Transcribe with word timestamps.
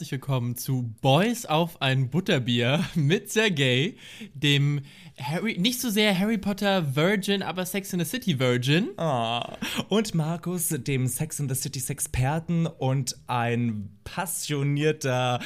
Herzlich 0.00 0.12
willkommen 0.12 0.56
zu 0.56 0.94
Boys 1.02 1.44
auf 1.44 1.82
ein 1.82 2.08
Butterbier 2.08 2.82
mit 2.94 3.30
Sergey, 3.30 3.98
dem 4.32 4.80
Harry, 5.18 5.58
nicht 5.58 5.78
so 5.78 5.90
sehr 5.90 6.18
Harry 6.18 6.38
Potter 6.38 6.96
Virgin, 6.96 7.42
aber 7.42 7.66
Sex 7.66 7.92
in 7.92 7.98
the 8.00 8.06
City 8.06 8.38
Virgin. 8.38 8.92
Ah, 8.96 9.58
und 9.90 10.14
Markus, 10.14 10.68
dem 10.70 11.06
Sex 11.06 11.38
in 11.38 11.50
the 11.50 11.54
City 11.54 11.80
Sexperten 11.80 12.66
und 12.66 13.14
ein 13.26 13.90
passionierter 14.04 15.40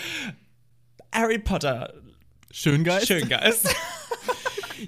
Harry 1.11 1.41
Potter 1.41 1.93
Schöngeist. 2.53 3.09
Schöngeist. 3.09 3.67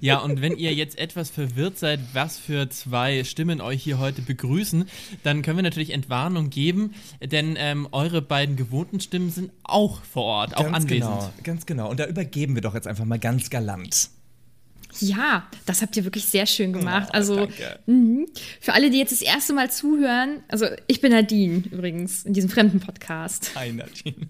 Ja, 0.00 0.18
und 0.18 0.40
wenn 0.42 0.56
ihr 0.56 0.74
jetzt 0.74 0.98
etwas 0.98 1.30
verwirrt 1.30 1.78
seid, 1.78 2.00
was 2.12 2.38
für 2.38 2.68
zwei 2.68 3.24
Stimmen 3.24 3.60
euch 3.60 3.82
hier 3.82 3.98
heute 3.98 4.22
begrüßen, 4.22 4.88
dann 5.22 5.42
können 5.42 5.58
wir 5.58 5.62
natürlich 5.62 5.90
Entwarnung 5.90 6.50
geben, 6.50 6.94
denn 7.22 7.56
ähm, 7.58 7.88
eure 7.92 8.22
beiden 8.22 8.56
gewohnten 8.56 9.00
Stimmen 9.00 9.30
sind 9.30 9.50
auch 9.62 10.02
vor 10.02 10.24
Ort, 10.24 10.56
auch 10.56 10.64
ganz 10.64 10.84
anwesend. 10.84 11.10
genau, 11.10 11.32
ganz 11.42 11.66
genau. 11.66 11.90
Und 11.90 12.00
da 12.00 12.06
übergeben 12.06 12.54
wir 12.54 12.62
doch 12.62 12.74
jetzt 12.74 12.86
einfach 12.86 13.04
mal 13.04 13.18
ganz 13.18 13.50
galant. 13.50 14.10
Ja, 15.00 15.46
das 15.66 15.82
habt 15.82 15.96
ihr 15.96 16.04
wirklich 16.04 16.24
sehr 16.24 16.46
schön 16.46 16.72
gemacht. 16.72 17.08
Oh, 17.10 17.14
also 17.16 17.36
danke. 17.36 17.78
mh. 17.86 18.26
für 18.60 18.72
alle, 18.72 18.90
die 18.90 18.98
jetzt 18.98 19.12
das 19.12 19.22
erste 19.22 19.52
Mal 19.52 19.70
zuhören, 19.70 20.42
also 20.48 20.66
ich 20.86 21.00
bin 21.00 21.12
Nadine 21.12 21.64
übrigens 21.70 22.24
in 22.24 22.32
diesem 22.32 22.48
fremden 22.50 22.80
Podcast. 22.80 23.50
Hi, 23.56 23.72
Nadine. 23.72 24.26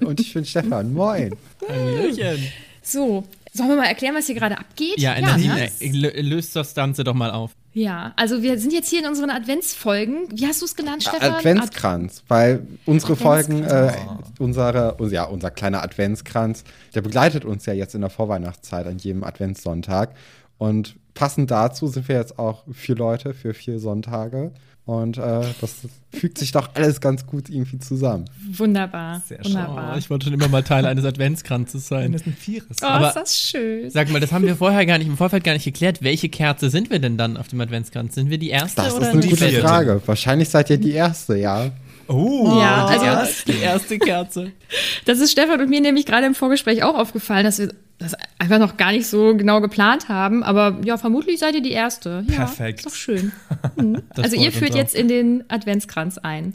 Und 0.04 0.20
ich 0.20 0.34
bin 0.34 0.44
Stefan. 0.44 0.92
Moin. 0.92 1.34
Hallöchen. 1.68 2.42
So, 2.82 3.24
sollen 3.52 3.68
wir 3.68 3.76
mal 3.76 3.86
erklären, 3.86 4.14
was 4.14 4.26
hier 4.26 4.34
gerade 4.34 4.58
abgeht? 4.58 4.98
Ja, 4.98 5.20
Nadine, 5.20 5.54
ne? 5.54 5.70
äh, 5.80 5.90
lö- 5.90 6.20
löst 6.22 6.56
das 6.56 6.74
Ganze 6.74 7.04
doch 7.04 7.14
mal 7.14 7.30
auf. 7.30 7.52
Ja, 7.74 8.12
also 8.16 8.42
wir 8.42 8.58
sind 8.58 8.72
jetzt 8.72 8.90
hier 8.90 9.00
in 9.00 9.06
unseren 9.06 9.30
Adventsfolgen. 9.30 10.28
Wie 10.30 10.46
hast 10.46 10.60
du 10.60 10.66
es 10.66 10.76
genannt, 10.76 11.02
Stefan? 11.02 11.34
Adventskranz, 11.34 12.22
weil 12.28 12.66
unsere 12.84 13.16
Folgen, 13.16 13.64
äh, 13.64 13.92
unsere, 14.38 14.96
ja, 15.10 15.24
unser 15.24 15.50
kleiner 15.50 15.82
Adventskranz, 15.82 16.64
der 16.94 17.00
begleitet 17.02 17.44
uns 17.44 17.64
ja 17.64 17.72
jetzt 17.72 17.94
in 17.94 18.02
der 18.02 18.10
Vorweihnachtszeit 18.10 18.86
an 18.86 18.98
jedem 18.98 19.24
Adventssonntag. 19.24 20.14
Und 20.58 20.96
passend 21.14 21.50
dazu 21.50 21.86
sind 21.86 22.08
wir 22.08 22.16
jetzt 22.16 22.38
auch 22.38 22.64
vier 22.72 22.94
Leute 22.96 23.32
für 23.34 23.54
vier 23.54 23.78
Sonntage. 23.78 24.52
Und 24.84 25.16
äh, 25.16 25.42
das 25.60 25.76
fügt 26.12 26.38
sich 26.38 26.50
doch 26.50 26.70
alles 26.74 27.00
ganz 27.00 27.24
gut 27.24 27.48
irgendwie 27.48 27.78
zusammen. 27.78 28.24
Wunderbar, 28.56 29.22
Sehr 29.28 29.38
schön. 29.44 29.52
wunderbar. 29.54 29.92
Oh, 29.94 29.98
ich 29.98 30.10
wollte 30.10 30.24
schon 30.26 30.34
immer 30.34 30.48
mal 30.48 30.64
Teil 30.64 30.86
eines 30.86 31.04
Adventskranzes 31.04 31.86
sein. 31.86 32.10
Das 32.10 32.22
ist 32.22 32.26
ein 32.26 32.32
Vieres. 32.32 32.78
oh, 32.82 32.86
aber- 32.86 33.08
ist 33.08 33.14
das 33.14 33.38
schön. 33.40 33.88
Sag 33.90 34.10
mal, 34.10 34.18
das 34.20 34.32
haben 34.32 34.44
wir 34.44 34.56
vorher 34.56 34.84
gar 34.84 34.98
nicht 34.98 35.06
im 35.06 35.16
Vorfeld 35.16 35.44
gar 35.44 35.52
nicht 35.52 35.64
geklärt. 35.64 36.02
Welche 36.02 36.28
Kerze 36.28 36.68
sind 36.68 36.90
wir 36.90 36.98
denn 36.98 37.16
dann 37.16 37.36
auf 37.36 37.46
dem 37.46 37.60
Adventskranz? 37.60 38.16
Sind 38.16 38.28
wir 38.28 38.38
die 38.38 38.50
erste 38.50 38.82
Das 38.82 38.94
oder 38.94 39.06
ist 39.06 39.12
eine 39.12 39.20
die 39.20 39.28
gute 39.28 39.48
vierte? 39.48 39.60
Frage. 39.66 40.02
Wahrscheinlich 40.04 40.48
seid 40.48 40.68
ihr 40.68 40.78
die 40.78 40.92
Erste, 40.92 41.36
ja. 41.38 41.70
Oh, 42.08 42.58
Ja, 42.60 42.86
die 42.86 42.92
also- 42.94 43.04
erste. 43.06 43.52
Die 43.52 43.58
erste 43.58 43.98
Kerze. 43.98 44.52
Das 45.04 45.18
ist 45.18 45.32
Stefan 45.32 45.60
und 45.60 45.68
mir 45.68 45.80
nämlich 45.82 46.06
gerade 46.06 46.26
im 46.26 46.34
Vorgespräch 46.34 46.82
auch 46.82 46.94
aufgefallen, 46.96 47.44
dass 47.44 47.58
wir 47.58 47.74
das 47.98 48.14
einfach 48.38 48.58
noch 48.58 48.76
gar 48.78 48.92
nicht 48.92 49.06
so 49.06 49.36
genau 49.36 49.60
geplant 49.60 50.08
haben. 50.08 50.42
Aber 50.42 50.78
ja, 50.84 50.96
vermutlich 50.96 51.38
seid 51.40 51.54
ihr 51.54 51.60
die 51.62 51.72
Erste. 51.72 52.24
Ja, 52.28 52.36
Perfekt. 52.36 52.78
Ist 52.80 52.86
doch 52.86 52.94
schön. 52.94 53.32
Mhm. 53.76 54.02
Also 54.16 54.36
ihr 54.36 54.50
führt 54.52 54.74
jetzt 54.74 54.94
in 54.94 55.08
den 55.08 55.44
Adventskranz 55.48 56.18
ein. 56.18 56.52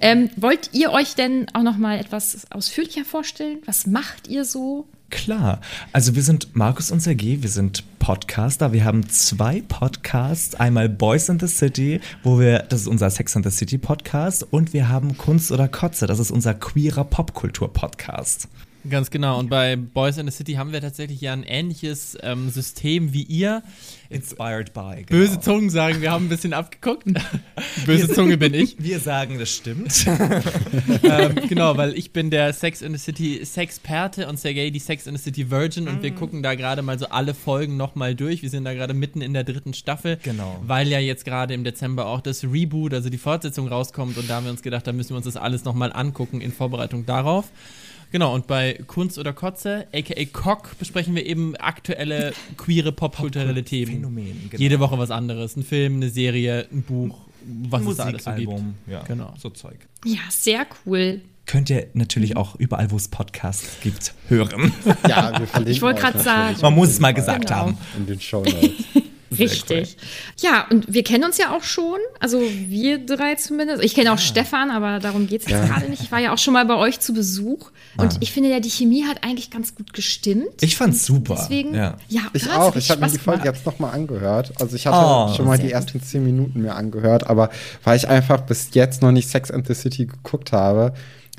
Ähm, 0.00 0.30
wollt 0.36 0.70
ihr 0.72 0.92
euch 0.92 1.14
denn 1.14 1.46
auch 1.52 1.62
noch 1.62 1.76
mal 1.78 1.98
etwas 1.98 2.46
ausführlicher 2.50 3.04
vorstellen? 3.04 3.58
Was 3.66 3.86
macht 3.86 4.28
ihr 4.28 4.44
so? 4.44 4.86
Klar. 5.10 5.60
Also 5.92 6.14
wir 6.14 6.22
sind 6.22 6.54
Markus 6.56 6.90
und 6.90 7.00
Sergej, 7.00 7.42
wir 7.42 7.50
sind 7.50 7.84
Podcaster. 7.98 8.72
Wir 8.72 8.84
haben 8.84 9.08
zwei 9.08 9.62
Podcasts. 9.68 10.54
Einmal 10.54 10.88
Boys 10.88 11.28
in 11.28 11.38
the 11.38 11.48
City, 11.48 12.00
wo 12.22 12.38
wir, 12.38 12.60
das 12.60 12.82
ist 12.82 12.86
unser 12.86 13.10
Sex 13.10 13.34
in 13.34 13.42
the 13.42 13.50
City 13.50 13.76
Podcast. 13.76 14.46
Und 14.50 14.72
wir 14.72 14.88
haben 14.88 15.18
Kunst 15.18 15.52
oder 15.52 15.68
Kotze, 15.68 16.06
das 16.06 16.18
ist 16.18 16.30
unser 16.30 16.54
queerer 16.54 17.04
Popkultur-Podcast. 17.04 18.48
Ganz 18.88 19.10
genau. 19.10 19.38
Und 19.38 19.50
bei 19.50 19.76
Boys 19.76 20.16
in 20.16 20.26
the 20.28 20.36
City 20.36 20.54
haben 20.54 20.72
wir 20.72 20.80
tatsächlich 20.80 21.20
ja 21.20 21.32
ein 21.32 21.42
ähnliches 21.42 22.16
ähm, 22.22 22.48
System 22.50 23.12
wie 23.12 23.22
ihr. 23.22 23.62
Inspired 24.08 24.72
by. 24.72 25.04
Genau. 25.06 25.20
Böse 25.20 25.38
Zungen 25.38 25.70
sagen, 25.70 26.00
wir 26.00 26.10
haben 26.10 26.26
ein 26.26 26.28
bisschen 26.28 26.52
abgeguckt. 26.52 27.04
Böse 27.86 28.12
Zunge 28.12 28.36
bin 28.38 28.54
ich. 28.54 28.74
Wir 28.82 28.98
sagen, 28.98 29.38
das 29.38 29.54
stimmt. 29.54 30.04
ähm, 31.04 31.36
genau, 31.48 31.76
weil 31.76 31.96
ich 31.96 32.12
bin 32.12 32.28
der 32.30 32.52
Sex 32.52 32.82
in 32.82 32.92
the 32.92 32.98
City 32.98 33.44
Sexperte 33.44 34.26
und 34.26 34.40
Sergey 34.40 34.72
die 34.72 34.80
Sex 34.80 35.06
in 35.06 35.16
the 35.16 35.22
City 35.22 35.50
Virgin 35.50 35.86
und 35.86 35.98
Mhm. 35.98 36.02
wir 36.02 36.10
gucken 36.12 36.42
da 36.42 36.54
gerade 36.56 36.82
mal 36.82 36.98
so 36.98 37.06
alle 37.06 37.34
Folgen 37.34 37.76
nochmal 37.76 38.14
durch. 38.16 38.42
Wir 38.42 38.50
sind 38.50 38.64
da 38.64 38.74
gerade 38.74 38.94
mitten 38.94 39.20
in 39.20 39.32
der 39.32 39.44
dritten 39.44 39.74
Staffel. 39.74 40.18
Genau. 40.24 40.58
Weil 40.66 40.88
ja 40.88 40.98
jetzt 40.98 41.24
gerade 41.24 41.54
im 41.54 41.62
Dezember 41.62 42.06
auch 42.06 42.20
das 42.20 42.42
Reboot, 42.42 42.92
also 42.94 43.10
die 43.10 43.18
Fortsetzung 43.18 43.68
rauskommt 43.68 44.18
und 44.18 44.28
da 44.28 44.36
haben 44.36 44.44
wir 44.44 44.50
uns 44.50 44.62
gedacht, 44.62 44.86
da 44.86 44.92
müssen 44.92 45.10
wir 45.10 45.16
uns 45.18 45.26
das 45.26 45.36
alles 45.36 45.64
nochmal 45.64 45.92
angucken 45.92 46.40
in 46.40 46.52
Vorbereitung 46.52 47.06
darauf. 47.06 47.46
Genau, 48.12 48.34
und 48.34 48.46
bei 48.46 48.78
Kunst 48.86 49.18
oder 49.18 49.32
Kotze, 49.32 49.86
aka 49.94 50.24
Cock, 50.32 50.78
besprechen 50.78 51.14
wir 51.14 51.24
eben 51.24 51.54
aktuelle 51.56 52.32
queere 52.56 52.92
popkulturelle 52.92 53.62
Themen. 53.64 53.92
Phänomen, 53.92 54.48
genau. 54.50 54.60
Jede 54.60 54.80
Woche 54.80 54.98
was 54.98 55.10
anderes. 55.10 55.56
Ein 55.56 55.62
Film, 55.62 55.96
eine 55.96 56.08
Serie, 56.10 56.66
ein 56.72 56.82
Buch, 56.82 57.18
was 57.70 57.84
es 57.86 57.96
da 57.96 58.04
alles 58.04 58.24
so 58.24 58.30
gibt. 58.32 58.48
Musikalbum, 58.50 58.74
ja, 58.88 59.02
Genau. 59.04 59.32
so 59.38 59.50
Zeug. 59.50 59.78
Ja, 60.04 60.18
sehr 60.30 60.66
cool. 60.86 61.20
Könnt 61.46 61.70
ihr 61.70 61.88
natürlich 61.94 62.36
auch 62.36 62.54
überall, 62.56 62.90
wo 62.90 62.96
es 62.96 63.08
Podcasts 63.08 63.80
gibt, 63.82 64.14
hören. 64.28 64.72
Ja, 65.08 65.36
wir 65.38 65.46
verlinken 65.46 65.66
Ich 65.72 65.82
wollte 65.82 66.00
gerade 66.00 66.18
sagen. 66.20 66.56
Man 66.62 66.74
muss 66.74 66.90
es 66.90 67.00
mal 67.00 67.12
gesagt 67.14 67.46
Genau. 67.46 67.56
haben. 67.56 67.78
In 67.96 68.06
den 68.06 68.20
Show 68.20 68.42
Notes. 68.44 68.70
Richtig. 69.38 69.96
Ja, 70.40 70.66
und 70.70 70.92
wir 70.92 71.04
kennen 71.04 71.24
uns 71.24 71.38
ja 71.38 71.54
auch 71.56 71.62
schon, 71.62 71.98
also 72.18 72.40
wir 72.40 72.98
drei 73.04 73.36
zumindest. 73.36 73.82
Ich 73.82 73.94
kenne 73.94 74.12
auch 74.12 74.18
Stefan, 74.18 74.70
aber 74.70 74.98
darum 74.98 75.26
geht 75.26 75.42
es 75.42 75.48
jetzt 75.48 75.68
gerade 75.68 75.88
nicht. 75.88 76.02
Ich 76.02 76.10
war 76.10 76.18
ja 76.18 76.32
auch 76.32 76.38
schon 76.38 76.52
mal 76.54 76.64
bei 76.64 76.74
euch 76.74 77.00
zu 77.00 77.12
Besuch 77.14 77.70
und 77.96 78.16
ich 78.20 78.32
finde 78.32 78.50
ja, 78.50 78.60
die 78.60 78.70
Chemie 78.70 79.04
hat 79.06 79.22
eigentlich 79.22 79.50
ganz 79.50 79.74
gut 79.74 79.92
gestimmt. 79.92 80.48
Ich 80.62 80.76
fand's 80.76 81.04
super. 81.06 81.36
Deswegen, 81.38 81.74
ja. 81.74 81.96
ja, 82.08 82.22
Ich 82.32 82.44
hat's 82.44 82.54
auch. 82.56 82.66
richtig 82.74 82.84
Ich 82.86 82.90
habe 82.90 83.00
mir 83.02 83.10
die 83.10 83.18
Folge 83.18 83.42
gemacht. 83.42 83.56
jetzt 83.56 83.66
nochmal 83.66 83.94
angehört. 83.94 84.52
Also 84.60 84.74
ich 84.76 84.86
hatte 84.86 84.98
Oh, 85.00 85.34
schon 85.36 85.46
mal 85.46 85.58
die 85.58 85.66
sehr 85.68 85.74
ersten 85.76 86.02
zehn 86.02 86.24
Minuten 86.24 86.62
mir 86.62 86.74
angehört, 86.74 87.28
aber 87.28 87.50
weil 87.84 87.96
ich 87.96 88.08
einfach 88.08 88.40
bis 88.42 88.70
jetzt 88.72 89.02
noch 89.02 89.12
nicht 89.12 89.28
Sex 89.28 89.50
and 89.50 89.66
the 89.66 89.74
City 89.74 90.06
geguckt 90.06 90.52
habe, 90.52 90.92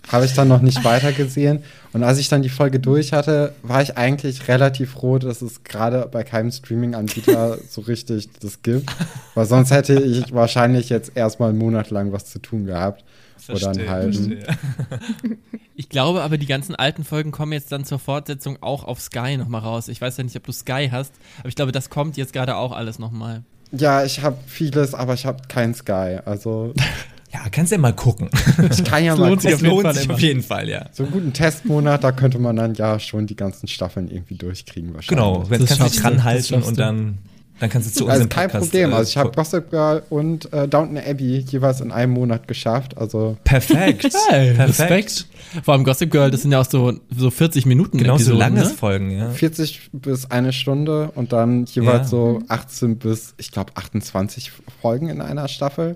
habe 0.09 0.25
ich 0.25 0.33
dann 0.33 0.48
noch 0.48 0.62
nicht 0.62 0.83
weitergesehen. 0.83 1.63
Und 1.94 2.03
als 2.03 2.18
ich 2.18 2.30
dann 2.30 2.42
die 2.42 2.50
Folge 2.50 2.80
durch 2.80 3.13
hatte, 3.13 3.53
war 3.63 3.81
ich 3.81 3.98
eigentlich 3.98 4.48
relativ 4.48 4.92
froh, 4.92 5.19
dass 5.19 5.42
es 5.42 5.63
gerade 5.63 6.07
bei 6.12 6.24
keinem 6.24 6.51
Streaming-Anbieter 6.51 7.57
so 7.69 7.81
richtig 7.81 8.30
das 8.42 8.62
gibt. 8.62 8.89
Weil 9.36 9.45
sonst 9.45 9.71
hätte 9.71 10.01
ich 10.01 10.33
wahrscheinlich 10.33 10.89
jetzt 10.89 11.12
erstmal 11.15 11.50
einen 11.50 11.59
Monat 11.59 11.92
lang 11.92 12.12
was 12.12 12.25
zu 12.25 12.39
tun 12.39 12.65
gehabt. 12.65 13.03
Oder 13.50 13.69
einen 13.69 13.86
Verstehe, 13.86 13.89
halben. 13.89 14.13
verstehe. 14.13 15.38
Ich 15.75 15.89
glaube 15.89 16.21
aber, 16.21 16.38
die 16.38 16.45
ganzen 16.45 16.75
alten 16.75 17.04
Folgen 17.04 17.31
kommen 17.31 17.54
jetzt 17.54 17.71
dann 17.71 17.86
zur 17.86 17.97
Fortsetzung 17.97 18.57
auch 18.62 18.83
auf 18.83 19.00
Sky 19.01 19.36
nochmal 19.38 19.62
raus. 19.62 19.88
Ich 19.88 20.00
weiß 20.00 20.18
ja 20.18 20.24
nicht, 20.24 20.36
ob 20.36 20.45
du 20.45 20.51
Sky 20.51 20.89
hast, 20.92 21.12
aber 21.39 21.50
ich 21.50 21.56
glaube, 21.56 21.71
das 21.71 21.89
kommt 21.89 22.18
jetzt 22.18 22.33
gerade 22.33 22.56
auch 22.56 22.71
alles 22.71 23.00
nochmal. 23.00 23.42
Ja, 23.71 24.04
ich 24.04 24.21
habe 24.21 24.38
vieles, 24.45 24.94
aber 24.94 25.15
ich 25.15 25.25
habe 25.25 25.42
kein 25.47 25.74
Sky. 25.74 26.19
Also 26.24 26.74
Ja, 27.33 27.39
kannst 27.50 27.72
ja 27.72 27.78
mal 27.78 27.94
gucken. 27.94 28.30
ich 28.72 28.83
kann 28.83 29.04
ja 29.06 29.13
Es 29.13 29.19
mal 29.19 29.30
lohnt 29.30 29.42
sich 29.42 29.54
auf 29.54 29.62
jeden 29.62 29.72
lohnt 29.74 29.83
Fall 29.86 29.94
sich 29.95 30.06
immer. 30.06 30.13
auf 30.16 30.19
jeden 30.19 30.44
Fall, 30.44 30.68
ja. 30.69 30.86
So 30.92 31.04
einen 31.04 31.12
guten 31.13 31.31
Testmonat, 31.33 32.04
da 32.04 32.12
könnte 32.12 32.39
man 32.39 32.56
dann 32.57 32.74
ja 32.75 33.00
schon 33.00 33.25
die 33.28 33.36
ganzen 33.38 33.68
Staffeln 33.68 34.10
irgendwie 34.12 34.36
durchkriegen 34.36 34.94
wahrscheinlich. 34.94 35.07
Genau, 35.24 35.50
wenn 35.50 35.62
Das 35.62 35.69
kannst 35.69 35.81
du 35.81 35.86
dich 35.86 35.95
das 35.95 36.04
ranhalten 36.12 36.62
und 36.63 36.78
dann, 36.78 37.18
dann 37.60 37.69
kannst 37.69 37.88
du 37.89 37.94
zu 37.94 38.07
Also 38.10 38.24
unserem 38.24 38.30
kein 38.30 38.50
Podcast, 38.50 38.72
Problem. 38.72 38.92
äh, 38.92 38.94
Also 38.95 39.10
ich 39.10 39.18
habe 39.18 39.30
gucken. 39.30 39.44
Gossip 39.44 39.69
Girl 39.69 40.04
und 40.10 40.51
äh, 40.51 40.68
Downton 40.68 40.98
Abbey 40.98 41.38
jeweils 41.48 41.80
in 41.80 41.92
einem 41.94 42.12
Monat 42.13 42.50
geschafft. 42.50 42.98
Also 42.98 43.38
Perfekt. 43.45 44.12
Hey, 44.30 44.54
Perfekt. 44.54 44.89
Respekt. 44.89 45.28
Vor 45.63 45.74
allem 45.74 45.83
Gossip 45.86 46.12
Girl, 46.12 46.31
das 46.31 46.42
sind 46.42 46.51
ja 46.51 46.60
auch 46.60 46.69
so, 46.69 46.94
so 47.16 47.31
40 47.31 47.66
Minuten 47.66 47.98
Genau 47.98 48.13
so 48.18 48.31
Episoden, 48.33 48.39
langes 48.39 48.69
ne? 48.72 48.75
Folgen, 48.75 49.12
ja. 49.18 49.30
40 49.30 49.89
bis 49.94 50.30
eine 50.30 50.51
Stunde 50.51 51.12
und 51.16 51.31
dann 51.31 51.63
jeweils 51.66 52.04
Ja. 52.12 52.18
so 52.18 52.42
18 52.50 52.98
bis, 52.98 53.36
ich 53.38 53.51
glaube, 53.51 53.72
28 53.75 54.51
Folgen 54.81 55.07
in 55.07 55.22
einer 55.22 55.48
Staffel. 55.48 55.95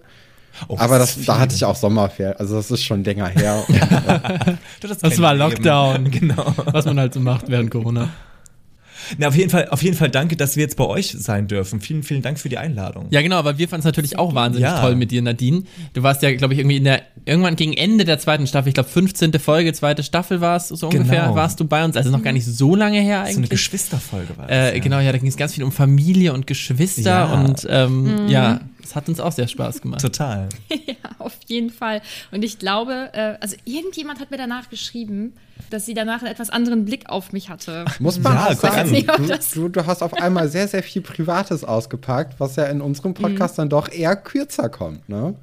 Oh, 0.68 0.78
Aber 0.78 0.98
das, 1.00 1.24
da 1.26 1.40
hatte 1.40 1.56
ich 1.56 1.64
auch 1.66 1.76
Sommerferien. 1.76 2.36
Also 2.38 2.56
das 2.56 2.72
ist 2.72 2.84
schon 2.84 3.04
länger 3.04 3.28
her. 3.28 3.64
Und, 3.68 3.76
Du, 4.82 4.88
Das 4.88 5.00
kennen 5.02 5.18
war. 5.22 5.34
Lockdown. 5.36 6.10
Genau. 6.16 6.54
Was 6.72 6.86
man 6.86 7.00
halt 7.00 7.14
so 7.14 7.20
macht 7.20 7.50
während 7.50 7.72
Corona. 7.72 8.10
Na, 9.20 9.28
auf 9.28 9.36
jeden 9.36 9.52
Fall, 9.52 9.68
auf 9.70 9.84
jeden 9.84 9.96
Fall 9.96 10.10
danke, 10.10 10.36
dass 10.36 10.56
wir 10.56 10.64
jetzt 10.64 10.78
bei 10.78 10.86
euch 10.86 11.12
sein 11.16 11.48
dürfen. 11.48 11.80
Vielen, 11.80 12.02
vielen 12.02 12.24
Dank 12.24 12.40
für 12.40 12.50
die 12.50 12.58
Einladung. 12.58 13.06
Ja, 13.12 13.22
genau, 13.22 13.36
aber 13.36 13.60
wir 13.60 13.68
fanden 13.70 13.82
es 13.82 13.86
natürlich 13.86 14.18
auch 14.18 14.34
wahnsinnig 14.34 14.68
Ja. 14.68 14.82
toll 14.82 14.96
mit 14.96 15.12
dir, 15.12 15.22
Nadine. 15.22 15.62
Du 15.94 16.02
warst 16.02 16.24
ja, 16.24 16.34
glaube 16.36 16.56
ich, 16.56 16.60
irgendwie 16.60 16.78
in 16.78 16.86
der, 16.86 17.04
irgendwann 17.24 17.56
gegen 17.56 17.74
Ende 17.74 18.04
der 18.04 18.18
zweiten 18.18 18.48
Staffel, 18.48 18.70
ich 18.70 18.74
glaube 18.74 18.90
15. 18.90 19.32
Folge, 19.38 19.74
zweite 19.74 20.02
Staffel 20.02 20.42
war 20.42 20.56
es 20.58 20.70
so 20.70 20.88
ungefähr, 20.88 21.24
Genau. 21.26 21.36
warst 21.36 21.60
du 21.60 21.66
bei 21.66 21.86
uns, 21.86 21.96
also 21.96 22.10
noch 22.10 22.24
gar 22.24 22.32
nicht 22.34 22.46
so 22.48 22.76
lange 22.76 23.00
her 23.00 23.20
So 23.26 23.28
eine 23.28 23.36
eigentlich. 23.38 23.50
Geschwisterfolge 23.52 24.38
war 24.38 24.48
das. 24.48 24.56
äh, 24.56 24.74
ja. 24.78 24.80
Genau, 24.84 25.00
ja, 25.00 25.12
da 25.12 25.20
ging 25.20 25.28
es 25.28 25.38
ganz 25.38 25.54
viel 25.54 25.64
um 25.64 25.72
Familie 25.72 26.34
und 26.34 26.48
Geschwister 26.48 27.04
Ja. 27.12 27.26
und 27.44 27.68
ähm, 27.70 28.28
ja, 28.28 28.62
es 28.86 28.96
hat 28.96 29.10
uns 29.10 29.20
auch 29.20 29.32
sehr 29.32 29.48
Spaß 29.48 29.82
gemacht. 29.82 30.02
Total. 30.02 30.48
Ja, 30.88 30.96
auf 31.20 31.38
jeden 31.48 31.70
Fall. 31.72 32.02
Und 32.32 32.44
ich 32.44 32.60
glaube, 32.60 33.10
äh, 33.14 33.36
also 33.42 33.56
irgendjemand 33.66 34.20
hat 34.20 34.30
mir 34.32 34.38
danach 34.38 34.70
geschrieben, 34.70 35.34
dass 35.72 35.86
sie 35.86 35.94
danach 35.96 36.20
einen 36.22 36.32
etwas 36.32 36.50
anderen 36.52 36.86
Blick 36.86 37.10
auf 37.10 37.32
mich 37.34 37.50
hatte. 37.50 37.86
muss 38.00 38.20
man 38.20 38.34
Ja, 38.36 38.48
auch 38.48 38.54
sagen, 38.54 38.92
nicht, 38.92 39.10
du, 39.10 39.24
das- 39.26 39.52
du, 39.52 39.68
du 39.70 39.86
hast 39.88 40.04
auf 40.04 40.14
einmal 40.14 40.48
sehr, 40.50 40.68
sehr 40.68 40.84
viel 40.84 41.02
Privates 41.02 41.64
ausgepackt, 41.64 42.40
was 42.40 42.56
ja 42.56 42.66
in 42.66 42.82
unserem 42.82 43.14
Podcast 43.16 43.58
dann 43.58 43.70
doch 43.70 43.90
eher 43.92 44.16
kürzer 44.16 44.70
kommt. 44.70 45.08
Ne? 45.10 45.36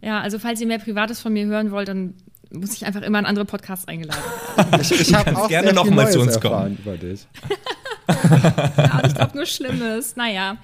Ja, 0.00 0.20
also 0.20 0.38
falls 0.38 0.60
ihr 0.60 0.66
mehr 0.68 0.78
Privates 0.78 1.20
von 1.20 1.32
mir 1.32 1.46
hören 1.46 1.70
wollt, 1.72 1.88
dann 1.88 2.14
muss 2.50 2.72
ich 2.74 2.86
einfach 2.86 3.02
immer 3.02 3.18
in 3.18 3.26
andere 3.26 3.44
Podcasts 3.44 3.88
eingeladen 3.88 4.22
werden. 4.56 4.80
Ich, 4.80 4.92
ich 4.92 5.14
habe 5.14 5.36
auch 5.36 5.48
gerne 5.48 5.68
sehr 5.68 5.74
noch 5.74 5.84
viel 5.86 5.94
mal 5.94 6.04
Neues 6.04 6.14
zu 6.14 6.20
uns 6.20 6.36
erfahren 6.36 6.78
über 6.82 6.96
dich. 6.96 7.26
Ja, 8.08 9.02
ich 9.06 9.14
glaube 9.14 9.36
nur 9.36 9.46
Schlimmes. 9.46 10.16
Naja. 10.16 10.58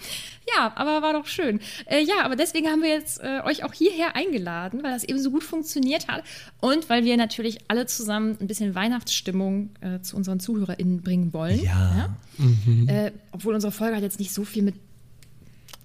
Ja, 0.57 0.73
aber 0.77 1.01
war 1.01 1.15
doch 1.15 1.27
schön. 1.27 1.61
Äh, 1.87 2.03
ja, 2.03 2.23
aber 2.23 2.37
deswegen 2.37 2.69
haben 2.69 2.83
wir 2.83 2.91
jetzt 2.91 3.21
äh, 3.23 3.41
euch 3.45 3.65
auch 3.65 3.73
hierher 3.73 4.15
eingeladen, 4.15 4.83
weil 4.83 4.93
das 4.93 5.05
eben 5.05 5.19
so 5.19 5.31
gut 5.31 5.43
funktioniert 5.43 6.07
hat 6.09 6.23
und 6.61 6.91
weil 6.91 7.05
wir 7.05 7.17
natürlich 7.17 7.59
alle 7.69 7.87
zusammen 7.87 8.37
ein 8.41 8.47
bisschen 8.47 8.75
Weihnachtsstimmung 8.75 9.71
äh, 9.81 10.01
zu 10.01 10.17
unseren 10.17 10.41
ZuhörerInnen 10.41 11.01
bringen 11.01 11.33
wollen. 11.33 11.63
Ja. 11.63 12.17
Äh, 12.87 13.13
obwohl 13.33 13.55
unsere 13.55 13.73
Folge 13.73 13.97
hat 13.97 14.03
jetzt 14.03 14.19
nicht 14.19 14.35
so 14.35 14.45
viel 14.45 14.63
mit 14.63 14.75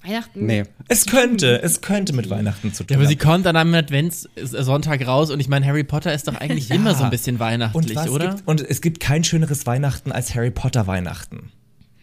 Weihnachten. 0.10 0.46
Nee. 0.46 0.64
Es 0.88 1.06
könnte, 1.06 1.62
es 1.62 1.82
könnte 1.82 2.14
mit 2.14 2.30
Weihnachten 2.30 2.74
zu 2.74 2.84
tun 2.84 2.94
Ja, 2.96 2.98
aber 2.98 3.08
sie 3.08 3.16
kommt 3.16 3.46
dann 3.46 3.56
am 3.56 3.74
Adventssonntag 3.74 5.06
raus 5.08 5.30
und 5.32 5.40
ich 5.40 5.48
meine, 5.48 5.66
Harry 5.66 5.84
Potter 5.84 6.14
ist 6.14 6.28
doch 6.28 6.36
eigentlich 6.36 6.70
immer 6.72 6.96
so 6.96 7.04
ein 7.04 7.10
bisschen 7.10 7.36
und, 7.36 7.40
weihnachtlich, 7.40 7.96
was 7.96 8.10
oder? 8.10 8.30
Gibt, 8.36 8.48
und 8.48 8.62
es 8.62 8.82
gibt 8.82 9.00
kein 9.00 9.24
schöneres 9.24 9.66
Weihnachten 9.66 10.12
als 10.12 10.36
Harry 10.36 10.52
Potter 10.52 10.88
Weihnachten. 10.88 11.52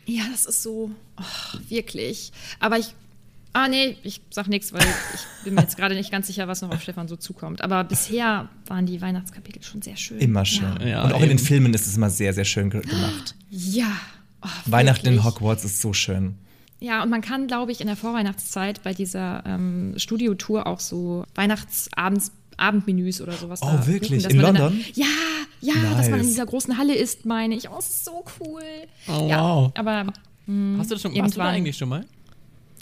Ja, 0.06 0.22
das 0.30 0.46
ist 0.46 0.62
so, 0.62 0.90
oh, 1.18 1.58
wirklich. 1.68 2.30
Aber 2.60 2.78
ich, 2.78 2.94
ah 3.52 3.66
nee, 3.68 3.96
ich 4.04 4.20
sag 4.30 4.46
nichts, 4.48 4.72
weil 4.72 4.82
ich 4.82 5.44
bin 5.44 5.54
mir 5.54 5.62
jetzt 5.62 5.76
gerade 5.78 5.94
nicht 5.96 6.12
ganz 6.12 6.28
sicher, 6.28 6.46
was 6.46 6.62
noch 6.62 6.70
auf 6.70 6.80
Stefan 6.80 7.08
so 7.08 7.16
zukommt. 7.16 7.60
Aber 7.62 7.82
bisher 7.82 8.48
waren 8.66 8.86
die 8.86 9.00
Weihnachtskapitel 9.02 9.62
schon 9.64 9.82
sehr 9.82 9.96
schön. 9.96 10.18
Immer 10.20 10.44
schön. 10.44 10.76
Ja, 10.86 11.02
und 11.04 11.12
auch 11.12 11.22
in 11.22 11.28
den 11.28 11.38
eben. 11.38 11.46
Filmen 11.46 11.74
ist 11.74 11.86
es 11.88 11.96
immer 11.96 12.10
sehr, 12.10 12.32
sehr 12.34 12.44
schön 12.44 12.70
ge- 12.70 12.82
gemacht. 12.82 13.34
Ja. 13.50 13.90
Oh, 14.42 14.48
Weihnachten 14.66 15.06
in. 15.06 15.24
Hogwarts 15.24 15.64
ist 15.64 15.80
so 15.80 15.92
schön. 15.92 16.34
Ja, 16.78 17.02
und 17.02 17.08
man 17.10 17.22
kann, 17.22 17.46
glaube 17.46 17.72
ich, 17.72 17.80
in 17.80 17.86
der 17.86 17.96
Vorweihnachtszeit 17.96 18.82
bei 18.82 18.92
dieser 18.92 19.42
ähm, 19.46 19.94
Studiotour 19.96 20.66
auch 20.66 20.80
so 20.80 21.24
Weihnachtsabends 21.34 22.32
Abendmenüs 22.58 23.20
oder 23.20 23.32
sowas. 23.32 23.60
Oh, 23.62 23.66
da 23.66 23.86
wirklich? 23.86 24.22
dass 24.22 24.32
In 24.32 24.40
London? 24.40 24.80
der, 24.94 25.04
ja, 25.04 25.06
ja, 25.60 25.74
dass 25.96 26.06
man 26.08 26.20
in 26.20 26.24
Nice. 26.24 26.26
dieser 26.28 26.46
großen 26.46 26.78
Halle 26.78 26.94
ist, 26.94 27.26
meine 27.26 27.54
ich. 27.54 27.68
Oh, 27.68 27.76
es 27.78 27.86
ist 27.90 28.04
so 28.06 28.24
cool. 28.40 28.62
Oh, 29.08 29.26
ja, 29.28 29.42
wow. 29.42 29.72
Aber 29.74 30.06
Hast 30.78 30.90
du 30.90 30.94
das 30.94 31.02
schon, 31.02 31.10
warst 31.12 31.12
du 31.12 31.12
da 31.12 31.16
irgendwann. 31.16 31.46
eigentlich 31.48 31.76
schon 31.76 31.88
mal? 31.90 32.04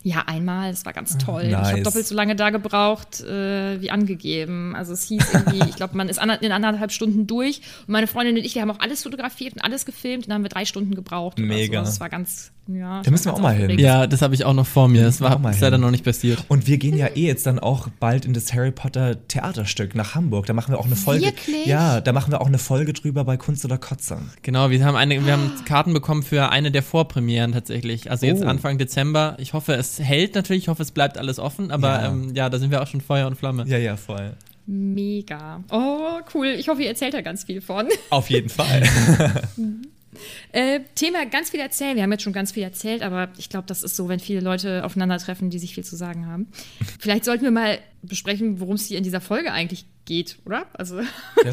Ja, 0.06 0.24
einmal, 0.26 0.70
es 0.70 0.84
war 0.84 0.92
ganz 0.92 1.16
toll. 1.16 1.48
nice. 1.48 1.66
Ich 1.68 1.72
habe 1.72 1.82
doppelt 1.82 2.06
so 2.06 2.14
lange 2.14 2.36
da 2.36 2.50
gebraucht, 2.50 3.22
äh, 3.22 3.80
wie 3.80 3.90
angegeben. 3.90 4.76
Also 4.76 4.92
es 4.92 5.04
hieß 5.04 5.24
irgendwie, 5.32 5.60
ich 5.70 5.76
glaube, 5.76 5.96
man 5.96 6.08
ist 6.10 6.18
ander- 6.20 6.40
in 6.42 6.52
anderthalb 6.52 6.92
Stunden 6.92 7.26
durch. 7.26 7.62
Und 7.86 7.92
meine 7.92 8.06
Freundin 8.06 8.36
und 8.36 8.44
ich, 8.44 8.54
wir 8.54 8.60
haben 8.62 8.70
auch 8.70 8.80
alles 8.80 9.02
fotografiert 9.02 9.54
und 9.54 9.64
alles 9.64 9.86
gefilmt 9.86 10.24
und 10.24 10.28
dann 10.28 10.34
haben 10.36 10.42
wir 10.44 10.50
drei 10.50 10.66
Stunden 10.66 10.94
gebraucht. 10.94 11.38
oder 11.38 11.46
Mega. 11.48 11.82
So. 11.86 11.90
Es 11.90 12.00
war 12.00 12.10
ganz, 12.10 12.52
ja. 12.66 13.00
Da 13.02 13.10
müssen 13.10 13.24
wir 13.24 13.32
auch 13.34 13.40
mal 13.40 13.54
hin. 13.54 13.78
Ja, 13.78 14.06
das 14.06 14.20
habe 14.20 14.34
ich 14.34 14.44
auch 14.44 14.52
noch 14.52 14.66
vor 14.66 14.88
mir. 14.88 15.02
Das 15.04 15.22
war 15.22 15.36
ist 15.50 15.60
leider 15.60 15.76
hin. 15.76 15.80
noch 15.80 15.90
nicht 15.90 16.04
passiert. 16.04 16.44
Und 16.48 16.66
wir 16.66 16.76
gehen 16.76 16.96
ja 16.98 17.06
eh 17.08 17.26
jetzt 17.26 17.46
dann 17.46 17.58
auch 17.58 17.88
bald 17.98 18.26
in 18.26 18.34
das 18.34 18.52
Harry 18.52 18.72
Potter 18.72 19.26
Theaterstück 19.26 19.94
nach 19.94 20.14
Hamburg. 20.14 20.44
Da 20.44 20.52
machen 20.52 20.72
wir 20.74 20.78
auch 20.80 20.86
eine 20.86 20.96
Folge. 20.96 21.24
Wirklich? 21.26 21.64
Ja, 21.64 22.02
da 22.02 22.12
machen 22.12 22.30
wir 22.30 22.42
auch 22.42 22.46
eine 22.46 22.58
Folge 22.58 22.92
drüber 22.92 23.24
bei 23.24 23.38
Kunst 23.38 23.64
oder 23.64 23.78
Kotze. 23.78 24.18
Genau, 24.42 24.68
wir 24.68 24.84
haben, 24.84 24.96
eine, 24.96 25.24
wir 25.24 25.32
haben 25.32 25.50
Karten 25.64 25.94
bekommen 25.94 26.22
für 26.22 26.50
eine 26.50 26.70
der 26.70 26.82
Vorpremieren 26.82 27.52
tatsächlich. 27.52 28.10
Also 28.10 28.26
jetzt 28.26 28.42
Oh. 28.44 28.46
Anfang 28.46 28.76
Dezember. 28.76 29.36
Ich 29.38 29.54
hoffe, 29.54 29.72
es 29.74 29.93
hält 29.98 30.34
natürlich. 30.34 30.64
Ich 30.64 30.68
hoffe, 30.68 30.82
es 30.82 30.90
bleibt 30.90 31.18
alles 31.18 31.38
offen. 31.38 31.70
Aber 31.70 31.88
Ja. 31.88 32.02
ja, 32.02 32.08
ähm, 32.08 32.34
ja 32.34 32.50
da 32.50 32.58
sind 32.58 32.70
wir 32.70 32.82
auch 32.82 32.86
schon 32.86 33.00
Feuer 33.00 33.26
und 33.26 33.36
Flamme. 33.36 33.64
Ja, 33.66 33.78
ja, 33.78 33.96
voll. 33.96 34.32
Mega. 34.66 35.62
Oh, 35.70 36.20
cool. 36.34 36.46
Ich 36.58 36.68
hoffe, 36.68 36.82
ihr 36.82 36.88
erzählt 36.88 37.12
da 37.14 37.20
ganz 37.20 37.44
viel 37.44 37.60
von. 37.60 37.86
Auf 38.10 38.30
jeden 38.30 38.48
Fall. 38.48 38.82
Äh, 40.52 40.80
Thema 40.94 41.26
ganz 41.26 41.50
viel 41.50 41.60
erzählen. 41.60 41.96
Wir 41.96 42.02
haben 42.02 42.12
jetzt 42.12 42.22
schon 42.22 42.32
ganz 42.32 42.52
viel 42.52 42.62
erzählt, 42.62 43.02
aber 43.02 43.30
ich 43.38 43.48
glaube, 43.48 43.66
das 43.66 43.82
ist 43.82 43.96
so, 43.96 44.08
wenn 44.08 44.20
viele 44.20 44.40
Leute 44.40 44.84
aufeinandertreffen, 44.84 45.50
die 45.50 45.58
sich 45.58 45.74
viel 45.74 45.84
zu 45.84 45.96
sagen 45.96 46.26
haben. 46.26 46.48
Vielleicht 46.98 47.24
sollten 47.24 47.44
wir 47.44 47.50
mal 47.50 47.78
besprechen, 48.02 48.60
worum 48.60 48.74
es 48.74 48.86
hier 48.86 48.98
in 48.98 49.04
dieser 49.04 49.20
Folge 49.20 49.52
eigentlich 49.52 49.86
geht, 50.04 50.36
oder? 50.44 50.66
Also 50.74 51.00
Ja, 51.00 51.06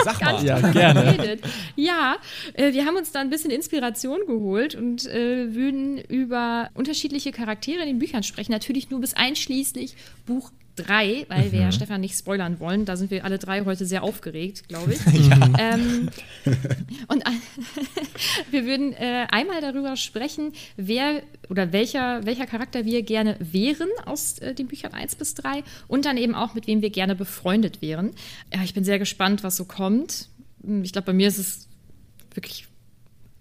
sag 0.03 0.21
mal. 0.21 0.43
Ja, 0.45 0.59
gerne. 0.71 1.15
geredet. 1.15 1.45
Ja, 1.75 2.17
äh, 2.53 2.73
wir 2.73 2.85
haben 2.85 2.97
uns 2.97 3.11
da 3.11 3.21
ein 3.21 3.29
bisschen 3.29 3.51
Inspiration 3.51 4.19
geholt 4.27 4.75
und 4.75 5.05
äh, 5.07 5.55
würden 5.55 5.97
über 5.97 6.69
unterschiedliche 6.73 7.31
Charaktere 7.31 7.81
in 7.81 7.87
den 7.87 7.99
Büchern 7.99 8.23
sprechen. 8.23 8.51
Natürlich 8.51 8.89
nur 8.89 8.99
bis 8.99 9.13
einschließlich 9.13 9.95
Buch 10.25 10.51
3, 10.75 11.25
weil 11.29 11.51
wir 11.51 11.59
Mhm. 11.59 11.65
ja 11.65 11.71
Stefan 11.71 12.01
nicht 12.01 12.17
spoilern 12.17 12.59
wollen. 12.59 12.85
Da 12.85 12.95
sind 12.97 13.11
wir 13.11 13.25
alle 13.25 13.37
drei 13.37 13.65
heute 13.65 13.85
sehr 13.85 14.03
aufgeregt, 14.03 14.67
glaube 14.67 14.93
ich. 14.93 14.99
ähm, 15.59 16.09
und 17.07 17.25
ein- 17.25 17.41
wir 18.51 18.65
würden 18.65 18.93
äh, 18.93 19.27
einmal 19.29 19.61
darüber 19.61 19.95
sprechen, 19.97 20.53
wer 20.77 21.21
oder 21.49 21.71
welcher, 21.73 22.25
welcher 22.25 22.45
Charakter 22.45 22.85
wir 22.85 23.03
gerne 23.03 23.35
wären 23.39 23.89
aus 24.05 24.39
äh, 24.39 24.53
den 24.55 24.67
Büchern 24.67 24.93
1 24.93 25.15
bis 25.15 25.33
3 25.35 25.63
und 25.87 26.05
dann 26.05 26.17
eben 26.17 26.35
auch, 26.35 26.53
mit 26.53 26.67
wem 26.67 26.81
wir 26.81 26.89
gerne 26.89 27.15
befreundet 27.15 27.81
wären. 27.81 28.11
Ja, 28.53 28.63
ich 28.63 28.73
bin 28.73 28.83
sehr 28.83 28.99
gespannt, 28.99 29.43
was 29.43 29.57
so 29.57 29.65
kommt. 29.65 30.29
Hm, 30.63 30.83
Ich 30.83 30.91
glaube, 30.93 31.07
bei 31.07 31.13
mir 31.13 31.27
ist 31.27 31.37
es 31.37 31.67
wirklich 32.33 32.67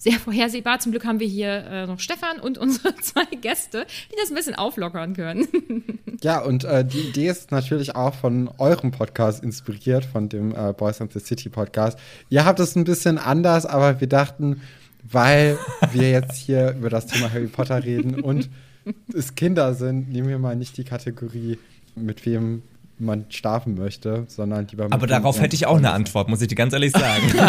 sehr 0.01 0.19
vorhersehbar. 0.19 0.81
Zum 0.81 0.93
Glück 0.93 1.05
haben 1.05 1.21
wir 1.21 1.27
hier 1.27 1.65
äh, 1.67 1.87
noch 1.87 2.01
Stefan 2.01 2.41
und 2.41 2.57
unsere 2.57 2.97
zwei 3.03 3.27
Gäste, 3.41 3.87
die 4.11 4.17
das 4.19 4.31
ein 4.31 4.35
bisschen 4.35 4.55
auflockern 4.55 5.15
können. 5.15 5.47
Ja, 6.23 6.43
und 6.43 6.65
äh, 6.65 6.85
die 6.85 7.01
Idee 7.01 7.29
ist 7.29 7.51
natürlich 7.51 7.97
auch 7.97 8.15
von 8.15 8.51
eurem 8.59 8.91
Podcast 8.91 9.43
inspiriert, 9.43 10.05
von 10.05 10.29
dem 10.29 10.55
äh, 10.55 10.75
Boys 10.75 11.01
and 11.01 11.11
the 11.15 11.19
City 11.19 11.49
Podcast. 11.49 11.99
Ihr 12.29 12.45
habt 12.45 12.61
es 12.61 12.77
ein 12.77 12.85
bisschen 12.85 13.17
anders, 13.17 13.65
aber 13.65 14.03
wir 14.03 14.07
dachten, 14.07 14.61
weil 15.03 15.59
wir 15.93 16.11
jetzt 16.11 16.37
hier 16.37 16.75
über 16.79 16.91
das 16.91 17.07
Thema 17.07 17.33
Harry 17.33 17.47
Potter 17.47 17.83
reden 17.83 18.21
und 18.21 18.51
es 19.15 19.35
Kinder 19.35 19.73
sind, 19.73 20.11
nehmen 20.11 20.29
wir 20.29 20.39
mal 20.39 20.57
nicht 20.57 20.77
die 20.77 20.85
Kategorie, 20.85 21.59
mit 21.95 22.27
wem 22.27 22.65
man 23.01 23.27
schlafen 23.31 23.75
möchte, 23.75 24.25
sondern 24.29 24.67
lieber 24.69 24.85
mit 24.85 24.93
Aber 24.93 25.07
darauf 25.07 25.41
hätte 25.41 25.57
ich 25.57 25.67
auch 25.67 25.79
eine 25.79 25.93
Antwort, 25.93 26.29
muss 26.29 26.41
ich 26.43 26.49
dir 26.49 26.55
ganz 26.55 26.73
ehrlich 26.73 26.93
sagen. 26.93 27.33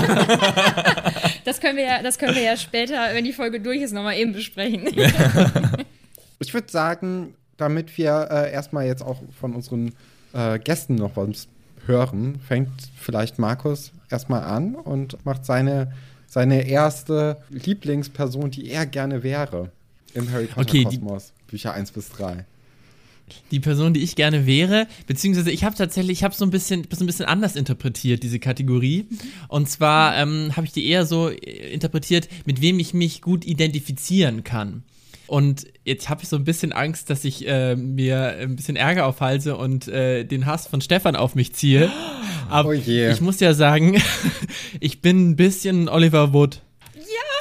Das 1.43 1.59
können 1.59 1.75
wir 1.75 1.85
ja, 1.85 2.03
das 2.03 2.19
können 2.19 2.35
wir 2.35 2.43
ja 2.43 2.55
später, 2.55 2.95
wenn 3.13 3.25
die 3.25 3.33
Folge 3.33 3.59
durch 3.59 3.81
ist, 3.81 3.93
nochmal 3.93 4.15
eben 4.15 4.33
besprechen. 4.33 4.87
Ich 6.39 6.55
würde 6.55 6.71
sagen, 6.71 7.35
damit 7.57 7.95
wir 7.99 8.27
äh, 8.31 8.51
erstmal 8.51 8.87
jetzt 8.87 9.03
auch 9.03 9.21
von 9.39 9.53
unseren 9.53 9.93
äh, 10.33 10.57
Gästen 10.57 10.95
noch 10.95 11.15
was 11.15 11.47
hören, 11.85 12.39
fängt 12.47 12.71
vielleicht 12.95 13.37
Markus 13.37 13.91
erstmal 14.09 14.43
an 14.43 14.73
und 14.73 15.23
macht 15.23 15.45
seine, 15.45 15.91
seine 16.25 16.67
erste 16.67 17.37
Lieblingsperson, 17.49 18.49
die 18.49 18.71
er 18.71 18.87
gerne 18.87 19.21
wäre 19.21 19.69
im 20.15 20.31
Harry 20.31 20.47
Potter 20.47 20.61
Okay, 20.61 20.83
Kosmos, 20.83 21.31
Bücher 21.47 21.73
1 21.73 21.91
bis 21.91 22.09
3. 22.09 22.45
Die 23.51 23.59
Person, 23.59 23.93
die 23.93 24.01
ich 24.01 24.15
gerne 24.15 24.45
wäre, 24.45 24.87
beziehungsweise 25.07 25.51
ich 25.51 25.63
habe 25.63 25.75
tatsächlich, 25.75 26.19
ich 26.19 26.23
habe 26.23 26.35
so 26.35 26.45
ein 26.45 26.51
bisschen, 26.51 26.87
so 26.91 27.03
ein 27.03 27.07
bisschen 27.07 27.25
anders 27.25 27.55
interpretiert 27.55 28.23
diese 28.23 28.39
Kategorie. 28.39 29.07
Und 29.47 29.69
zwar 29.69 30.17
ähm, 30.17 30.55
habe 30.55 30.65
ich 30.65 30.73
die 30.73 30.87
eher 30.87 31.05
so 31.05 31.29
äh, 31.29 31.73
interpretiert, 31.73 32.27
mit 32.45 32.61
wem 32.61 32.79
ich 32.79 32.93
mich 32.93 33.21
gut 33.21 33.45
identifizieren 33.45 34.43
kann. 34.43 34.83
Und 35.31 35.65
jetzt 35.85 36.09
habe 36.09 36.23
ich 36.23 36.27
so 36.27 36.35
ein 36.35 36.43
bisschen 36.43 36.73
Angst, 36.73 37.09
dass 37.09 37.23
ich 37.23 37.47
äh, 37.47 37.77
mir 37.77 38.35
ein 38.41 38.57
bisschen 38.57 38.75
Ärger 38.75 39.05
aufhalte 39.05 39.55
und 39.55 39.87
äh, 39.87 40.25
den 40.25 40.45
Hass 40.45 40.67
von 40.67 40.81
Stefan 40.81 41.15
auf 41.15 41.35
mich 41.35 41.53
ziehe. 41.53 41.89
Aber 42.49 42.67
Oh 42.69 42.73
ich 42.73 43.21
muss 43.21 43.39
ja 43.39 43.53
sagen, 43.53 44.01
ich 44.81 45.01
bin 45.01 45.29
ein 45.29 45.35
bisschen 45.37 45.87
Oliver 45.87 46.33
Wood. 46.33 46.61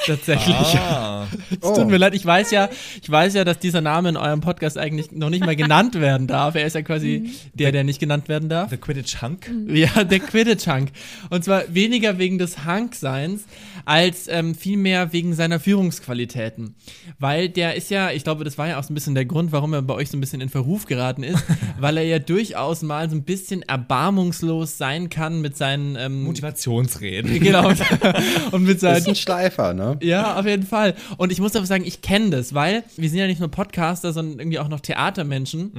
Tatsächlich. 0.06 0.56
Ah. 0.76 1.26
Es 1.50 1.58
Oh. 1.62 1.74
tut 1.76 1.88
mir 1.88 1.96
leid, 1.98 2.14
ich 2.14 2.24
weiß 2.24 2.50
ja, 2.52 2.68
ich 3.02 3.10
weiß 3.10 3.34
ja, 3.34 3.44
dass 3.44 3.58
dieser 3.58 3.80
Name 3.80 4.08
in 4.08 4.16
eurem 4.16 4.40
Podcast 4.40 4.78
eigentlich 4.78 5.12
noch 5.12 5.30
nicht 5.30 5.44
mal 5.44 5.56
genannt 5.56 6.00
werden 6.00 6.26
darf. 6.26 6.54
Er 6.54 6.64
ist 6.66 6.74
ja 6.74 6.82
quasi 6.82 7.30
der, 7.54 7.72
der 7.72 7.84
nicht 7.84 7.98
genannt 8.00 8.28
werden 8.28 8.48
darf. 8.48 8.70
The 8.70 8.76
Quidditch 8.78 9.20
Hunk? 9.20 9.50
Ja, 9.68 10.04
der 10.04 10.20
Quidditch-Hunk. 10.20 10.90
Und 11.28 11.44
zwar 11.44 11.64
weniger 11.74 12.18
wegen 12.18 12.38
des 12.38 12.64
Hunk-Seins, 12.64 13.44
als 13.84 14.28
ähm, 14.28 14.54
vielmehr 14.54 15.12
wegen 15.12 15.34
seiner 15.34 15.60
Führungsqualitäten. 15.60 16.74
Weil 17.18 17.48
der 17.48 17.74
ist 17.74 17.90
ja, 17.90 18.10
ich 18.10 18.24
glaube, 18.24 18.44
das 18.44 18.56
war 18.58 18.68
ja 18.68 18.78
auch 18.78 18.84
so 18.84 18.92
ein 18.92 18.94
bisschen 18.94 19.14
der 19.14 19.24
Grund, 19.26 19.52
warum 19.52 19.72
er 19.74 19.82
bei 19.82 19.94
euch 19.94 20.08
so 20.08 20.16
ein 20.16 20.20
bisschen 20.20 20.40
in 20.40 20.48
Verruf 20.48 20.86
geraten 20.86 21.22
ist, 21.22 21.42
weil 21.78 21.96
er 21.98 22.04
ja 22.04 22.18
durchaus 22.18 22.82
mal 22.82 23.10
so 23.10 23.16
ein 23.16 23.24
bisschen 23.24 23.62
erbarmungslos 23.62 24.78
sein 24.78 25.08
kann 25.10 25.40
mit 25.40 25.56
seinen 25.56 25.96
ähm, 25.96 26.24
Motivationsreden. 26.24 27.38
Genau. 27.40 27.68
Und 28.52 28.62
mit 28.64 28.82
Das 28.82 28.98
ist 28.98 29.04
seinen 29.04 29.08
ein 29.08 29.16
Schleifer, 29.16 29.74
ne? 29.74 29.89
Ja, 30.00 30.38
auf 30.38 30.46
jeden 30.46 30.64
Fall. 30.66 30.94
Und 31.16 31.32
ich 31.32 31.40
muss 31.40 31.56
aber 31.56 31.66
sagen, 31.66 31.84
ich 31.84 32.02
kenne 32.02 32.30
das, 32.30 32.54
weil 32.54 32.84
wir 32.96 33.08
sind 33.08 33.18
ja 33.18 33.26
nicht 33.26 33.40
nur 33.40 33.50
Podcaster, 33.50 34.12
sondern 34.12 34.38
irgendwie 34.38 34.58
auch 34.58 34.68
noch 34.68 34.80
Theatermenschen. 34.80 35.72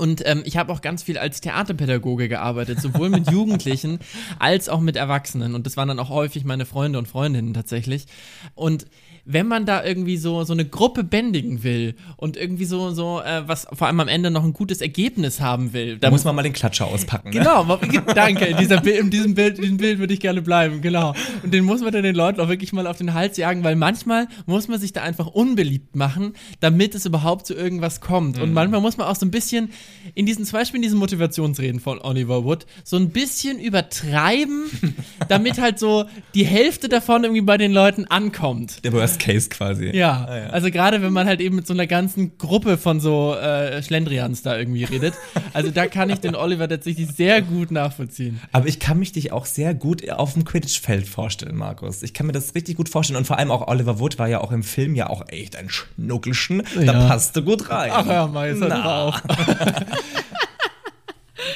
Und 0.00 0.22
ähm, 0.24 0.42
ich 0.46 0.56
habe 0.56 0.72
auch 0.72 0.80
ganz 0.80 1.02
viel 1.02 1.18
als 1.18 1.42
Theaterpädagoge 1.42 2.30
gearbeitet, 2.30 2.80
sowohl 2.80 3.10
mit 3.10 3.30
Jugendlichen 3.30 3.98
als 4.38 4.70
auch 4.70 4.80
mit 4.80 4.96
Erwachsenen. 4.96 5.54
Und 5.54 5.66
das 5.66 5.76
waren 5.76 5.88
dann 5.88 5.98
auch 5.98 6.08
häufig 6.08 6.44
meine 6.44 6.64
Freunde 6.64 6.98
und 6.98 7.06
Freundinnen 7.06 7.52
tatsächlich. 7.52 8.06
Und 8.54 8.86
wenn 9.24 9.46
man 9.46 9.66
da 9.66 9.84
irgendwie 9.84 10.16
so, 10.16 10.44
so 10.44 10.52
eine 10.52 10.64
Gruppe 10.64 11.04
bändigen 11.04 11.62
will 11.62 11.94
und 12.16 12.36
irgendwie 12.36 12.64
so, 12.64 12.90
so 12.90 13.20
äh, 13.20 13.46
was 13.46 13.66
vor 13.72 13.86
allem 13.86 14.00
am 14.00 14.08
Ende 14.08 14.30
noch 14.30 14.44
ein 14.44 14.52
gutes 14.52 14.80
Ergebnis 14.80 15.40
haben 15.40 15.72
will, 15.72 15.94
Da 15.94 16.06
dann 16.06 16.12
muss 16.12 16.24
man 16.24 16.34
mal 16.34 16.42
den 16.42 16.52
Klatscher 16.52 16.86
auspacken. 16.86 17.30
Ne? 17.30 17.38
Genau, 17.38 17.64
danke. 18.14 18.46
In, 18.46 18.56
dieser, 18.56 18.84
in 18.86 19.10
diesem 19.10 19.34
Bild, 19.34 19.56
in 19.58 19.62
diesem 19.62 19.76
Bild 19.76 19.98
würde 19.98 20.14
ich 20.14 20.20
gerne 20.20 20.42
bleiben, 20.42 20.80
genau. 20.80 21.14
Und 21.42 21.52
den 21.54 21.64
muss 21.64 21.80
man 21.80 21.92
dann 21.92 22.02
den 22.02 22.14
Leuten 22.14 22.40
auch 22.40 22.48
wirklich 22.48 22.72
mal 22.72 22.86
auf 22.86 22.98
den 22.98 23.14
Hals 23.14 23.36
jagen, 23.36 23.64
weil 23.64 23.76
manchmal 23.76 24.28
muss 24.46 24.68
man 24.68 24.78
sich 24.80 24.92
da 24.92 25.02
einfach 25.02 25.26
unbeliebt 25.26 25.96
machen, 25.96 26.34
damit 26.60 26.94
es 26.94 27.06
überhaupt 27.06 27.46
zu 27.46 27.54
irgendwas 27.54 28.00
kommt. 28.00 28.38
Und 28.38 28.52
manchmal 28.52 28.80
muss 28.80 28.96
man 28.96 29.06
auch 29.06 29.16
so 29.16 29.26
ein 29.26 29.30
bisschen 29.30 29.70
in 30.14 30.26
diesen, 30.26 30.44
zum 30.44 30.58
Beispiel 30.58 30.76
in 30.78 30.82
diesen 30.82 30.98
Motivationsreden 30.98 31.80
von 31.80 32.00
Oliver 32.00 32.44
Wood, 32.44 32.66
so 32.84 32.96
ein 32.96 33.10
bisschen 33.10 33.58
übertreiben, 33.58 34.64
damit 35.28 35.60
halt 35.60 35.78
so 35.78 36.06
die 36.34 36.44
Hälfte 36.44 36.88
davon 36.88 37.24
irgendwie 37.24 37.42
bei 37.42 37.58
den 37.58 37.72
Leuten 37.72 38.06
ankommt. 38.06 38.84
Der 38.84 38.92
Worst 39.10 39.20
Case 39.20 39.48
quasi. 39.48 39.90
Ja, 39.96 40.26
Ah, 40.28 40.38
ja. 40.38 40.46
also 40.50 40.70
gerade 40.70 41.02
wenn 41.02 41.12
man 41.12 41.26
halt 41.26 41.40
eben 41.40 41.56
mit 41.56 41.66
so 41.66 41.72
einer 41.72 41.86
ganzen 41.86 42.36
Gruppe 42.38 42.78
von 42.78 43.00
so 43.00 43.34
äh, 43.34 43.82
Schlendrians 43.82 44.42
da 44.42 44.56
irgendwie 44.58 44.84
redet. 44.84 45.14
Also 45.52 45.70
da 45.70 45.86
kann 45.86 46.10
ich 46.10 46.20
den 46.20 46.34
Oliver 46.36 46.68
tatsächlich 46.68 47.08
sehr 47.08 47.42
gut 47.42 47.70
nachvollziehen. 47.70 48.40
Aber 48.52 48.68
ich 48.68 48.78
kann 48.78 48.98
mich 48.98 49.12
dich 49.12 49.32
auch 49.32 49.46
sehr 49.46 49.74
gut 49.74 50.08
auf 50.10 50.34
dem 50.34 50.44
Quidditch-Feld 50.44 51.08
vorstellen, 51.08 51.56
Markus. 51.56 52.02
Ich 52.02 52.14
kann 52.14 52.26
mir 52.26 52.32
das 52.32 52.54
richtig 52.54 52.76
gut 52.76 52.88
vorstellen. 52.88 53.16
Und 53.18 53.26
vor 53.26 53.38
allem 53.38 53.50
auch 53.50 53.66
Oliver 53.68 53.98
Wood 53.98 54.18
war 54.18 54.28
ja 54.28 54.40
auch 54.40 54.52
im 54.52 54.62
Film 54.62 54.94
ja 54.94 55.08
auch 55.08 55.24
echt 55.28 55.56
ein 55.56 55.68
Schnuckelchen. 55.70 56.62
Da 56.76 56.82
Ja. 56.82 57.08
passte 57.08 57.42
gut 57.42 57.70
rein. 57.70 57.90
Ach 57.92 58.06
ja, 58.06 58.44
er 58.44 58.54
Na. 58.56 58.82
drauf. 58.82 59.22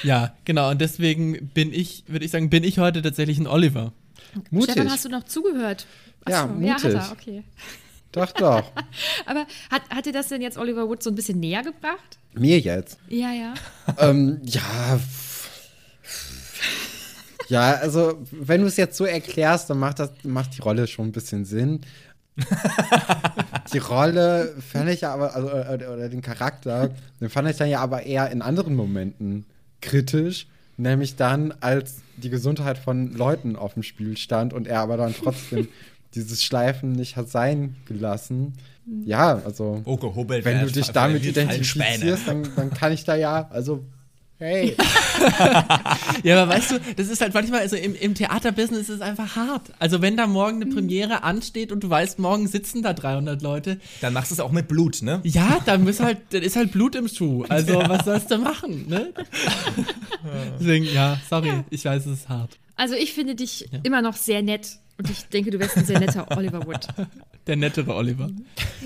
ja, 0.02 0.34
genau. 0.44 0.70
Und 0.70 0.80
deswegen 0.80 1.49
bin 1.54 1.73
ich, 1.73 2.04
würde 2.06 2.25
ich 2.25 2.30
sagen, 2.30 2.50
bin 2.50 2.64
ich 2.64 2.78
heute 2.78 3.02
tatsächlich 3.02 3.38
ein 3.38 3.46
Oliver. 3.46 3.92
Mutig. 4.50 4.73
Stefan, 4.73 4.90
hast 4.90 5.04
du 5.04 5.08
noch 5.08 5.25
zugehört? 5.25 5.87
Ja, 6.28 6.45
Achso, 6.45 6.61
Ja, 6.61 6.75
hat 6.75 6.83
mutig. 6.83 6.95
er, 6.99 7.12
okay. 7.12 7.45
Doch, 8.12 8.33
doch. 8.33 8.73
Aber 9.26 9.47
hat, 9.71 9.83
hat 9.90 10.07
dir 10.07 10.12
das 10.12 10.28
denn 10.28 10.40
jetzt 10.40 10.57
Oliver 10.57 10.88
Wood 10.88 11.02
so 11.02 11.11
ein 11.11 11.16
bisschen 11.16 11.40
näher 11.40 11.62
gebracht? 11.62 12.19
Mir 12.35 12.59
jetzt. 12.61 12.99
Ja, 13.09 13.33
ja. 13.33 13.54
ähm, 13.99 14.40
ja. 14.45 15.00
Ja, 17.49 17.75
also, 17.75 18.23
wenn 18.31 18.62
du 18.62 18.66
es 18.69 18.76
jetzt 18.76 18.97
so 18.97 19.04
erklärst, 19.04 19.69
dann 19.69 19.78
macht, 19.78 19.99
das, 19.99 20.11
macht 20.23 20.57
die 20.57 20.62
Rolle 20.62 20.87
schon 20.87 21.09
ein 21.09 21.12
bisschen 21.12 21.45
Sinn. 21.45 21.81
die 23.73 23.78
Rolle 23.78 24.54
fand 24.73 24.88
ich 24.90 25.02
ja 25.02 25.12
aber, 25.12 25.35
also, 25.35 25.49
oder, 25.49 25.93
oder 25.93 26.09
den 26.09 26.23
Charakter, 26.23 26.90
den 27.21 27.28
fand 27.31 27.49
ich 27.50 27.57
dann 27.57 27.69
ja 27.69 27.81
aber 27.81 28.04
eher 28.04 28.31
in 28.31 28.43
anderen 28.43 28.75
Momenten 28.75 29.45
kritisch. 29.81 30.47
Nämlich 30.76 31.14
dann, 31.14 31.52
als 31.61 31.99
die 32.16 32.31
Gesundheit 32.31 32.78
von 32.78 33.12
Leuten 33.14 33.54
auf 33.54 33.75
dem 33.75 33.85
Spiel 33.85 34.16
stand 34.16 34.52
und 34.52 34.66
er 34.66 34.81
aber 34.81 34.97
dann 34.97 35.14
trotzdem 35.14 35.69
dieses 36.14 36.42
Schleifen 36.42 36.92
nicht 36.92 37.16
hat 37.16 37.28
sein 37.30 37.76
gelassen. 37.87 38.54
Ja, 39.04 39.40
also. 39.44 39.83
Oh, 39.85 39.97
gehobelt 39.97 40.44
Wenn 40.44 40.61
du 40.61 40.71
dich 40.71 40.88
damit 40.88 41.25
identifizierst, 41.25 42.28
dann, 42.28 42.47
dann 42.54 42.71
kann 42.71 42.92
ich 42.92 43.04
da 43.04 43.14
ja, 43.14 43.49
also, 43.50 43.85
hey. 44.38 44.76
Ja, 46.23 46.42
aber 46.42 46.54
weißt 46.54 46.73
du, 46.73 46.80
das 46.97 47.09
ist 47.09 47.21
halt 47.21 47.35
manchmal, 47.35 47.61
also 47.61 47.76
im, 47.76 47.94
im 47.94 48.14
Theaterbusiness 48.14 48.83
ist 48.83 48.97
es 48.97 49.00
einfach 49.00 49.37
hart. 49.37 49.73
Also 49.78 50.02
wenn 50.02 50.16
da 50.16 50.26
morgen 50.26 50.62
eine 50.62 50.66
Premiere 50.73 51.23
ansteht 51.23 51.73
und 51.73 51.85
du 51.85 51.90
weißt, 51.90 52.18
morgen 52.18 52.47
sitzen 52.49 52.83
da 52.83 52.92
300 52.92 53.42
Leute, 53.42 53.80
Dann 54.00 54.12
machst 54.12 54.30
du 54.30 54.35
es 54.35 54.40
auch 54.40 54.52
mit 54.52 54.68
Blut, 54.68 55.02
ne? 55.02 55.21
ja, 55.25 55.61
dann 55.64 55.87
ist 55.87 56.00
halt, 56.00 56.18
dann 56.30 56.42
ist 56.42 56.56
halt 56.56 56.73
Blut 56.73 56.94
im 56.94 57.09
Schuh. 57.09 57.44
Also 57.49 57.75
was 57.75 58.04
sollst 58.04 58.30
du 58.30 58.38
machen, 58.38 58.88
ne? 58.88 59.12
Deswegen, 60.61 60.87
ja, 60.87 61.18
sorry, 61.28 61.64
ich 61.71 61.85
weiß, 61.85 62.06
es 62.06 62.21
ist 62.21 62.28
hart. 62.28 62.59
Also 62.76 62.94
ich 62.94 63.12
finde 63.12 63.35
dich 63.35 63.68
immer 63.83 64.02
noch 64.02 64.16
sehr 64.16 64.42
nett 64.42 64.78
und 64.98 65.10
ich 65.10 65.24
denke, 65.26 65.50
du 65.50 65.58
wärst 65.58 65.76
ein 65.76 65.84
sehr 65.84 65.98
netter 66.00 66.26
Oliver 66.36 66.64
Wood. 66.66 66.86
Der 67.46 67.56
nettere 67.56 67.94
Oliver. 67.94 68.30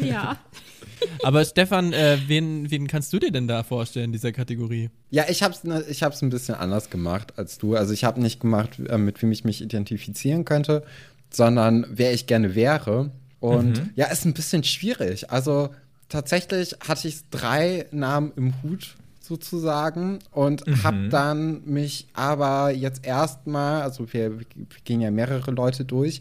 Ja. 0.01 0.39
Aber 1.23 1.45
Stefan, 1.45 1.93
äh, 1.93 2.19
wen, 2.27 2.71
wen 2.71 2.89
kannst 2.89 3.13
du 3.13 3.19
dir 3.19 3.31
denn 3.31 3.47
da 3.47 3.63
vorstellen 3.63 4.07
in 4.07 4.13
dieser 4.13 4.33
Kategorie? 4.33 4.91
Ja, 5.11 5.25
ich 5.29 5.43
hab's, 5.43 5.63
ne- 5.65 5.85
ich 5.89 6.03
hab's 6.03 6.23
ein 6.23 6.31
bisschen 6.31 6.57
anders 6.57 6.91
gemacht 6.91 7.35
als 7.39 7.59
du. 7.59 7.77
Also 7.77 7.93
ich 7.93 8.05
habe 8.05 8.21
nicht 8.21 8.41
gemacht, 8.41 8.81
äh, 8.89 8.99
mit 8.99 9.23
wem 9.23 9.31
ich 9.31 9.45
mich 9.45 9.61
identifizieren 9.63 10.45
könnte, 10.45 10.83
sondern 11.31 11.87
wer 11.91 12.13
ich 12.13 12.27
gerne 12.27 12.55
wäre. 12.55 13.11
Und 13.41 13.91
ja, 13.95 14.07
ist 14.07 14.25
ein 14.25 14.35
bisschen 14.35 14.65
schwierig. 14.65 15.31
Also 15.31 15.71
tatsächlich 16.09 16.75
hatte 16.87 17.07
ich 17.07 17.21
drei 17.31 17.87
Namen 17.93 18.33
im 18.35 18.55
Hut 18.63 18.97
sozusagen 19.29 20.19
und 20.33 20.65
habe 20.83 21.09
dann 21.11 21.63
mich 21.65 22.09
aber 22.15 22.71
jetzt 22.73 23.07
erstmal, 23.07 23.83
also 23.83 24.13
wir, 24.13 24.41
wir 24.41 24.47
gehen 24.85 25.01
ja 25.01 25.11
mehrere 25.11 25.51
Leute 25.53 25.85
durch, 25.85 26.21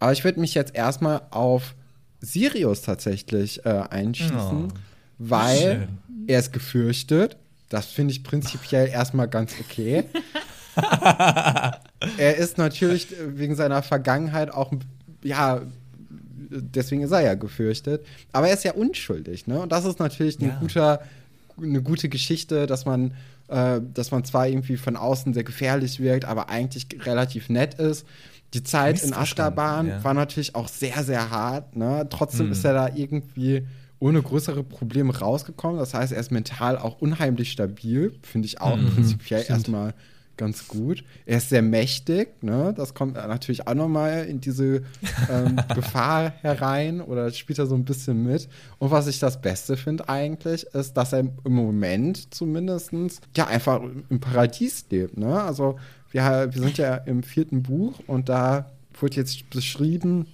aber 0.00 0.12
ich 0.12 0.24
würde 0.24 0.40
mich 0.40 0.54
jetzt 0.54 0.74
erstmal 0.74 1.22
auf 1.30 1.74
Sirius 2.20 2.82
tatsächlich 2.82 3.64
äh, 3.64 3.68
einschießen, 3.90 4.72
weil 5.18 5.88
er 6.26 6.38
ist 6.40 6.52
gefürchtet. 6.52 7.36
Das 7.68 7.86
finde 7.86 8.12
ich 8.12 8.24
prinzipiell 8.24 8.88
erstmal 8.88 9.28
ganz 9.28 9.52
okay. 9.60 10.04
er 12.18 12.36
ist 12.36 12.58
natürlich 12.58 13.08
wegen 13.28 13.54
seiner 13.54 13.82
Vergangenheit 13.82 14.50
auch, 14.52 14.72
ja, 15.22 15.62
deswegen 16.50 17.02
ist 17.02 17.10
er 17.12 17.20
ja 17.22 17.34
gefürchtet. 17.34 18.04
Aber 18.32 18.48
er 18.48 18.54
ist 18.54 18.64
ja 18.64 18.72
unschuldig, 18.72 19.46
ne? 19.46 19.60
Und 19.60 19.72
das 19.72 19.84
ist 19.84 19.98
natürlich 19.98 20.38
ein 20.40 20.48
Ja. 20.48 20.56
guter, 20.60 21.00
eine 21.60 21.82
gute 21.82 22.08
Geschichte, 22.08 22.66
dass 22.66 22.84
man, 22.84 23.14
äh, 23.48 23.80
dass 23.94 24.10
man 24.10 24.24
zwar 24.24 24.48
irgendwie 24.48 24.76
von 24.76 24.96
außen 24.96 25.34
sehr 25.34 25.44
gefährlich 25.44 26.00
wirkt, 26.00 26.24
aber 26.24 26.48
eigentlich 26.48 26.86
relativ 27.04 27.48
nett 27.48 27.74
ist. 27.74 28.06
Die 28.54 28.62
Zeit 28.62 29.02
in 29.02 29.12
Ashtaban 29.12 29.88
ja. 29.88 30.04
war 30.04 30.14
natürlich 30.14 30.54
auch 30.54 30.68
sehr, 30.68 31.02
sehr 31.02 31.30
hart. 31.30 31.76
Ne? 31.76 32.06
Trotzdem 32.08 32.52
ist 32.52 32.64
er 32.64 32.74
da 32.74 32.90
irgendwie 32.94 33.66
ohne 33.98 34.22
größere 34.22 34.62
Probleme 34.62 35.16
rausgekommen. 35.16 35.78
Das 35.78 35.94
heißt, 35.94 36.12
er 36.12 36.20
ist 36.20 36.30
mental 36.30 36.78
auch 36.78 37.00
unheimlich 37.00 37.50
stabil. 37.50 38.14
Finde 38.22 38.46
ich 38.46 38.60
auch 38.60 38.78
prinzipiell 38.94 39.44
erstmal 39.48 39.94
ganz 40.36 40.68
gut. 40.68 41.04
Er 41.24 41.38
ist 41.38 41.48
sehr 41.48 41.62
mächtig, 41.62 42.42
ne? 42.42 42.74
Das 42.76 42.94
kommt 42.94 43.14
natürlich 43.14 43.66
auch 43.66 43.74
nochmal 43.74 44.24
in 44.26 44.40
diese 44.40 44.82
ähm, 45.30 45.56
Gefahr 45.74 46.32
herein 46.42 47.00
oder 47.00 47.30
spielt 47.32 47.58
er 47.58 47.66
so 47.66 47.74
ein 47.74 47.84
bisschen 47.84 48.22
mit. 48.24 48.48
Und 48.78 48.90
was 48.90 49.06
ich 49.06 49.18
das 49.18 49.40
Beste 49.40 49.76
finde 49.76 50.08
eigentlich, 50.08 50.64
ist, 50.66 50.94
dass 50.94 51.12
er 51.12 51.20
im 51.20 51.52
Moment 51.52 52.34
zumindest 52.34 52.92
ja 53.36 53.46
einfach 53.46 53.82
im 54.08 54.20
Paradies 54.20 54.86
lebt, 54.90 55.16
ne? 55.16 55.42
Also 55.42 55.78
wir, 56.10 56.22
wir 56.52 56.62
sind 56.62 56.78
ja 56.78 56.96
im 56.96 57.22
vierten 57.22 57.62
Buch 57.62 58.00
und 58.06 58.28
da 58.28 58.70
wurde 59.00 59.16
jetzt 59.16 59.50
beschrieben, 59.50 60.26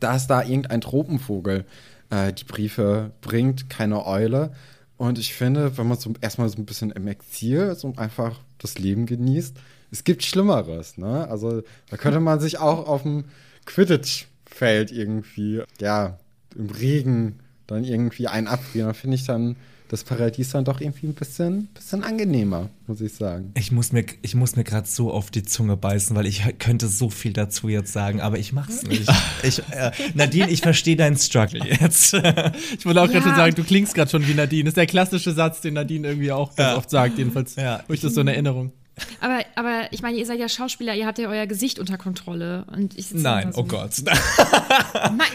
dass 0.00 0.26
da 0.26 0.42
irgendein 0.42 0.80
Tropenvogel 0.80 1.64
äh, 2.10 2.32
die 2.32 2.44
Briefe 2.44 3.12
bringt, 3.20 3.70
keine 3.70 4.06
Eule. 4.06 4.52
Und 4.96 5.18
ich 5.18 5.34
finde, 5.34 5.78
wenn 5.78 5.88
man 5.88 5.98
so 5.98 6.12
erstmal 6.20 6.48
so 6.48 6.58
ein 6.58 6.66
bisschen 6.66 6.90
im 6.90 7.06
Exil 7.06 7.74
so 7.76 7.92
einfach 7.96 8.40
das 8.58 8.78
Leben 8.78 9.06
genießt, 9.06 9.56
es 9.90 10.04
gibt 10.04 10.22
Schlimmeres, 10.22 10.98
ne? 10.98 11.28
Also 11.28 11.62
da 11.90 11.96
könnte 11.96 12.20
man 12.20 12.40
sich 12.40 12.58
auch 12.58 12.86
auf 12.86 13.02
dem 13.02 13.24
Quidditch-Feld 13.66 14.92
irgendwie, 14.92 15.62
ja, 15.80 16.18
im 16.56 16.70
Regen 16.70 17.40
dann 17.66 17.84
irgendwie 17.84 18.28
einen 18.28 18.48
abfrieren. 18.48 18.88
Da 18.88 18.94
finde 18.94 19.14
ich 19.16 19.24
dann 19.24 19.56
das 19.88 20.04
Paradies 20.04 20.50
dann 20.50 20.64
doch 20.64 20.80
irgendwie 20.80 21.06
ein 21.06 21.14
bisschen, 21.14 21.68
bisschen 21.74 22.04
angenehmer, 22.04 22.68
muss 22.86 23.00
ich 23.00 23.14
sagen. 23.14 23.52
Ich 23.54 23.72
muss 23.72 23.92
mir, 23.92 24.04
ich 24.22 24.34
muss 24.34 24.54
mir 24.54 24.64
gerade 24.64 24.86
so 24.86 25.10
auf 25.10 25.30
die 25.30 25.42
Zunge 25.42 25.76
beißen, 25.76 26.14
weil 26.14 26.26
ich 26.26 26.42
könnte 26.58 26.88
so 26.88 27.08
viel 27.08 27.32
dazu 27.32 27.68
jetzt 27.68 27.92
sagen, 27.92 28.20
aber 28.20 28.38
ich 28.38 28.52
mach's 28.52 28.82
nicht. 28.82 29.10
ich, 29.42 29.60
äh, 29.70 29.90
Nadine, 30.14 30.50
ich 30.50 30.60
verstehe 30.60 30.96
deinen 30.96 31.16
Struggle 31.16 31.62
jetzt. 31.66 32.12
ich 32.78 32.84
wollte 32.86 33.00
auch 33.00 33.06
ja. 33.06 33.12
gerade 33.12 33.22
schon 33.22 33.36
sagen, 33.36 33.54
du 33.54 33.64
klingst 33.64 33.94
gerade 33.94 34.10
schon 34.10 34.26
wie 34.28 34.34
Nadine. 34.34 34.64
Das 34.64 34.72
ist 34.72 34.76
der 34.76 34.86
klassische 34.86 35.32
Satz, 35.32 35.62
den 35.62 35.74
Nadine 35.74 36.08
irgendwie 36.08 36.32
auch 36.32 36.54
ganz 36.54 36.70
ja. 36.70 36.76
oft 36.76 36.90
sagt, 36.90 37.18
jedenfalls. 37.18 37.56
Ja. 37.56 37.78
Habe 37.78 37.94
ich 37.94 38.00
das 38.00 38.14
so 38.14 38.20
in 38.20 38.28
Erinnerung. 38.28 38.72
Aber, 39.20 39.40
aber 39.54 39.88
ich 39.92 40.02
meine, 40.02 40.18
ihr 40.18 40.26
seid 40.26 40.38
ja 40.38 40.48
Schauspieler, 40.48 40.94
ihr 40.94 41.06
habt 41.06 41.18
ja 41.18 41.28
euer 41.28 41.46
Gesicht 41.46 41.78
unter 41.78 41.98
Kontrolle. 41.98 42.64
Und 42.72 42.98
ich 42.98 43.12
Nein, 43.12 43.52
so 43.52 43.60
oh 43.60 43.64
Gott. 43.64 43.96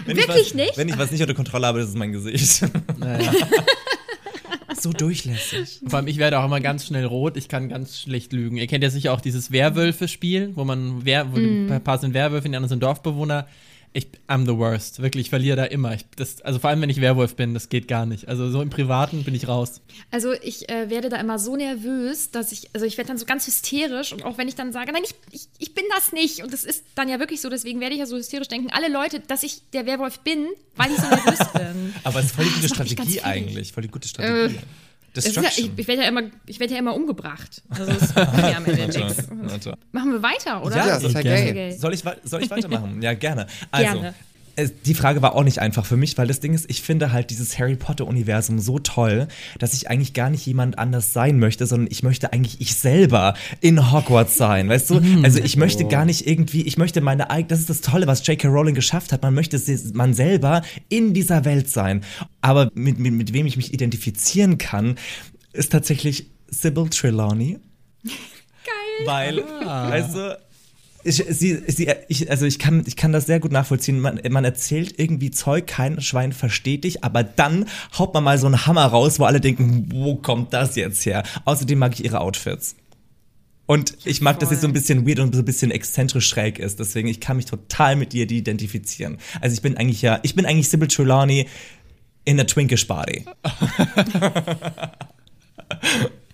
wirklich 0.05 0.27
was, 0.27 0.53
nicht? 0.53 0.77
Wenn 0.77 0.89
ich 0.89 0.97
was 0.97 1.11
nicht 1.11 1.21
unter 1.21 1.33
Kontrolle 1.33 1.67
habe, 1.67 1.79
das 1.79 1.89
ist 1.89 1.97
mein 1.97 2.11
Gesicht. 2.11 2.65
Naja. 2.97 3.31
so 4.83 4.91
durchlässig. 4.91 5.81
Vor 5.87 5.97
allem, 5.97 6.07
ich 6.07 6.17
werde 6.17 6.39
auch 6.39 6.45
immer 6.45 6.59
ganz 6.59 6.85
schnell 6.85 7.05
rot. 7.05 7.37
Ich 7.37 7.47
kann 7.47 7.69
ganz 7.69 7.99
schlecht 7.99 8.33
lügen. 8.33 8.57
Ihr 8.57 8.67
kennt 8.67 8.83
ja 8.83 8.89
sicher 8.89 9.13
auch 9.13 9.21
dieses 9.21 9.51
Werwölfe-Spiel, 9.51 10.51
wo 10.55 10.63
man, 10.65 11.05
Wer 11.05 11.33
wo 11.33 11.39
mm. 11.39 11.71
ein 11.71 11.83
paar 11.83 11.97
sind 11.97 12.13
Werwölfe, 12.13 12.47
die 12.47 12.55
anderen 12.55 12.69
sind 12.69 12.83
Dorfbewohner. 12.83 13.47
Ich, 13.95 14.07
I'm 14.27 14.47
the 14.47 14.57
worst. 14.57 15.03
Wirklich, 15.03 15.27
ich 15.27 15.29
verliere 15.29 15.55
da 15.55 15.65
immer. 15.65 15.93
Ich, 15.93 16.03
das, 16.15 16.41
also 16.41 16.57
vor 16.57 16.71
allem, 16.71 16.81
wenn 16.81 16.89
ich 16.89 16.99
Werwolf 16.99 17.35
bin, 17.35 17.53
das 17.53 17.69
geht 17.69 17.87
gar 17.87 18.07
nicht. 18.07 18.27
Also 18.27 18.49
so 18.49 18.59
im 18.63 18.71
Privaten 18.71 19.23
bin 19.23 19.35
ich 19.35 19.47
raus. 19.47 19.81
Also 20.09 20.33
ich 20.33 20.67
äh, 20.67 20.89
werde 20.89 21.09
da 21.09 21.17
immer 21.17 21.37
so 21.37 21.55
nervös, 21.55 22.31
dass 22.31 22.51
ich, 22.51 22.71
also 22.73 22.87
ich 22.87 22.97
werde 22.97 23.09
dann 23.09 23.19
so 23.19 23.25
ganz 23.25 23.45
hysterisch 23.45 24.11
und 24.11 24.23
auch 24.23 24.39
wenn 24.39 24.47
ich 24.47 24.55
dann 24.55 24.73
sage, 24.73 24.91
nein, 24.91 25.03
ich, 25.05 25.13
ich, 25.31 25.47
ich 25.59 25.73
bin 25.75 25.83
das 25.93 26.11
nicht. 26.11 26.43
Und 26.43 26.51
das 26.51 26.63
ist 26.63 26.83
dann 26.95 27.07
ja 27.07 27.19
wirklich 27.19 27.39
so, 27.39 27.49
deswegen 27.49 27.79
werde 27.81 27.93
ich 27.93 27.99
ja 27.99 28.07
so 28.07 28.17
hysterisch 28.17 28.47
denken, 28.47 28.71
alle 28.71 28.91
Leute, 28.91 29.19
dass 29.19 29.43
ich 29.43 29.61
der 29.73 29.85
Werwolf 29.85 30.21
bin, 30.21 30.47
weil 30.75 30.89
ich 30.89 30.97
so 30.97 31.07
nervös 31.07 31.47
bin. 31.53 31.93
Aber 32.03 32.19
es 32.19 32.25
ist 32.25 32.35
voll 32.35 32.45
die 32.45 32.51
gute 32.51 32.69
Strategie 32.69 33.21
eigentlich. 33.21 33.73
Voll 33.73 33.83
die 33.83 33.89
gute 33.89 34.07
Strategie. 34.07 34.55
Äh, 34.55 34.59
ja, 35.15 35.43
ich, 35.57 35.71
ich 35.75 35.87
werde 35.87 36.01
ja, 36.01 36.07
immer, 36.07 36.23
werd 36.59 36.71
ja 36.71 36.77
immer 36.77 36.95
umgebracht. 36.95 37.61
Also 37.69 37.85
das 37.85 38.15
ja 38.15 38.57
am 38.57 38.65
Ende 38.65 38.87
nichts. 38.87 39.27
Machen 39.91 40.11
wir 40.11 40.23
weiter, 40.23 40.63
oder? 40.63 40.75
Ja, 40.75 40.85
das 40.87 41.03
ist 41.03 41.13
ja 41.13 41.21
geil. 41.21 41.75
Soll 41.77 41.93
ich, 41.93 42.03
soll 42.23 42.43
ich 42.43 42.49
weitermachen? 42.49 43.01
ja, 43.01 43.13
gerne. 43.13 43.47
Also, 43.71 43.99
gerne 43.99 44.13
die 44.85 44.93
Frage 44.93 45.21
war 45.21 45.35
auch 45.35 45.43
nicht 45.43 45.59
einfach 45.59 45.85
für 45.85 45.97
mich, 45.97 46.17
weil 46.17 46.27
das 46.27 46.39
Ding 46.39 46.53
ist, 46.53 46.69
ich 46.69 46.81
finde 46.81 47.11
halt 47.11 47.29
dieses 47.29 47.57
Harry 47.57 47.75
Potter-Universum 47.75 48.59
so 48.59 48.79
toll, 48.79 49.27
dass 49.59 49.73
ich 49.73 49.89
eigentlich 49.89 50.13
gar 50.13 50.29
nicht 50.29 50.45
jemand 50.45 50.77
anders 50.77 51.13
sein 51.13 51.39
möchte, 51.39 51.65
sondern 51.65 51.87
ich 51.91 52.03
möchte 52.03 52.33
eigentlich 52.33 52.61
ich 52.61 52.75
selber 52.75 53.33
in 53.61 53.91
Hogwarts 53.91 54.37
sein, 54.37 54.69
weißt 54.69 54.91
du? 54.91 54.99
Mhm. 54.99 55.25
Also 55.25 55.39
ich 55.39 55.57
möchte 55.57 55.85
gar 55.85 56.05
nicht 56.05 56.27
irgendwie, 56.27 56.61
ich 56.61 56.77
möchte 56.77 57.01
meine 57.01 57.29
eigene, 57.29 57.49
das 57.49 57.59
ist 57.59 57.69
das 57.69 57.81
Tolle, 57.81 58.05
was 58.07 58.25
J.K. 58.25 58.47
Rowling 58.47 58.75
geschafft 58.75 59.11
hat, 59.11 59.23
man 59.23 59.33
möchte 59.33 59.59
man 59.93 60.13
selber 60.13 60.61
in 60.89 61.13
dieser 61.13 61.45
Welt 61.45 61.69
sein. 61.69 62.03
Aber 62.41 62.69
mit, 62.75 62.99
mit, 62.99 63.13
mit 63.13 63.33
wem 63.33 63.45
ich 63.45 63.57
mich 63.57 63.73
identifizieren 63.73 64.57
kann, 64.57 64.95
ist 65.53 65.71
tatsächlich 65.71 66.27
Sybil 66.49 66.89
Trelawney. 66.89 67.59
Geil. 68.03 69.05
Weil, 69.05 69.43
ah. 69.65 69.89
weißt 69.89 70.15
du, 70.15 70.37
ich, 71.03 71.23
sie, 71.29 71.61
sie, 71.67 71.89
ich, 72.07 72.29
also 72.29 72.45
ich 72.45 72.59
kann, 72.59 72.83
ich 72.85 72.95
kann 72.95 73.11
das 73.11 73.25
sehr 73.25 73.39
gut 73.39 73.51
nachvollziehen. 73.51 73.99
Man, 73.99 74.21
man 74.29 74.45
erzählt 74.45 74.99
irgendwie 74.99 75.31
Zeug, 75.31 75.67
kein 75.67 76.01
Schwein 76.01 76.31
versteht 76.31 76.83
dich, 76.83 77.03
aber 77.03 77.23
dann 77.23 77.65
haut 77.97 78.13
man 78.13 78.23
mal 78.23 78.37
so 78.37 78.47
einen 78.47 78.65
Hammer 78.65 78.85
raus, 78.85 79.19
wo 79.19 79.25
alle 79.25 79.41
denken, 79.41 79.87
wo 79.91 80.15
kommt 80.15 80.53
das 80.53 80.75
jetzt 80.75 81.05
her? 81.05 81.23
Außerdem 81.45 81.77
mag 81.77 81.93
ich 81.93 82.05
ihre 82.05 82.21
Outfits. 82.21 82.75
Und 83.65 83.97
ich 84.03 84.21
mag, 84.21 84.35
Voll. 84.35 84.41
dass 84.41 84.49
sie 84.49 84.55
so 84.55 84.67
ein 84.67 84.73
bisschen 84.73 85.07
weird 85.07 85.19
und 85.19 85.33
so 85.33 85.41
ein 85.41 85.45
bisschen 85.45 85.71
exzentrisch 85.71 86.27
schräg 86.27 86.59
ist. 86.59 86.79
Deswegen, 86.79 87.07
ich 87.07 87.19
kann 87.19 87.37
mich 87.37 87.45
total 87.45 87.95
mit 87.95 88.13
ihr 88.13 88.29
identifizieren. 88.29 89.17
Also 89.41 89.53
ich 89.53 89.61
bin 89.61 89.77
eigentlich 89.77 90.01
ja, 90.01 90.19
ich 90.23 90.35
bin 90.35 90.45
eigentlich 90.45 90.69
Sybil 90.69 90.87
Trelawney 90.87 91.47
in 92.25 92.37
der 92.37 92.47
Twinkish 92.47 92.85
Party. 92.85 93.25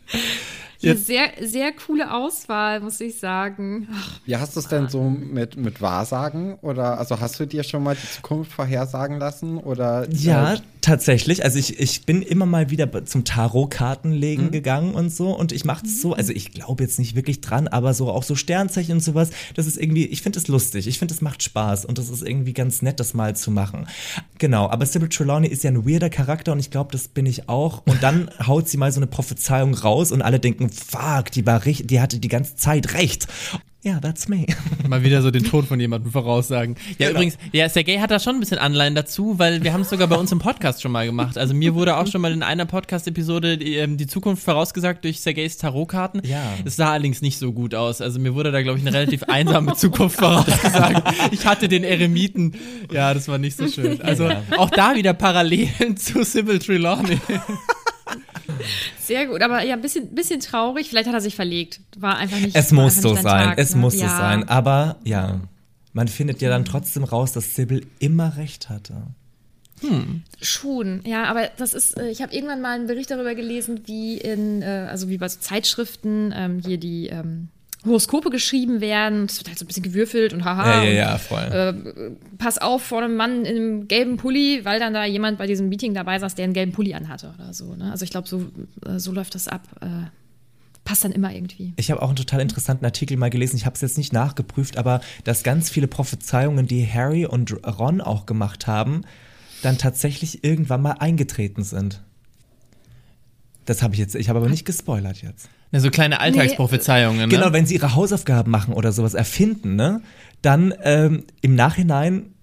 Ja, 0.81 0.95
sehr, 0.95 1.31
sehr 1.41 1.73
coole 1.73 2.13
Auswahl, 2.13 2.79
muss 2.79 3.01
ich 3.01 3.19
sagen. 3.19 3.89
Ach, 3.93 4.19
Wie 4.25 4.37
hast 4.37 4.55
du 4.55 4.61
es 4.61 4.67
denn 4.67 4.87
so 4.87 5.09
mit, 5.09 5.57
mit 5.57 5.81
Wahrsagen? 5.81 6.55
Oder 6.61 6.97
also 6.97 7.19
hast 7.19 7.37
du 7.39 7.45
dir 7.45 7.63
schon 7.63 7.83
mal 7.83 7.95
die 7.95 8.07
Zukunft 8.07 8.53
vorhersagen 8.53 9.19
lassen? 9.19 9.57
Oder, 9.57 10.07
ja, 10.09 10.53
äh, 10.53 10.59
tatsächlich. 10.79 11.43
Also 11.43 11.59
ich, 11.59 11.79
ich 11.79 12.05
bin 12.05 12.21
immer 12.21 12.45
mal 12.45 12.69
wieder 12.69 13.05
zum 13.05 13.25
Tarotkartenlegen 13.25 14.45
mhm. 14.45 14.51
gegangen 14.51 14.93
und 14.93 15.11
so. 15.11 15.35
Und 15.37 15.51
ich 15.51 15.65
mache 15.65 15.85
es 15.85 16.01
so, 16.01 16.13
also 16.13 16.31
ich 16.31 16.53
glaube 16.53 16.81
jetzt 16.83 16.97
nicht 16.97 17.13
wirklich 17.13 17.41
dran, 17.41 17.67
aber 17.67 17.93
so 17.93 18.09
auch 18.09 18.23
so 18.23 18.35
Sternzeichen 18.35 18.93
und 18.93 19.01
sowas, 19.01 19.31
das 19.55 19.67
ist 19.67 19.77
irgendwie, 19.77 20.05
ich 20.05 20.21
finde 20.21 20.39
es 20.39 20.47
lustig. 20.47 20.87
Ich 20.87 20.97
finde, 20.97 21.13
es 21.13 21.19
macht 21.19 21.43
Spaß 21.43 21.83
und 21.83 21.97
das 21.97 22.09
ist 22.09 22.23
irgendwie 22.25 22.53
ganz 22.53 22.81
nett, 22.81 23.01
das 23.01 23.13
mal 23.13 23.35
zu 23.35 23.51
machen. 23.51 23.87
Genau, 24.37 24.69
aber 24.69 24.85
Sybil 24.85 25.09
Trelawney 25.09 25.49
ist 25.49 25.63
ja 25.65 25.71
ein 25.71 25.85
weirder 25.85 26.09
Charakter 26.09 26.53
und 26.53 26.59
ich 26.59 26.71
glaube, 26.71 26.93
das 26.93 27.09
bin 27.09 27.25
ich 27.25 27.49
auch. 27.49 27.83
Und 27.85 28.01
dann 28.01 28.29
haut 28.47 28.69
sie 28.69 28.77
mal 28.77 28.93
so 28.93 28.99
eine 28.99 29.07
Prophezeiung 29.07 29.73
raus 29.73 30.13
und 30.13 30.21
alle 30.21 30.39
denken, 30.39 30.68
fuck, 30.69 31.31
die 31.31 31.45
war 31.45 31.65
richtig, 31.65 31.87
die 31.87 32.01
hatte 32.01 32.19
die 32.19 32.27
ganze 32.27 32.55
Zeit 32.55 32.93
recht. 32.93 33.27
Ja, 33.81 33.91
yeah, 33.91 34.01
that's 34.01 34.27
me. 34.27 34.45
Mal 34.89 35.05
wieder 35.05 35.21
so 35.21 35.31
den 35.31 35.45
Tod 35.45 35.65
von 35.65 35.79
jemandem 35.79 36.11
voraussagen. 36.11 36.75
Ja, 36.97 37.07
genau. 37.07 37.11
übrigens, 37.11 37.37
ja, 37.53 37.69
Sergei 37.69 37.99
hat 37.99 38.11
da 38.11 38.19
schon 38.19 38.35
ein 38.35 38.41
bisschen 38.41 38.57
Anleihen 38.57 38.93
dazu, 38.93 39.39
weil 39.39 39.63
wir 39.63 39.71
haben 39.71 39.81
es 39.81 39.89
sogar 39.89 40.07
bei 40.07 40.17
uns 40.17 40.33
im 40.33 40.39
Podcast 40.39 40.81
schon 40.81 40.91
mal 40.91 41.05
gemacht. 41.05 41.37
Also 41.37 41.53
mir 41.53 41.75
wurde 41.75 41.95
auch 41.95 42.05
schon 42.05 42.19
mal 42.19 42.33
in 42.33 42.43
einer 42.43 42.65
Podcast-Episode 42.65 43.57
die, 43.57 43.77
ähm, 43.77 43.95
die, 43.95 44.05
Zukunft 44.05 44.43
vorausgesagt 44.43 45.05
durch 45.05 45.21
Sergeis 45.21 45.55
Tarotkarten. 45.55 46.21
Ja. 46.25 46.43
Es 46.65 46.75
sah 46.75 46.91
allerdings 46.91 47.21
nicht 47.21 47.37
so 47.37 47.53
gut 47.53 47.73
aus. 47.73 48.01
Also 48.01 48.19
mir 48.19 48.35
wurde 48.35 48.51
da, 48.51 48.61
glaube 48.63 48.79
ich, 48.79 48.85
eine 48.85 48.93
relativ 48.93 49.23
einsame 49.23 49.73
Zukunft 49.75 50.17
vorausgesagt. 50.19 51.31
Ich 51.31 51.45
hatte 51.45 51.69
den 51.69 51.85
Eremiten. 51.85 52.55
Ja, 52.91 53.13
das 53.13 53.29
war 53.29 53.37
nicht 53.37 53.55
so 53.55 53.65
schön. 53.69 54.01
Also 54.01 54.29
auch 54.57 54.71
da 54.71 54.95
wieder 54.95 55.13
Parallelen 55.13 55.95
zu 55.95 56.25
Sybil 56.25 56.59
Trelawney. 56.59 57.17
Sehr 58.99 59.27
gut, 59.27 59.41
aber 59.41 59.63
ja, 59.63 59.73
ein 59.73 59.81
bisschen, 59.81 60.13
bisschen 60.13 60.39
traurig. 60.39 60.89
Vielleicht 60.89 61.07
hat 61.07 61.13
er 61.13 61.21
sich 61.21 61.35
verlegt. 61.35 61.81
War 61.97 62.17
einfach 62.17 62.39
nicht. 62.39 62.55
Es 62.55 62.71
muss 62.71 63.01
so 63.01 63.15
sein, 63.15 63.23
Tag, 63.49 63.57
es 63.57 63.75
ne? 63.75 63.81
muss 63.81 63.95
ja. 63.95 64.09
so 64.09 64.15
sein. 64.15 64.47
Aber 64.47 64.97
ja, 65.03 65.41
man 65.93 66.07
findet 66.07 66.41
ja 66.41 66.49
dann 66.49 66.65
trotzdem 66.65 67.03
raus, 67.03 67.31
dass 67.31 67.55
Sybil 67.55 67.85
immer 67.99 68.37
recht 68.37 68.69
hatte. 68.69 69.03
Hm. 69.81 70.23
Schon, 70.41 71.01
ja, 71.05 71.23
aber 71.25 71.49
das 71.57 71.73
ist, 71.73 71.97
äh, 71.97 72.09
ich 72.09 72.21
habe 72.21 72.33
irgendwann 72.33 72.61
mal 72.61 72.75
einen 72.75 72.87
Bericht 72.87 73.11
darüber 73.11 73.33
gelesen, 73.33 73.81
wie 73.85 74.17
in, 74.17 74.61
äh, 74.61 74.87
also 74.89 75.09
wie 75.09 75.17
bei 75.17 75.29
so 75.29 75.39
Zeitschriften 75.39 76.33
ähm, 76.35 76.59
hier 76.59 76.77
die 76.77 77.07
ähm, 77.07 77.47
Horoskope 77.85 78.29
geschrieben 78.29 78.81
werden. 78.81 79.25
Es 79.25 79.39
wird 79.39 79.47
halt 79.47 79.57
so 79.57 79.63
ein 79.63 79.67
bisschen 79.67 79.83
gewürfelt 79.83 80.33
und 80.33 80.43
haha. 80.43 80.83
Ja, 80.83 80.83
ja, 80.83 80.91
ja, 80.91 81.17
voll. 81.17 81.39
Äh, 81.39 82.11
pass 82.37 82.57
auf 82.57 82.83
vor 82.83 83.01
einem 83.01 83.15
Mann 83.15 83.45
in 83.45 83.55
einem 83.55 83.87
gelben 83.87 84.17
Pulli, 84.17 84.65
weil 84.65 84.79
dann 84.79 84.93
da 84.93 85.05
jemand 85.05 85.37
bei 85.37 85.47
diesem 85.47 85.69
Meeting 85.69 85.93
dabei 85.93 86.19
saß, 86.19 86.35
der 86.35 86.43
einen 86.43 86.53
gelben 86.53 86.73
Pulli 86.73 86.93
anhatte 86.93 87.33
oder 87.37 87.53
so. 87.53 87.75
Ne? 87.75 87.89
Also 87.89 88.03
ich 88.03 88.11
glaube, 88.11 88.27
so, 88.27 88.45
äh, 88.85 88.99
so 88.99 89.11
läuft 89.13 89.35
das 89.35 89.47
ab. 89.47 89.61
Äh, 89.81 90.09
passt 90.83 91.03
dann 91.03 91.11
immer 91.11 91.33
irgendwie. 91.33 91.73
Ich 91.77 91.91
habe 91.91 92.01
auch 92.01 92.07
einen 92.07 92.17
total 92.17 92.41
interessanten 92.41 92.83
Artikel 92.83 93.15
mal 93.15 93.29
gelesen. 93.29 93.55
Ich 93.55 93.65
habe 93.65 93.75
es 93.75 93.81
jetzt 93.81 93.97
nicht 93.97 94.11
nachgeprüft, 94.11 94.77
aber 94.77 95.01
dass 95.23 95.43
ganz 95.43 95.69
viele 95.69 95.87
Prophezeiungen, 95.87 96.67
die 96.67 96.85
Harry 96.85 97.25
und 97.25 97.63
Ron 97.65 98.01
auch 98.01 98.25
gemacht 98.25 98.67
haben, 98.67 99.01
dann 99.61 99.77
tatsächlich 99.77 100.43
irgendwann 100.43 100.81
mal 100.81 100.93
eingetreten 100.93 101.63
sind. 101.63 102.01
Das 103.65 103.83
habe 103.83 103.93
ich 103.93 103.99
jetzt, 103.99 104.15
ich 104.15 104.29
habe 104.29 104.39
aber 104.39 104.49
nicht 104.49 104.65
gespoilert 104.65 105.21
jetzt. 105.21 105.47
Ja, 105.71 105.79
so 105.79 105.89
kleine 105.91 106.19
Alltagsprophezeiungen. 106.19 107.17
Nee. 107.17 107.25
Ne? 107.25 107.41
Genau, 107.41 107.53
wenn 107.53 107.65
sie 107.65 107.75
ihre 107.75 107.95
Hausaufgaben 107.95 108.51
machen 108.51 108.73
oder 108.73 108.91
sowas 108.91 109.13
erfinden, 109.13 109.75
ne, 109.75 110.01
dann 110.41 110.73
ähm, 110.83 111.25
im 111.41 111.55
Nachhinein 111.55 112.33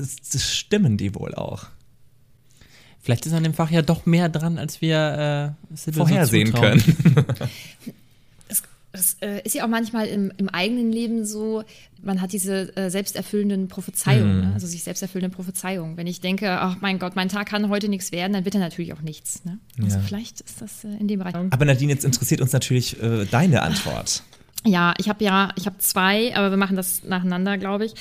stimmen 0.00 0.96
die 0.96 1.14
wohl 1.14 1.34
auch. 1.34 1.66
Vielleicht 3.02 3.26
ist 3.26 3.32
an 3.32 3.42
dem 3.42 3.54
Fach 3.54 3.70
ja 3.70 3.82
doch 3.82 4.06
mehr 4.06 4.28
dran, 4.28 4.58
als 4.58 4.80
wir 4.80 5.56
äh, 5.74 5.92
vorhersehen 5.92 6.52
so 6.52 6.60
können. 6.60 6.82
das 8.92 9.16
äh, 9.20 9.40
ist 9.44 9.54
ja 9.54 9.64
auch 9.64 9.68
manchmal 9.68 10.06
im, 10.08 10.32
im, 10.36 10.48
eigenen 10.48 10.90
Leben 10.90 11.24
so, 11.24 11.62
man 12.02 12.20
hat 12.20 12.32
diese 12.32 12.76
äh, 12.76 12.90
selbsterfüllenden 12.90 13.68
Prophezeiungen, 13.68 14.36
mhm. 14.36 14.48
ne? 14.48 14.54
also 14.54 14.66
sich 14.66 14.82
selbsterfüllende 14.82 15.34
Prophezeiungen. 15.34 15.96
Wenn 15.96 16.06
ich 16.06 16.20
denke, 16.20 16.50
ach 16.50 16.78
mein 16.80 16.98
Gott, 16.98 17.14
mein 17.14 17.28
Tag 17.28 17.48
kann 17.48 17.68
heute 17.68 17.88
nichts 17.88 18.10
werden, 18.10 18.32
dann 18.32 18.44
wird 18.44 18.56
er 18.56 18.60
natürlich 18.60 18.92
auch 18.92 19.02
nichts. 19.02 19.44
Ne? 19.44 19.58
Also 19.80 19.98
ja. 19.98 20.02
vielleicht 20.02 20.40
ist 20.40 20.60
das 20.60 20.84
äh, 20.84 20.88
in 20.98 21.06
dem 21.06 21.20
Bereich. 21.20 21.34
Aber 21.34 21.64
Nadine, 21.64 21.92
jetzt 21.92 22.04
interessiert 22.04 22.40
uns 22.40 22.52
natürlich 22.52 23.00
äh, 23.00 23.26
deine 23.26 23.62
Antwort. 23.62 24.24
Ja, 24.66 24.92
ich 24.98 25.08
habe 25.08 25.24
ja, 25.24 25.52
ich 25.56 25.64
habe 25.64 25.78
zwei, 25.78 26.36
aber 26.36 26.50
wir 26.50 26.58
machen 26.58 26.76
das 26.76 27.02
nacheinander, 27.02 27.56
glaube 27.56 27.86
ich. 27.86 27.94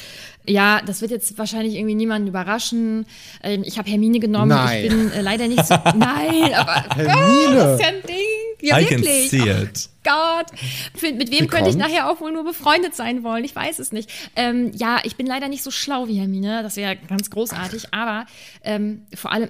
Ja, 0.46 0.82
das 0.86 1.00
wird 1.00 1.12
jetzt 1.12 1.38
wahrscheinlich 1.38 1.76
irgendwie 1.76 1.96
niemanden 1.96 2.28
überraschen. 2.28 3.06
Ähm, 3.44 3.64
ich 3.66 3.78
habe 3.78 3.90
Hermine 3.90 4.20
genommen. 4.20 4.50
Nein. 4.50 4.84
Ich 4.84 4.90
bin 4.90 5.12
äh, 5.12 5.22
leider 5.22 5.48
nicht 5.48 5.66
so. 5.66 5.76
Nein, 5.96 6.54
aber 6.56 6.84
Hermine. 6.96 7.46
Gott, 7.46 7.56
das 7.56 7.74
ist 7.76 7.82
ja 7.82 7.88
ein. 7.88 8.02
Ja, 8.62 8.78
I 8.80 8.86
can 8.86 9.00
wirklich. 9.02 9.30
see 9.30 9.42
Oh 9.42 9.64
it. 9.64 9.90
Gott. 10.04 10.48
Mit, 11.02 11.32
wem 11.32 11.48
könnte 11.48 11.70
ich 11.70 11.76
nachher 11.76 12.10
auch 12.10 12.20
wohl 12.20 12.32
nur 12.32 12.44
befreundet 12.44 12.96
sein 12.96 13.24
wollen? 13.24 13.44
Ich 13.46 13.56
weiß 13.56 13.80
es 13.80 13.92
nicht. 13.92 14.10
Ähm, 14.36 14.72
ja, 14.76 15.00
ich 15.04 15.16
bin 15.16 15.26
leider 15.28 15.48
nicht 15.48 15.64
so 15.64 15.72
schlau 15.72 16.08
wie 16.08 16.20
Hermine. 16.20 16.64
Das 16.64 16.76
wäre 16.76 16.96
ganz 16.96 17.30
großartig. 17.30 17.94
Aber 17.94 18.26
ähm, 18.64 19.04
vor 19.16 19.32
allem, 19.32 19.50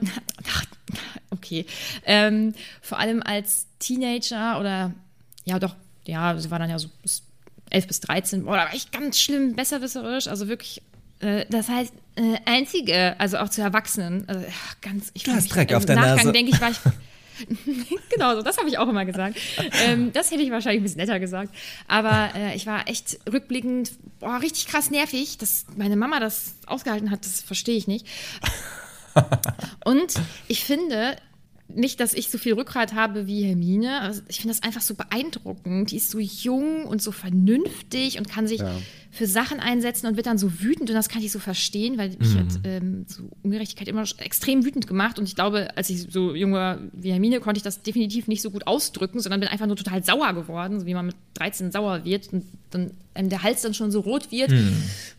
okay, 1.31 1.65
ähm, 2.05 2.53
vor 2.81 2.99
allem 2.99 3.21
als 3.23 3.67
Teenager 3.79 4.59
oder 4.59 4.93
ja 5.45 5.59
doch, 5.59 5.75
ja, 6.05 6.37
sie 6.37 6.51
war 6.51 6.59
dann 6.59 6.69
ja 6.69 6.77
so 6.79 6.89
bis 7.01 7.23
11 7.69 7.87
bis 7.87 7.99
13. 8.01 8.45
Boah, 8.45 8.57
da 8.57 8.63
war 8.65 8.73
ich 8.75 8.91
ganz 8.91 9.19
schlimm 9.19 9.55
besserwisserisch. 9.55 10.27
Also 10.27 10.47
wirklich. 10.47 10.81
äh, 11.19 11.45
Das 11.49 11.69
heißt, 11.69 11.93
äh, 12.15 12.37
einzige, 12.45 13.15
also 13.19 13.37
auch 13.37 13.49
zu 13.49 13.61
Erwachsenen. 13.61 14.27
Also, 14.27 14.45
ganz, 14.81 15.11
ich 15.13 15.23
Du 15.23 15.31
hast 15.31 15.47
Dreck 15.53 15.71
im 15.71 15.77
auf 15.77 15.85
der 15.85 15.95
Nachgang 15.95 16.15
Nase. 16.17 16.31
denke 16.31 16.51
ich, 16.53 16.61
war 16.61 16.71
ich. 16.71 16.77
genau 18.09 18.35
so, 18.35 18.41
das 18.41 18.57
habe 18.57 18.69
ich 18.69 18.77
auch 18.77 18.87
immer 18.87 19.05
gesagt. 19.05 19.37
Ähm, 19.85 20.11
das 20.13 20.31
hätte 20.31 20.41
ich 20.41 20.51
wahrscheinlich 20.51 20.81
ein 20.81 20.83
bisschen 20.83 20.99
netter 20.99 21.19
gesagt. 21.19 21.53
Aber 21.87 22.29
äh, 22.35 22.55
ich 22.55 22.65
war 22.65 22.87
echt 22.87 23.19
rückblickend, 23.31 23.91
boah, 24.19 24.39
richtig 24.41 24.67
krass 24.67 24.91
nervig, 24.91 25.37
dass 25.37 25.65
meine 25.75 25.95
Mama 25.95 26.19
das 26.19 26.55
ausgehalten 26.65 27.11
hat, 27.11 27.25
das 27.25 27.41
verstehe 27.41 27.77
ich 27.77 27.87
nicht. 27.87 28.05
Und 29.83 30.13
ich 30.47 30.63
finde, 30.63 31.17
nicht, 31.67 31.99
dass 31.99 32.13
ich 32.13 32.29
so 32.29 32.37
viel 32.37 32.53
Rückgrat 32.53 32.93
habe 32.93 33.27
wie 33.27 33.43
Hermine, 33.43 34.01
aber 34.01 34.15
ich 34.27 34.37
finde 34.37 34.55
das 34.55 34.63
einfach 34.63 34.81
so 34.81 34.95
beeindruckend. 34.95 35.91
Die 35.91 35.97
ist 35.97 36.09
so 36.09 36.19
jung 36.19 36.85
und 36.85 37.01
so 37.01 37.11
vernünftig 37.11 38.17
und 38.17 38.27
kann 38.29 38.47
sich 38.47 38.59
Ja. 38.59 38.75
Für 39.11 39.25
Sachen 39.25 39.59
einsetzen 39.59 40.05
und 40.05 40.17
wird 40.17 40.27
dann 40.27 40.37
so 40.37 40.61
wütend 40.61 40.89
und 40.89 40.95
das 40.95 41.09
kann 41.09 41.23
ich 41.23 41.31
so 41.31 41.39
verstehen, 41.39 41.97
weil 41.97 42.09
mich 42.19 42.35
hat 42.35 42.59
ähm, 42.63 43.05
so 43.07 43.23
Ungerechtigkeit 43.41 43.87
immer 43.87 44.03
extrem 44.19 44.63
wütend 44.63 44.85
gemacht 44.85 45.17
und 45.17 45.27
ich 45.27 45.35
glaube, 45.35 45.75
als 45.75 45.89
ich 45.89 46.07
so 46.11 46.35
jung 46.35 46.53
war 46.53 46.79
wie 46.93 47.11
Hermine, 47.11 47.39
konnte 47.39 47.57
ich 47.57 47.63
das 47.63 47.81
definitiv 47.81 48.27
nicht 48.27 48.43
so 48.43 48.51
gut 48.51 48.67
ausdrücken, 48.67 49.19
sondern 49.19 49.39
bin 49.39 49.49
einfach 49.49 49.65
nur 49.65 49.75
total 49.75 50.03
sauer 50.03 50.33
geworden, 50.33 50.79
so 50.79 50.85
wie 50.85 50.93
man 50.93 51.07
mit 51.07 51.15
13 51.35 51.71
sauer 51.71 52.05
wird 52.05 52.31
und 52.31 52.45
dann 52.69 52.91
einem 53.15 53.29
der 53.29 53.41
Hals 53.41 53.63
dann 53.63 53.73
schon 53.73 53.91
so 53.91 54.01
rot 54.01 54.31
wird. 54.31 54.51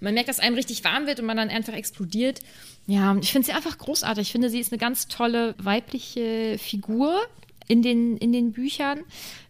Man 0.00 0.14
merkt, 0.14 0.28
dass 0.28 0.38
einem 0.38 0.54
richtig 0.54 0.84
warm 0.84 1.06
wird 1.06 1.18
und 1.18 1.26
man 1.26 1.36
dann 1.36 1.48
einfach 1.48 1.72
explodiert. 1.74 2.40
Ja, 2.86 3.16
ich 3.20 3.32
finde 3.32 3.46
sie 3.46 3.52
einfach 3.52 3.76
großartig. 3.76 4.28
Ich 4.28 4.32
finde, 4.32 4.50
sie 4.50 4.60
ist 4.60 4.72
eine 4.72 4.78
ganz 4.78 5.08
tolle 5.08 5.54
weibliche 5.58 6.56
Figur 6.58 7.20
in 7.66 7.82
den, 7.82 8.16
in 8.16 8.32
den 8.32 8.52
Büchern, 8.52 9.00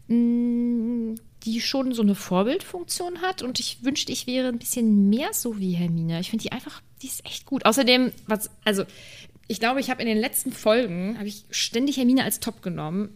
mh, 0.08 1.16
die 1.44 1.60
schon 1.60 1.92
so 1.94 2.02
eine 2.02 2.14
Vorbildfunktion 2.14 3.22
hat. 3.22 3.42
Und 3.42 3.60
ich 3.60 3.84
wünschte, 3.84 4.12
ich 4.12 4.26
wäre 4.26 4.48
ein 4.48 4.58
bisschen 4.58 5.08
mehr 5.08 5.28
so 5.32 5.58
wie 5.58 5.72
Hermine. 5.72 6.20
Ich 6.20 6.30
finde 6.30 6.42
die 6.42 6.52
einfach, 6.52 6.82
die 7.02 7.06
ist 7.06 7.24
echt 7.24 7.46
gut. 7.46 7.64
Außerdem, 7.64 8.12
was, 8.26 8.50
also, 8.64 8.84
ich 9.48 9.58
glaube, 9.60 9.80
ich 9.80 9.90
habe 9.90 10.00
in 10.02 10.08
den 10.08 10.18
letzten 10.18 10.52
Folgen, 10.52 11.16
habe 11.18 11.28
ich 11.28 11.44
ständig 11.50 11.96
Hermine 11.96 12.24
als 12.24 12.40
Top 12.40 12.62
genommen. 12.62 13.10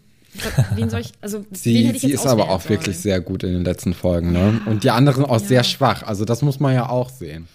Wen 0.74 0.90
soll 0.90 1.00
ich, 1.00 1.12
also, 1.20 1.44
Sie, 1.52 1.88
ich 1.90 2.00
sie 2.00 2.10
ist 2.10 2.26
aber 2.26 2.50
auch 2.50 2.68
wirklich 2.68 2.96
sollen? 2.96 3.02
sehr 3.02 3.20
gut 3.20 3.44
in 3.44 3.52
den 3.52 3.64
letzten 3.64 3.94
Folgen, 3.94 4.32
ne? 4.32 4.60
Und 4.66 4.82
die 4.82 4.90
anderen 4.90 5.24
auch 5.24 5.40
Ja. 5.40 5.46
sehr 5.46 5.62
schwach. 5.64 6.02
Also 6.02 6.24
das 6.24 6.42
muss 6.42 6.58
man 6.58 6.74
ja 6.74 6.88
auch 6.88 7.08
sehen. 7.08 7.46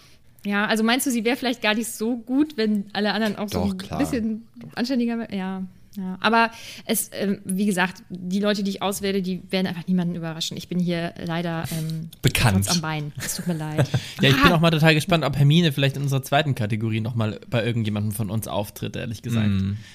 Ja, 0.45 0.65
also 0.67 0.85
meinst 0.85 1.05
du, 1.05 1.11
sie 1.11 1.25
wäre 1.25 1.35
vielleicht 1.35 1.61
gar 1.61 1.73
nicht 1.73 1.91
so 1.91 2.15
gut, 2.15 2.55
wenn 2.55 2.85
alle 2.93 3.11
anderen 3.11 3.35
auch 3.35 3.49
so 3.49 3.59
Doch, 3.65 3.71
ein 3.73 3.77
klar. 3.77 3.99
bisschen 3.99 4.47
anständiger 4.75 5.17
wären? 5.19 5.35
Ja, 5.37 5.63
ja. 5.97 6.17
Aber 6.21 6.51
es, 6.85 7.09
ähm, 7.13 7.39
wie 7.45 7.65
gesagt, 7.65 8.03
die 8.09 8.39
Leute, 8.39 8.63
die 8.63 8.69
ich 8.71 8.81
auswähle, 8.81 9.21
die 9.21 9.41
werden 9.51 9.67
einfach 9.67 9.87
niemanden 9.87 10.15
überraschen. 10.15 10.55
Ich 10.55 10.67
bin 10.69 10.79
hier 10.79 11.13
leider 11.25 11.63
ähm, 11.71 12.09
Bekannt. 12.21 12.69
am 12.69 12.81
Bein. 12.81 13.11
Es 13.17 13.35
tut 13.35 13.47
mir 13.47 13.55
leid. 13.55 13.89
Ja, 14.21 14.29
ich 14.29 14.35
bin 14.41 14.51
Ah, 14.51 14.55
auch 14.55 14.59
mal 14.59 14.69
total 14.71 14.93
gespannt, 14.93 15.23
ob 15.25 15.35
Hermine 15.37 15.71
vielleicht 15.71 15.95
in 15.97 16.03
unserer 16.03 16.21
zweiten 16.23 16.55
Kategorie 16.55 16.99
nochmal 17.01 17.39
bei 17.49 17.65
irgendjemandem 17.65 18.11
von 18.11 18.29
uns 18.29 18.47
auftritt, 18.47 18.95
ehrlich 18.95 19.21
gesagt. 19.21 19.49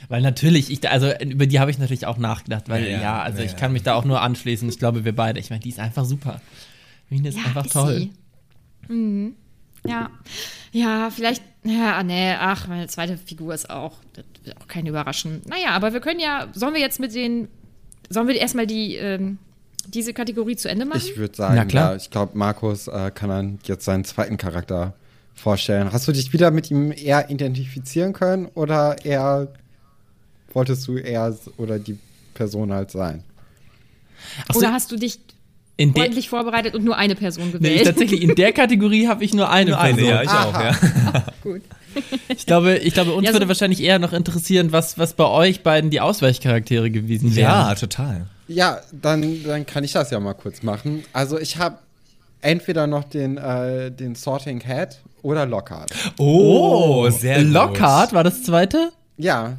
Weil 0.09 0.23
natürlich, 0.23 0.71
ich, 0.71 0.89
also 0.89 1.11
über 1.21 1.47
die 1.47 1.61
habe 1.61 1.71
ich 1.71 1.79
natürlich 1.79 2.07
auch 2.07 2.19
nachgedacht, 2.19 2.69
weil 2.69 2.85
Ja, 2.85 2.91
ja, 2.91 3.01
ja, 3.03 3.23
also 3.23 3.39
ja, 3.39 3.45
ich 3.45 3.53
ja. 3.53 3.57
kann 3.59 3.73
mich 3.73 3.83
da 3.83 3.95
auch 3.95 4.05
nur 4.05 4.21
anschließen. 4.21 4.69
Ich 4.69 4.79
glaube, 4.79 5.05
wir 5.05 5.15
beide. 5.15 5.39
Ich 5.41 5.51
meine, 5.51 5.61
die 5.61 5.69
ist 5.69 5.79
einfach 5.79 6.05
super. 6.05 6.41
Hermine 7.09 7.29
ist 7.29 7.39
ja, 7.39 7.45
einfach 7.45 7.67
ist 7.67 7.73
toll. 7.73 8.11
Sie. 8.89 8.93
Mhm. 8.93 9.35
Ja. 9.87 10.11
Ja, 10.73 11.11
vielleicht, 11.11 11.42
ja, 11.62 12.03
nee, 12.03 12.33
ach, 12.33 12.66
meine 12.66 12.88
zweite 12.88 13.16
Figur 13.16 13.55
ist 13.55 13.70
auch, 13.70 13.99
das 14.14 14.25
wird 14.42 14.61
auch 14.61 14.66
keinen 14.66 14.87
überraschen. 14.87 15.42
Naja, 15.47 15.70
aber 15.70 15.92
wir 15.92 16.01
können 16.01 16.20
ja, 16.20 16.49
sollen 16.53 16.75
wir 16.75 16.81
jetzt 16.81 16.99
mit 16.99 17.14
den, 17.14 17.49
sollen 18.09 18.27
wir 18.27 18.35
erstmal 18.35 18.66
die, 18.66 18.97
ähm, 18.97 19.38
diese 19.87 20.12
Kategorie 20.12 20.57
zu 20.57 20.68
Ende 20.68 20.85
machen? 20.85 21.03
Ich 21.05 21.16
würde 21.16 21.37
sagen, 21.37 21.55
Na 21.57 21.64
klar. 21.64 21.90
ja, 21.90 21.97
ich 21.97 22.11
glaube, 22.11 22.37
Markus 22.37 22.88
äh, 22.88 23.11
kann 23.14 23.29
dann 23.29 23.59
jetzt 23.64 23.85
seinen 23.85 24.05
zweiten 24.05 24.37
Charakter 24.37 24.94
vorstellen. 25.35 25.92
Hast 25.92 26.09
du 26.09 26.12
dich 26.12 26.33
wieder 26.33 26.51
mit 26.51 26.70
ihm 26.70 26.92
eher 26.92 27.31
identifizieren 27.31 28.12
können 28.12 28.47
oder 28.47 29.05
eher 29.05 29.49
wolltest 30.53 30.87
du 30.88 30.97
eher 30.97 31.37
oder 31.57 31.79
die 31.79 31.99
Person 32.33 32.73
halt 32.73 32.90
sein? 32.90 33.25
Ach 34.49 34.55
so, 34.55 34.61
Oder 34.61 34.73
hast 34.73 34.90
du 34.90 34.97
dich 34.97 35.18
in 35.77 35.93
der, 35.93 36.05
ordentlich 36.05 36.29
vorbereitet 36.29 36.75
und 36.75 36.85
nur 36.85 36.97
eine 36.97 37.15
Person 37.17 37.47
nee, 37.47 37.53
gewählt? 37.59 37.85
tatsächlich, 37.87 38.23
in 38.23 38.35
der 38.35 38.53
Kategorie 38.61 39.09
habe 39.09 39.25
ich 39.25 39.35
nur 39.35 39.51
eine 39.51 39.71
Nur 39.71 39.81
eine, 39.81 39.95
Person. 39.97 40.11
ja, 40.11 40.23
ich 40.23 40.29
auch, 40.31 40.53
ja. 40.61 41.25
Gut. 41.43 41.63
Ich 42.29 42.45
glaube, 42.47 42.77
ich 42.79 42.93
glaube, 42.93 43.13
uns 43.13 43.25
Ja, 43.25 43.31
so- 43.31 43.37
würde 43.37 43.47
wahrscheinlich 43.47 43.81
eher 43.81 44.01
noch 44.01 44.13
interessieren, 44.13 44.73
was, 44.73 44.99
was 44.99 45.13
bei 45.15 45.27
euch 45.27 45.63
beiden 45.63 45.91
die 45.91 46.01
Ausweichcharaktere 46.01 46.91
gewesen 46.91 47.37
wären. 47.37 47.51
Ja, 47.53 47.75
total. 47.77 48.27
Ja, 48.49 48.81
dann, 48.91 49.45
dann 49.45 49.65
kann 49.65 49.85
ich 49.85 49.93
das 49.93 50.11
ja 50.11 50.19
mal 50.19 50.35
kurz 50.35 50.63
machen. 50.65 51.05
Also 51.13 51.39
ich 51.39 51.57
habe 51.59 51.79
entweder 52.41 52.89
noch 52.89 53.05
den, 53.05 53.37
äh, 53.39 53.93
den 53.93 54.17
Sorting 54.17 54.61
Hat 54.67 54.99
oder 55.23 55.47
Lockhart. 55.47 55.93
Oh, 56.19 57.09
sehr 57.11 57.45
gut. 57.45 57.53
Lockhart 57.53 58.13
war 58.13 58.25
das 58.25 58.43
zweite? 58.43 58.91
Ja. 59.17 59.59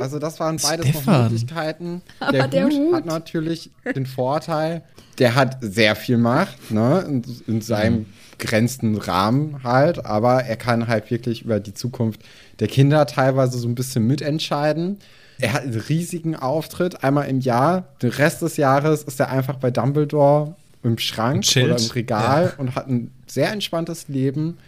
Also 0.00 0.18
das 0.18 0.38
waren 0.38 0.58
beides 0.58 0.86
noch 0.86 0.94
Stefan. 1.02 1.22
Möglichkeiten. 1.24 2.02
Aber 2.20 2.32
Der, 2.32 2.48
der 2.48 2.64
Hut, 2.66 2.72
Hut. 2.72 2.94
hat 2.94 3.06
natürlich 3.06 3.70
den 3.94 4.06
Vorteil, 4.06 4.82
der 5.18 5.34
hat 5.34 5.58
sehr 5.60 5.96
viel 5.96 6.18
Macht, 6.18 6.70
ne, 6.70 7.04
in, 7.08 7.22
in 7.46 7.60
seinem 7.60 8.06
begrenzten 8.38 8.96
Rahmen 8.96 9.62
halt, 9.64 10.04
aber 10.04 10.44
er 10.44 10.56
kann 10.56 10.88
halt 10.88 11.10
wirklich 11.10 11.42
über 11.42 11.58
die 11.58 11.74
Zukunft 11.74 12.20
der 12.60 12.68
Kinder 12.68 13.06
teilweise 13.06 13.58
so 13.58 13.66
ein 13.66 13.74
bisschen 13.74 14.06
mitentscheiden. 14.06 14.98
Er 15.38 15.52
hat 15.52 15.62
einen 15.62 15.80
riesigen 15.80 16.36
Auftritt, 16.36 17.02
einmal 17.02 17.28
im 17.28 17.40
Jahr. 17.40 17.88
Den 18.02 18.10
Rest 18.10 18.42
des 18.42 18.56
Jahres 18.56 19.02
ist 19.02 19.20
er 19.20 19.30
einfach 19.30 19.56
bei 19.56 19.70
Dumbledore 19.70 20.54
im 20.82 20.98
Schrank 20.98 21.44
oder 21.56 21.76
im 21.78 21.90
Regal 21.90 22.54
und 22.58 22.74
hat 22.74 22.88
ein 22.88 23.10
sehr 23.26 23.50
entspanntes 23.50 24.08
Leben. 24.08 24.58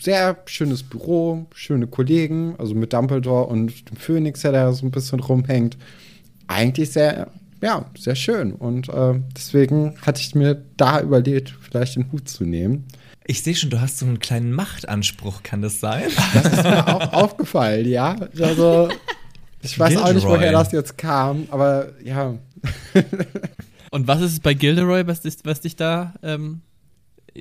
Sehr 0.00 0.36
schönes 0.46 0.82
Büro, 0.82 1.46
schöne 1.54 1.86
Kollegen, 1.86 2.54
also 2.58 2.74
mit 2.74 2.92
Dumbledore 2.92 3.46
und 3.46 3.90
dem 3.90 3.96
Phönix, 3.96 4.40
der 4.42 4.52
da 4.52 4.72
so 4.72 4.84
ein 4.86 4.90
bisschen 4.90 5.20
rumhängt. 5.20 5.76
Eigentlich 6.46 6.90
sehr, 6.92 7.28
ja, 7.62 7.86
sehr 7.98 8.14
schön. 8.16 8.52
Und 8.52 8.88
äh, 8.88 9.14
deswegen 9.36 9.94
hatte 10.02 10.20
ich 10.20 10.34
mir 10.34 10.62
da 10.76 11.00
überlegt, 11.00 11.54
vielleicht 11.60 11.96
den 11.96 12.10
Hut 12.12 12.28
zu 12.28 12.44
nehmen. 12.44 12.84
Ich 13.26 13.42
sehe 13.42 13.54
schon, 13.54 13.70
du 13.70 13.80
hast 13.80 13.98
so 13.98 14.04
einen 14.06 14.18
kleinen 14.18 14.52
Machtanspruch, 14.52 15.42
kann 15.42 15.62
das 15.62 15.80
sein? 15.80 16.04
Das 16.34 16.44
ist 16.52 16.62
mir 16.64 16.86
auch 16.88 17.12
aufgefallen, 17.14 17.88
ja. 17.88 18.16
Also, 18.38 18.88
ich 19.62 19.78
weiß 19.78 19.96
auch 19.96 20.04
nicht, 20.12 20.14
Gilderoy. 20.24 20.36
woher 20.38 20.52
das 20.52 20.72
jetzt 20.72 20.98
kam, 20.98 21.46
aber 21.50 21.92
ja. 22.04 22.34
Und 23.90 24.08
was 24.08 24.20
ist 24.20 24.32
es 24.32 24.40
bei 24.40 24.52
Gilderoy, 24.54 25.06
was, 25.06 25.22
dich- 25.22 25.38
was 25.44 25.60
dich 25.62 25.76
da 25.76 26.14
ähm, 26.22 26.60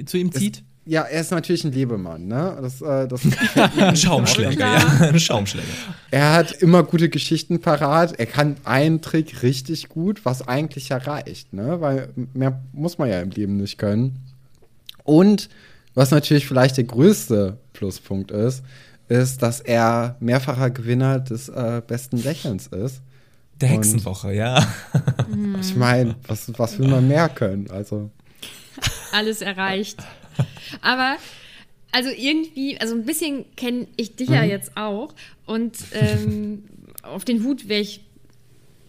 zu 0.06 0.18
ihm 0.18 0.32
zieht? 0.32 0.64
Ja, 0.86 1.04
er 1.04 1.22
ist 1.22 1.32
natürlich 1.32 1.64
ein 1.64 1.72
Lebemann, 1.72 2.28
ne? 2.28 2.58
Das, 2.62 2.82
äh, 2.82 3.08
das 3.08 3.22
Ein 3.78 3.96
Schaumschläger, 3.96 4.66
ja. 4.66 5.08
Ein 5.08 5.20
Schaumschläger. 5.20 5.68
Er 6.12 6.34
hat 6.34 6.52
immer 6.52 6.84
gute 6.84 7.08
Geschichten 7.10 7.62
parat. 7.62 8.20
Er 8.20 8.26
kann 8.26 8.58
einen 8.66 9.02
Trick 9.02 9.44
richtig 9.44 9.88
gut, 9.88 10.26
was 10.26 10.46
eigentlich 10.48 10.90
ja 10.90 10.98
reicht, 10.98 11.54
ne? 11.54 11.80
Weil 11.80 12.10
mehr 12.34 12.62
muss 12.74 12.98
man 12.98 13.10
ja 13.10 13.22
im 13.22 13.30
Leben 13.30 13.58
nicht 13.58 13.78
können. 13.78 14.20
Und 15.06 15.48
was 15.94 16.12
natürlich 16.12 16.46
vielleicht 16.48 16.76
der 16.78 16.84
größte 16.86 17.58
Pluspunkt 17.72 18.32
ist, 18.32 18.64
ist, 19.08 19.42
dass 19.42 19.62
er 19.62 20.16
mehrfacher 20.20 20.70
Gewinner 20.70 21.20
des 21.20 21.48
äh, 21.50 21.82
besten 21.86 22.18
Lächelns 22.18 22.68
ist. 22.68 23.02
Der 23.62 23.70
Und- 23.70 23.76
Hexenwoche, 23.76 24.34
ja. 24.34 24.66
Ich 25.62 25.76
meine, 25.78 26.16
was, 26.28 26.52
was 26.58 26.78
will 26.78 26.88
man 26.90 27.08
mehr 27.08 27.30
können? 27.30 27.70
Also, 27.72 28.10
Alles 29.14 29.42
erreicht. 29.42 30.00
Aber, 30.82 31.18
also 31.92 32.10
irgendwie, 32.10 32.80
also 32.80 32.96
ein 32.96 33.06
bisschen 33.06 33.46
kenne 33.56 33.88
ich 33.98 34.16
dich 34.16 34.30
ja 34.30 34.44
jetzt 34.44 34.76
auch. 34.78 35.14
Und 35.46 35.78
ähm, 35.94 36.64
auf 37.04 37.26
den 37.26 37.44
Hut 37.44 37.68
wäre 37.70 37.82
ich 37.82 38.02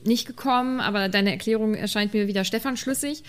nicht 0.06 0.26
gekommen, 0.26 0.80
aber 0.80 1.08
deine 1.08 1.30
Erklärung 1.30 1.74
erscheint 1.74 2.12
mir 2.12 2.28
wieder 2.28 2.44
Stefan 2.44 2.76
schlüssig. 2.76 3.22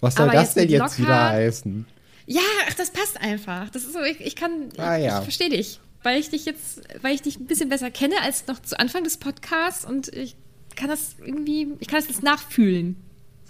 was 0.00 0.14
soll 0.14 0.24
Aber 0.28 0.34
das 0.34 0.54
jetzt 0.54 0.56
denn 0.56 0.68
jetzt 0.68 0.98
wieder 0.98 1.08
Lockhart- 1.08 1.32
heißen? 1.32 1.86
Ja, 2.26 2.40
ach, 2.68 2.74
das 2.74 2.90
passt 2.92 3.20
einfach. 3.20 3.68
Das 3.70 3.84
ist 3.84 3.92
so, 3.94 4.02
ich, 4.02 4.20
ich 4.20 4.36
kann, 4.36 4.68
Ah, 4.78 4.96
ja. 4.96 5.18
ich 5.18 5.24
verstehe 5.24 5.50
dich, 5.50 5.80
weil 6.04 6.18
ich 6.20 6.30
dich 6.30 6.44
jetzt, 6.46 6.80
weil 7.02 7.14
ich 7.16 7.22
dich 7.22 7.38
ein 7.40 7.46
bisschen 7.46 7.68
besser 7.68 7.90
kenne 7.90 8.14
als 8.22 8.46
noch 8.46 8.62
zu 8.62 8.78
Anfang 8.78 9.02
des 9.04 9.16
Podcasts 9.18 9.84
und 9.84 10.08
ich 10.08 10.36
kann 10.76 10.88
das 10.88 11.16
irgendwie, 11.18 11.68
ich 11.80 11.88
kann 11.88 11.98
das 12.00 12.08
jetzt 12.08 12.22
nachfühlen. 12.22 12.96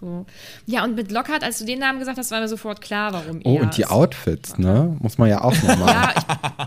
So. 0.04 0.26
Ja, 0.66 0.84
und 0.84 0.96
mit 0.96 1.10
Lockhart, 1.10 1.42
als 1.42 1.58
du 1.60 1.64
den 1.64 1.78
Namen 1.78 1.98
gesagt 1.98 2.18
hast, 2.18 2.30
war 2.30 2.38
mir 2.40 2.48
sofort 2.48 2.82
klar, 2.82 3.14
warum 3.14 3.40
Oh, 3.44 3.54
und 3.58 3.74
die 3.78 3.86
Outfits, 3.86 4.58
ne? 4.58 4.94
Muss 5.00 5.16
man 5.16 5.30
ja 5.30 5.42
auch 5.42 5.54
nochmal. 5.62 6.12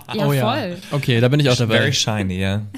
Ja, 0.08 0.14
ich, 0.14 0.20
ja, 0.20 0.28
oh 0.28 0.34
ja. 0.34 0.54
voll. 0.54 0.78
Okay, 0.92 1.20
da 1.20 1.28
bin 1.28 1.40
ich 1.40 1.48
auch 1.50 1.56
dabei. 1.56 1.78
Very 1.78 1.94
shiny, 1.94 2.40
ja. 2.40 2.64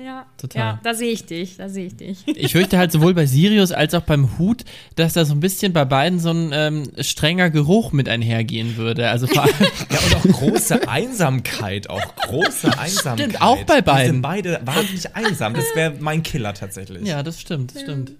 Ja, 0.00 0.26
Total. 0.40 0.60
Ja, 0.62 0.80
da 0.84 0.94
sehe 0.94 1.10
ich 1.10 1.26
dich, 1.26 1.56
da 1.56 1.68
sehe 1.68 1.86
ich 1.86 1.96
dich. 1.96 2.18
Ich 2.26 2.52
fürchte 2.52 2.78
halt 2.78 2.92
sowohl 2.92 3.14
bei 3.14 3.26
Sirius 3.26 3.72
als 3.72 3.94
auch 3.94 4.02
beim 4.02 4.38
Hut, 4.38 4.64
dass 4.94 5.12
da 5.14 5.24
so 5.24 5.34
ein 5.34 5.40
bisschen 5.40 5.72
bei 5.72 5.84
beiden 5.84 6.20
so 6.20 6.30
ein 6.30 6.50
ähm, 6.54 6.84
strenger 7.00 7.50
Geruch 7.50 7.90
mit 7.92 8.08
einhergehen 8.08 8.76
würde. 8.76 9.10
Also 9.10 9.26
vor 9.26 9.42
allem, 9.42 9.54
Ja, 9.90 9.98
und 9.98 10.14
auch 10.16 10.38
große 10.38 10.88
Einsamkeit, 10.88 11.90
auch 11.90 12.14
große 12.14 12.78
Einsamkeit. 12.78 13.26
Stimmt, 13.30 13.42
auch 13.42 13.64
bei 13.64 13.80
Die 13.80 13.86
beiden. 13.86 14.12
sind 14.12 14.22
beide 14.22 14.60
wahnsinnig 14.64 15.16
einsam. 15.16 15.54
Das 15.54 15.66
wäre 15.74 15.94
mein 15.98 16.22
Killer 16.22 16.54
tatsächlich. 16.54 17.04
ja, 17.06 17.24
das 17.24 17.40
stimmt, 17.40 17.74
das 17.74 17.82
stimmt. 17.82 18.12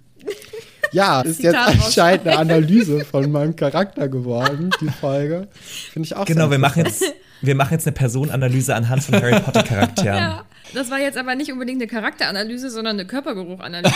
Ja, 0.92 1.20
ist 1.22 1.42
jetzt 1.42 1.56
anscheinend 1.56 2.26
eine 2.26 2.38
Analyse 2.38 3.04
von 3.04 3.30
meinem 3.30 3.56
Charakter 3.56 4.08
geworden, 4.08 4.70
die 4.80 4.88
Folge. 4.88 5.48
Finde 5.92 6.06
ich 6.06 6.16
auch 6.16 6.24
Genau, 6.24 6.50
wir 6.50 6.58
machen 6.58 6.84
jetzt, 6.84 7.04
wir 7.42 7.54
machen 7.54 7.72
jetzt 7.72 7.86
eine 7.86 7.94
Personenanalyse 7.94 8.74
anhand 8.74 9.02
von 9.04 9.14
Harry 9.20 9.40
Potter 9.40 9.62
Charakteren. 9.62 10.16
Ja, 10.16 10.44
das 10.74 10.90
war 10.90 10.98
jetzt 10.98 11.18
aber 11.18 11.34
nicht 11.34 11.52
unbedingt 11.52 11.80
eine 11.80 11.88
Charakteranalyse, 11.88 12.70
sondern 12.70 12.98
eine 12.98 13.06
Körpergeruchanalyse. 13.06 13.94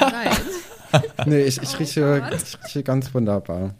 Nein. 0.00 0.30
Nee, 1.24 1.44
ich, 1.44 1.56
ich, 1.62 1.78
rieche, 1.78 2.22
ich 2.36 2.64
rieche 2.66 2.82
ganz 2.82 3.14
wunderbar. 3.14 3.74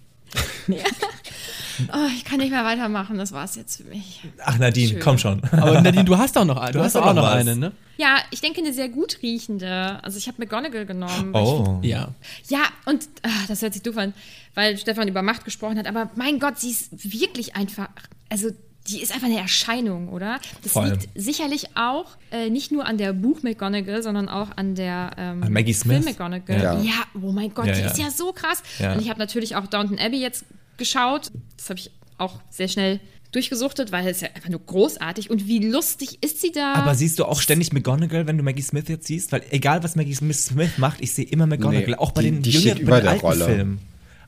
Oh, 1.92 2.06
ich 2.16 2.24
kann 2.24 2.38
nicht 2.38 2.50
mehr 2.50 2.64
weitermachen, 2.64 3.18
das 3.18 3.32
war's 3.32 3.56
jetzt 3.56 3.76
für 3.78 3.84
mich. 3.84 4.20
Ach 4.44 4.58
Nadine, 4.58 4.88
Schön. 4.88 5.00
komm 5.00 5.18
schon. 5.18 5.42
Aber 5.52 5.80
Nadine, 5.80 6.04
du 6.04 6.16
hast 6.18 6.36
auch 6.38 6.44
noch 6.44 6.56
eine. 6.60 6.72
Du, 6.72 6.78
hast, 6.80 6.94
hast 6.94 7.02
auch 7.02 7.06
noch 7.06 7.14
noch 7.14 7.22
was. 7.24 7.34
eine, 7.34 7.56
ne? 7.56 7.72
Ja, 7.98 8.16
ich 8.30 8.40
denke 8.40 8.60
eine 8.60 8.72
sehr 8.72 8.88
gut 8.88 9.18
riechende. 9.22 9.98
Also 10.02 10.18
ich 10.18 10.26
habe 10.28 10.38
McGonagall 10.38 10.86
genommen. 10.86 11.34
Oh. 11.34 11.78
Ja. 11.82 12.08
Ich, 12.42 12.50
ja, 12.50 12.64
und 12.86 13.08
ah, 13.22 13.28
das 13.48 13.62
hört 13.62 13.72
sich 13.74 13.82
doof 13.82 13.96
an, 13.96 14.14
weil 14.54 14.76
Stefan 14.78 15.08
über 15.08 15.22
Macht 15.22 15.44
gesprochen 15.44 15.78
hat. 15.78 15.86
Aber 15.86 16.10
mein 16.16 16.38
Gott, 16.40 16.58
sie 16.58 16.70
ist 16.70 16.90
wirklich 17.12 17.54
einfach, 17.54 17.88
also 18.28 18.50
die 18.88 19.00
ist 19.00 19.12
einfach 19.14 19.28
eine 19.28 19.38
Erscheinung, 19.38 20.08
oder? 20.08 20.40
Das 20.64 20.72
Voll. 20.72 20.88
liegt 20.90 21.08
sicherlich 21.14 21.76
auch 21.76 22.06
äh, 22.32 22.50
nicht 22.50 22.72
nur 22.72 22.84
an 22.84 22.98
der 22.98 23.12
Buch 23.12 23.44
McGonagall, 23.44 24.02
sondern 24.02 24.28
auch 24.28 24.48
an 24.56 24.74
der 24.74 25.10
ähm, 25.18 25.42
An 25.44 25.52
Maggie 25.52 25.72
Film 25.72 26.02
Smith? 26.02 26.04
McGonagall. 26.18 26.60
Ja. 26.60 26.80
Ja. 26.80 27.04
oh 27.22 27.30
mein 27.30 27.54
Gott, 27.54 27.66
Ja, 27.66 27.74
die 27.74 27.80
ja. 27.82 27.86
ist 27.86 27.98
ja 27.98 28.10
so 28.10 28.32
krass. 28.32 28.60
Ja. 28.80 28.94
Und 28.94 29.00
ich 29.00 29.08
habe 29.08 29.20
natürlich 29.20 29.54
auch 29.54 29.68
Downton 29.68 30.00
Abbey 30.00 30.20
jetzt 30.20 30.44
geschaut. 30.82 31.30
Das 31.56 31.70
habe 31.70 31.78
ich 31.80 31.90
auch 32.18 32.40
sehr 32.50 32.68
schnell 32.68 33.00
durchgesuchtet, 33.32 33.92
weil 33.92 34.06
es 34.08 34.20
ja 34.20 34.28
einfach 34.34 34.50
nur 34.50 34.60
großartig 34.60 35.30
und 35.30 35.46
wie 35.48 35.58
lustig 35.70 36.18
ist 36.22 36.40
sie 36.42 36.52
da? 36.52 36.74
Aber 36.74 36.94
siehst 36.94 37.18
du 37.18 37.24
auch 37.24 37.40
ständig 37.40 37.72
McGonagall, 37.72 38.26
wenn 38.26 38.36
du 38.36 38.42
Maggie 38.44 38.60
Smith 38.62 38.84
jetzt 38.88 39.06
siehst? 39.06 39.32
Weil 39.32 39.42
egal, 39.50 39.82
was 39.82 39.96
Maggie 39.96 40.14
Smith 40.14 40.50
macht, 40.76 41.00
ich 41.00 41.12
sehe 41.12 41.24
immer 41.24 41.46
McGonagall. 41.46 41.86
Nee, 41.86 41.94
auch 41.96 42.10
bei 42.12 42.22
die- 42.22 42.30
den 42.30 42.42
die 42.42 42.50
jüngeren, 42.50 42.76
steht 42.76 42.86
bei 42.90 42.96
den 42.96 43.04
der 43.04 43.10
alten 43.12 43.24
Rolle. 43.26 43.44
Filmen. 43.46 43.78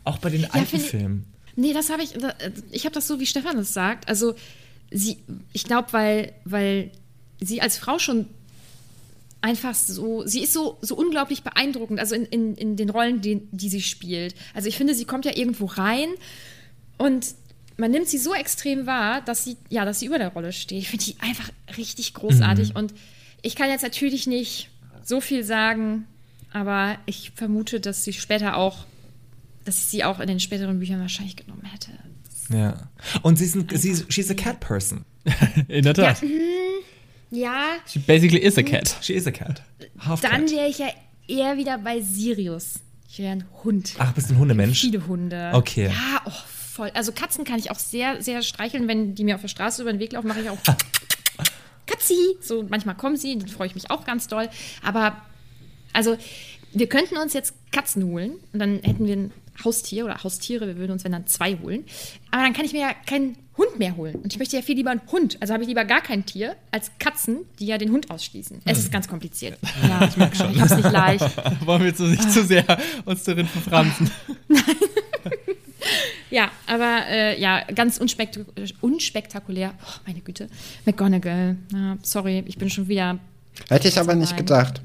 Auch 0.05 0.19
bei 0.19 0.31
den 0.31 0.51
alten 0.51 0.67
finde 0.67 0.85
ich- 0.85 0.91
Filmen. 0.91 1.25
Nee, 1.57 1.73
das 1.75 1.91
habe 1.91 2.03
ich, 2.03 2.11
ich 2.73 2.85
habe 2.87 2.95
das 2.95 3.07
so, 3.07 3.21
wie 3.21 3.27
Stefan 3.27 3.59
es 3.59 3.73
sagt. 3.75 4.09
Also, 4.09 4.35
sie, 4.91 5.19
ich 5.53 5.65
glaube, 5.65 5.89
weil, 5.93 6.33
weil 6.45 6.91
sie 7.41 7.61
als 7.61 7.77
Frau 7.79 7.99
schon 7.99 8.27
einfach 9.45 9.75
so, 9.75 10.27
sie 10.27 10.43
ist 10.43 10.55
so, 10.55 10.79
so 10.81 10.97
unglaublich 10.97 11.43
beeindruckend, 11.43 12.01
also 12.01 12.15
in, 12.15 12.25
in, 12.25 12.55
in 12.55 12.77
den 12.77 12.89
Rollen, 12.89 13.21
die, 13.21 13.43
die 13.53 13.69
sie 13.69 13.83
spielt. 13.83 14.35
Also, 14.55 14.69
ich 14.69 14.77
finde, 14.79 14.95
sie 14.95 15.05
kommt 15.05 15.27
ja 15.27 15.37
irgendwo 15.37 15.67
rein 15.67 16.09
und 16.97 17.35
man 17.77 17.91
nimmt 17.91 18.09
sie 18.09 18.17
so 18.17 18.35
extrem 18.35 18.87
wahr, 18.87 19.21
dass 19.21 19.45
sie, 19.45 19.59
ja, 19.69 19.85
dass 19.85 20.01
sie 20.01 20.07
über 20.07 20.19
der 20.19 20.29
Rolle 20.29 20.53
steht. 20.53 20.79
Ich 20.79 20.89
finde 20.89 21.05
die 21.05 21.17
einfach 21.21 21.51
richtig 21.77 22.15
großartig 22.15 22.75
und 22.75 22.95
ich 23.43 23.55
kann 23.55 23.69
jetzt 23.69 23.83
natürlich 23.83 24.27
nicht 24.27 24.71
so 25.05 25.21
viel 25.21 25.45
sagen, 25.45 26.07
aber 26.51 26.97
ich 27.05 27.33
vermute, 27.35 27.81
dass 27.81 28.05
sie 28.05 28.15
später 28.15 28.57
auch, 28.57 28.87
dass 29.67 29.77
ich 29.77 29.85
sie 29.85 30.05
auch 30.05 30.21
in 30.21 30.29
den 30.29 30.41
späteren 30.41 30.79
Büchern 30.79 31.01
wahrscheinlich 31.01 31.37
genommen 31.37 31.65
hätte. 31.65 31.91
Ja. 32.51 32.89
Und 33.23 33.37
sie 33.37 33.45
ist, 33.45 33.57
ein, 33.57 33.67
sie 33.75 33.91
ist 33.91 34.11
she's 34.11 34.31
a 34.31 34.35
cat 34.35 34.61
person. 34.61 35.05
In 35.69 35.85
der 35.85 35.95
Tat. 35.95 36.23
Ja, 36.23 36.29
She 37.87 37.99
basically 37.99 38.43
is 38.43 38.59
a 38.59 38.63
cat. 38.63 38.97
She 39.01 39.15
is 39.15 39.27
a 39.27 39.33
cat. 39.33 39.63
Half 39.99 40.21
dann 40.21 40.51
wäre 40.51 40.69
ich 40.69 40.79
ja 40.79 40.89
eher 41.27 41.57
wieder 41.57 41.79
bei 41.79 42.01
Sirius. 42.01 42.81
Ich 43.09 43.19
wäre 43.19 43.33
ein 43.33 43.45
Hund. 43.63 43.95
Ach, 43.99 44.13
bist 44.13 44.31
du 44.31 44.35
ein 44.35 44.39
Hundemensch? 44.39 44.81
Viele 44.81 45.07
Hunde. 45.07 45.51
Okay. 45.55 45.87
Ja, 45.87 46.23
oh, 46.25 46.33
voll. 46.75 46.91
Also 46.95 47.13
Katzen 47.13 47.45
kann 47.45 47.59
ich 47.59 47.71
auch 47.71 47.79
sehr, 47.79 48.21
sehr 48.23 48.43
streicheln. 48.43 48.89
Wenn 48.89 49.15
die 49.15 49.25
mir 49.25 49.37
auf 49.37 49.41
der 49.41 49.49
Straße 49.49 49.83
über 49.83 49.93
den 49.93 50.01
Weg 50.01 50.13
laufen, 50.13 50.29
mache 50.29 50.41
ich 50.41 50.51
auch 50.51 50.59
Katzi. 51.87 52.37
So 52.41 52.65
manchmal 52.69 52.97
kommen 52.97 53.17
sie, 53.17 53.39
dann 53.39 53.49
freue 53.49 53.69
ich 53.69 53.75
mich 53.75 53.91
auch 53.91 54.05
ganz 54.05 54.27
doll. 54.27 54.49
Aber 54.83 55.17
also 55.93 56.17
wir 56.73 56.89
könnten 56.89 57.17
uns 57.17 57.33
jetzt 57.33 57.55
Katzen 57.71 58.05
holen 58.05 58.33
und 58.53 58.59
dann 58.59 58.81
hätten 58.83 59.07
wir 59.07 59.17
ein 59.17 59.33
Haustier 59.63 60.05
oder 60.05 60.23
Haustiere. 60.25 60.67
Wir 60.67 60.77
würden 60.77 60.93
uns 60.93 61.05
wenn 61.05 61.13
dann 61.13 61.27
zwei 61.27 61.57
holen. 61.57 61.85
Aber 62.31 62.43
dann 62.43 62.53
kann 62.53 62.65
ich 62.65 62.73
mir 62.73 62.81
ja 62.81 62.95
keinen 63.07 63.37
Hund 63.57 63.79
mehr 63.79 63.97
holen. 63.97 64.17
Und 64.17 64.33
ich 64.33 64.39
möchte 64.39 64.57
ja 64.57 64.63
viel 64.63 64.77
lieber 64.77 64.91
einen 64.91 65.03
Hund. 65.13 65.37
Also 65.41 65.53
habe 65.53 65.63
ich 65.63 65.69
lieber 65.69 65.85
gar 65.85 66.01
kein 66.01 66.27
Tier 66.27 66.57
als 66.73 66.91
Katzen, 66.99 67.47
die 67.61 67.67
ja 67.67 67.79
den 67.79 67.93
Hund 67.93 68.11
ausschließen. 68.11 68.63
Es 68.65 68.79
ist 68.79 68.91
ganz 68.91 69.07
kompliziert. 69.07 69.59
Ja, 69.89 70.07
ich 70.09 70.17
merke 70.17 70.37
schon. 70.37 70.51
Ich 70.53 70.61
habe 70.61 70.71
es 70.71 70.77
nicht 70.77 70.93
leicht. 70.93 71.25
Wollen 71.67 71.81
wir 71.83 71.89
jetzt 71.89 71.99
so 71.99 72.05
nicht 72.07 72.33
zu 72.33 72.45
sehr 72.45 72.65
uns 73.05 73.23
darin 73.25 73.47
verfransen. 73.47 74.11
Ja, 76.31 76.51
aber 76.67 77.07
äh, 77.09 77.41
ja, 77.41 77.63
ganz 77.75 77.99
unspektak 77.99 78.45
unspektakulär. 78.81 79.73
Oh, 79.81 80.01
meine 80.07 80.21
Güte. 80.21 80.49
McGonagall. 80.85 81.57
Ja, 81.73 81.97
sorry, 82.03 82.43
ich 82.47 82.59
bin 82.59 82.69
schon 82.71 82.89
wieder. 82.89 83.21
Hätte 83.69 83.87
ich 83.87 83.99
aber 83.99 84.17
nicht 84.17 84.31
Nein. 84.31 84.39
gedacht. 84.39 84.81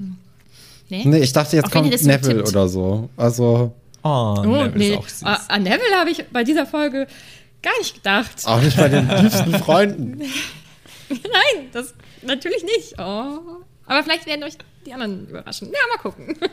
Nee? 0.89 1.03
Nee, 1.05 1.19
ich 1.19 1.33
dachte, 1.33 1.55
jetzt 1.55 1.65
Auf 1.65 1.73
wen 1.73 1.89
kommt 1.89 2.03
Neville 2.03 2.35
getippt? 2.35 2.49
oder 2.49 2.67
so. 2.67 3.09
Also, 3.17 3.73
Oh, 4.03 4.35
Oh, 4.37 4.41
Neville 4.43 4.69
nee. 4.77 4.89
ist 4.93 4.97
auch 4.97 5.07
süß. 5.07 5.23
Ah, 5.25 5.39
An 5.49 5.63
Neville 5.63 5.95
habe 5.99 6.09
ich 6.09 6.25
bei 6.31 6.43
dieser 6.43 6.65
Folge 6.65 7.07
gar 7.61 7.77
nicht 7.79 7.95
gedacht. 7.95 8.45
auch 8.45 8.61
nicht 8.61 8.77
bei 8.77 8.89
den 8.89 9.09
liebsten 9.21 9.53
Freunden. 9.55 10.19
Nein, 11.09 11.67
das 11.73 11.93
natürlich 12.21 12.63
nicht. 12.63 12.93
Oh. 12.97 13.39
Aber 13.85 14.03
vielleicht 14.03 14.25
werden 14.27 14.43
euch 14.43 14.53
die 14.85 14.93
anderen 14.93 15.27
überraschen. 15.27 15.67
Ja, 15.67 15.79
mal 15.95 16.01
gucken. 16.01 16.37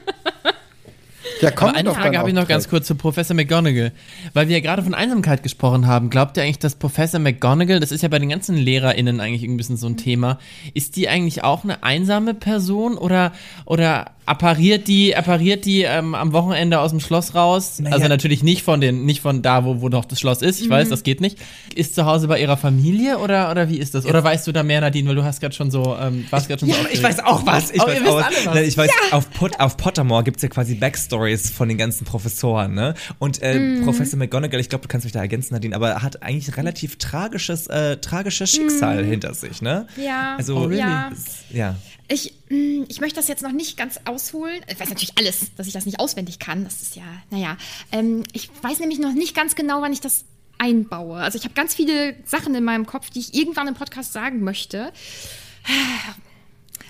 Ja, 1.41 1.51
kommt 1.51 1.71
Aber 1.71 1.79
eine 1.81 1.89
doch 1.89 1.97
Frage 1.97 2.19
habe 2.19 2.29
ich 2.29 2.35
noch 2.37 2.47
ganz 2.47 2.69
kurz 2.69 2.87
zu 2.87 2.95
Professor 2.95 3.35
McGonagall. 3.35 3.91
Weil 4.33 4.47
wir 4.49 4.57
ja 4.59 4.63
gerade 4.63 4.83
von 4.85 4.95
Einsamkeit 4.95 5.43
gesprochen 5.43 5.89
haben. 5.89 6.09
Glaubt 6.09 6.37
ihr 6.37 6.45
eigentlich, 6.45 6.61
dass 6.61 6.77
Professor 6.77 7.19
McGonagall, 7.19 7.81
das 7.81 7.91
ist 7.91 8.03
ja 8.03 8.09
bei 8.09 8.21
den 8.21 8.29
ganzen 8.29 8.57
LehrerInnen 8.57 9.19
eigentlich 9.21 9.43
ein 9.43 9.57
bisschen 9.57 9.77
so 9.77 9.89
ein 9.89 9.97
Thema, 9.97 10.39
ist 10.73 10.95
die 10.95 11.09
eigentlich 11.09 11.43
auch 11.43 11.65
eine 11.65 11.83
einsame 11.83 12.33
Person 12.33 12.97
oder, 12.97 13.33
oder 13.65 14.13
appariert 14.27 14.89
die, 14.89 15.17
appariert 15.17 15.65
die 15.65 15.83
ähm, 15.83 16.15
am 16.15 16.33
Wochenende 16.33 16.81
aus 16.81 16.91
dem 16.91 17.01
Schloss 17.01 17.35
raus? 17.35 17.79
Naja. 17.79 17.95
Also 17.95 18.09
natürlich 18.09 18.43
nicht 18.43 18.63
von 18.63 18.81
den, 18.81 19.05
nicht 19.05 19.21
von 19.21 19.41
da, 19.41 19.65
wo, 19.65 19.81
wo 19.81 19.89
noch 19.89 20.05
das 20.05 20.21
Schloss 20.21 20.43
ist. 20.43 20.61
Ich 20.61 20.69
weiß, 20.69 20.89
das 20.89 21.05
geht 21.05 21.21
nicht. 21.21 21.39
Ist 21.75 21.95
zu 21.95 22.05
Hause 22.05 22.27
bei 22.29 22.41
ihrer 22.41 22.57
Familie 22.57 23.19
oder, 23.19 23.51
oder 23.51 23.69
wie 23.69 23.79
ist 23.79 23.95
das? 23.95 24.05
Oder 24.05 24.23
weißt 24.23 24.47
du 24.47 24.53
da 24.53 24.63
mehr, 24.63 24.81
Nadine, 24.81 25.09
weil 25.09 25.15
du 25.15 25.25
hast 25.25 25.41
gerade 25.41 25.55
schon 25.55 25.71
so, 25.71 25.97
ähm, 26.01 26.27
warst 26.31 26.49
gerade 26.49 26.61
schon 26.61 26.71
so 26.71 26.77
Ich 26.93 27.03
weiß 27.03 27.21
auch 27.21 27.47
was. 27.47 27.71
Ich 27.71 27.81
Aber 27.81 27.93
weiß 27.93 28.07
auch, 28.07 28.55
was. 28.55 28.61
Ich 28.63 28.77
weiß, 28.77 28.91
auf, 29.13 29.31
Pot, 29.31 29.59
auf 29.61 29.77
Pottermore 29.77 30.25
gibt 30.25 30.39
es 30.39 30.43
ja 30.43 30.49
quasi 30.49 30.75
Backstories 30.75 31.51
von 31.51 31.69
den 31.69 31.79
ganzen 31.79 32.05
Professoren, 32.05 32.75
ne? 32.75 32.95
Und 33.21 33.41
äh, 33.43 33.81
Professor 33.83 34.19
McGonagall, 34.19 34.61
ich 34.61 34.69
glaube, 34.69 34.83
du 34.83 34.89
kannst 34.89 35.05
mich 35.05 35.13
da 35.13 35.21
ergänzen, 35.21 35.55
Nadine, 35.55 35.77
aber 35.77 36.03
hat 36.03 36.23
eigentlich 36.23 36.49
ein 36.49 36.55
relativ 36.55 36.97
tragisches, 36.97 37.69
äh, 37.69 37.99
tragisches 37.99 38.51
Schicksal 38.51 39.05
hinter 39.05 39.35
sich, 39.35 39.63
ne? 39.63 39.87
Ja, 39.97 40.35
Also, 40.37 40.57
oh, 40.57 40.65
really? 40.65 40.81
ja. 40.81 41.11
ja. 41.53 41.77
Ich, 42.09 42.35
mh, 42.49 42.87
ich 42.89 43.01
möchte 43.01 43.17
das 43.17 43.27
jetzt 43.29 43.43
noch 43.43 43.53
nicht 43.53 43.77
ganz 43.77 43.99
ausholen. 44.05 44.61
Ich 44.69 44.79
weiß 44.79 44.89
natürlich 44.89 45.19
alles, 45.19 45.55
dass 45.57 45.67
ich 45.67 45.73
das 45.73 45.87
nicht 45.87 45.99
auswendig 45.99 46.39
kann. 46.39 46.65
Das 46.65 46.81
ist 46.83 46.95
ja, 46.97 47.03
naja. 47.31 47.57
Ähm, 47.93 48.23
ich 48.33 48.49
weiß 48.63 48.79
nämlich 48.81 48.99
noch 49.01 49.13
nicht 49.13 49.35
ganz 49.35 49.55
genau, 49.57 49.83
wann 49.83 49.93
ich 49.93 50.01
das 50.01 50.25
einbaue. 50.59 51.17
Also 51.19 51.37
ich 51.37 51.45
habe 51.45 51.55
ganz 51.55 51.75
viele 51.75 52.15
Sachen 52.25 52.55
in 52.55 52.65
meinem 52.65 52.87
Kopf, 52.87 53.11
die 53.11 53.19
ich 53.19 53.35
irgendwann 53.35 53.69
im 53.69 53.75
Podcast 53.75 54.13
sagen 54.13 54.41
möchte. 54.43 54.93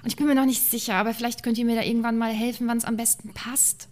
Und 0.02 0.08
ich 0.10 0.16
bin 0.16 0.26
mir 0.26 0.34
noch 0.34 0.44
nicht 0.46 0.70
sicher, 0.70 0.94
aber 0.94 1.14
vielleicht 1.14 1.42
könnt 1.42 1.58
ihr 1.58 1.64
mir 1.64 1.76
da 1.76 1.82
irgendwann 1.82 2.16
mal 2.18 2.32
helfen, 2.32 2.68
wann 2.68 2.78
es 2.78 2.84
am 2.84 2.96
besten 2.96 3.32
passt. 3.32 3.88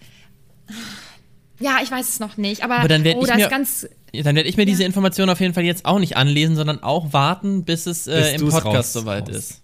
Ja, 1.58 1.78
ich 1.82 1.90
weiß 1.90 2.08
es 2.08 2.20
noch 2.20 2.36
nicht. 2.36 2.62
Aber, 2.62 2.76
Aber 2.76 2.88
dann 2.88 3.02
werd 3.04 3.16
oh, 3.16 3.24
ich 3.24 3.34
mir- 3.34 3.44
ist 3.44 3.50
ganz. 3.50 3.86
Ja, 4.12 4.22
dann 4.22 4.36
werde 4.36 4.48
ich 4.48 4.56
mir 4.56 4.64
diese 4.66 4.84
Information 4.84 5.28
auf 5.28 5.40
jeden 5.40 5.54
Fall 5.54 5.64
jetzt 5.64 5.86
auch 5.86 5.98
nicht 5.98 6.16
anlesen, 6.16 6.54
sondern 6.54 6.82
auch 6.84 7.12
warten, 7.12 7.64
bis 7.64 7.86
es 7.86 8.06
äh, 8.06 8.32
Bis 8.32 8.42
im 8.42 8.48
Podcast 8.48 8.66
raus- 8.66 8.92
soweit 8.92 9.28
raus. 9.28 9.36
ist. 9.36 9.60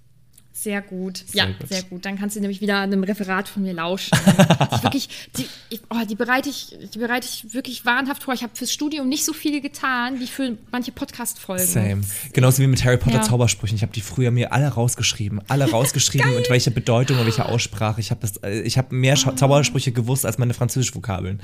Sehr 0.62 0.82
gut. 0.82 1.24
ja, 1.32 1.46
gut. 1.46 1.68
sehr 1.70 1.82
gut. 1.84 2.04
Dann 2.04 2.18
kannst 2.18 2.36
du 2.36 2.40
nämlich 2.40 2.60
wieder 2.60 2.80
einem 2.80 3.02
Referat 3.02 3.48
von 3.48 3.62
mir 3.62 3.72
lauschen. 3.72 4.10
ich 4.72 4.82
wirklich, 4.82 5.08
die, 5.38 5.46
ich, 5.70 5.80
oh, 5.88 6.04
die 6.06 6.14
bereite 6.14 6.50
ich, 6.50 6.76
die 6.92 6.98
bereite 6.98 7.26
ich 7.26 7.54
wirklich 7.54 7.86
wahnhaft 7.86 8.24
vor. 8.24 8.34
Ich 8.34 8.42
habe 8.42 8.54
fürs 8.54 8.70
Studium 8.70 9.08
nicht 9.08 9.24
so 9.24 9.32
viel 9.32 9.62
getan 9.62 10.20
wie 10.20 10.26
für 10.26 10.58
manche 10.70 10.92
Podcast-Folgen. 10.92 11.64
Same. 11.64 12.00
Genauso 12.34 12.62
wie 12.62 12.66
mit 12.66 12.84
Harry 12.84 12.98
Potter 12.98 13.16
Ja. 13.16 13.22
Zaubersprüchen. 13.22 13.74
Ich 13.74 13.80
habe 13.80 13.92
die 13.92 14.02
früher 14.02 14.30
mir 14.30 14.52
alle 14.52 14.68
rausgeschrieben. 14.68 15.40
Alle 15.48 15.70
rausgeschrieben 15.70 16.34
und 16.36 16.50
welche 16.50 16.70
Bedeutung 16.70 17.18
und 17.18 17.24
welche 17.24 17.46
Aussprache. 17.46 17.98
Ich 18.02 18.10
habe 18.10 18.20
das, 18.20 18.36
äh, 18.42 18.60
ich 18.60 18.76
habe 18.76 18.94
mehr 18.94 19.16
Scha 19.16 19.34
Zaubersprüche 19.34 19.92
gewusst 19.92 20.26
als 20.26 20.36
meine 20.36 20.52
französischen 20.52 20.94
Vokabeln. 20.94 21.40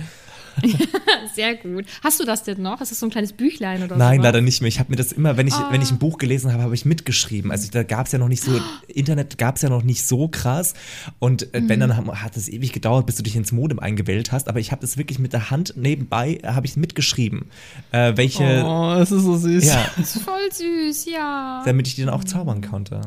Sehr 1.35 1.55
gut. 1.57 1.85
Hast 2.03 2.19
du 2.21 2.25
das 2.25 2.43
denn 2.45 2.63
noch? 2.63 2.81
Ist 2.81 2.91
das 2.91 3.01
so 3.01 3.07
ein 3.07 3.11
kleines 3.11 3.33
Büchlein 3.33 3.83
oder 3.83 3.95
so? 3.95 3.99
Nein, 3.99 4.21
leider 4.23 4.41
nicht 4.41 4.61
mehr. 4.63 4.69
Ich 4.69 4.79
habe 4.79 4.91
mir 4.91 4.97
das 4.97 5.13
immer, 5.13 5.37
wenn 5.37 5.47
ich, 5.47 5.55
wenn 5.71 5.83
ich 5.83 5.91
ein 5.91 5.99
Buch 5.99 6.19
gelesen 6.19 6.53
habe, 6.53 6.63
habe 6.63 6.75
ich 6.75 6.85
mitgeschrieben. 6.85 7.51
Also 7.51 7.71
da 7.71 7.83
gab 7.83 8.07
es 8.07 8.13
ja 8.13 8.19
noch 8.19 8.29
nicht 8.29 8.43
so, 8.43 8.53
Internet 8.89 9.39
gab 9.39 9.57
es 9.57 9.63
ja 9.63 9.69
noch 9.69 9.83
nicht 9.83 10.07
so 10.07 10.29
krass. 10.29 10.75
Und 11.19 11.55
äh, 11.55 11.63
wenn, 11.67 11.81
dann 11.81 11.97
haben- 11.97 12.11
hat 12.23 12.37
es 12.37 12.49
ewig 12.49 12.73
gedauert, 12.73 13.07
bis 13.07 13.17
du 13.17 13.23
dich 13.23 13.37
ins 13.37 13.53
Modem 13.53 13.79
eingewählt 13.79 14.33
hast. 14.33 14.49
Aber 14.49 14.61
ich 14.61 14.73
habe 14.73 14.81
das 14.81 14.97
wirklich 14.97 15.19
mit 15.19 15.33
der 15.33 15.51
Hand 15.51 15.75
nebenbei, 15.77 16.41
äh, 16.43 16.49
habe 16.49 16.67
ich 16.67 16.77
mitgeschrieben. 16.77 17.51
Äh, 17.93 18.13
welche, 18.17 18.63
Oh, 18.65 18.95
das 18.97 19.13
ist 19.13 19.23
so 19.23 19.37
süß. 19.37 19.65
ja, 19.67 19.87
Das 19.97 20.17
ist 20.17 20.23
voll 20.23 20.51
süß, 20.53 21.07
ja. 21.07 21.63
damit 21.65 21.87
ich 21.89 21.95
die 21.97 22.03
dann 22.05 22.15
auch 22.15 22.25
zaubern 22.25 22.61
konnte. 22.63 23.01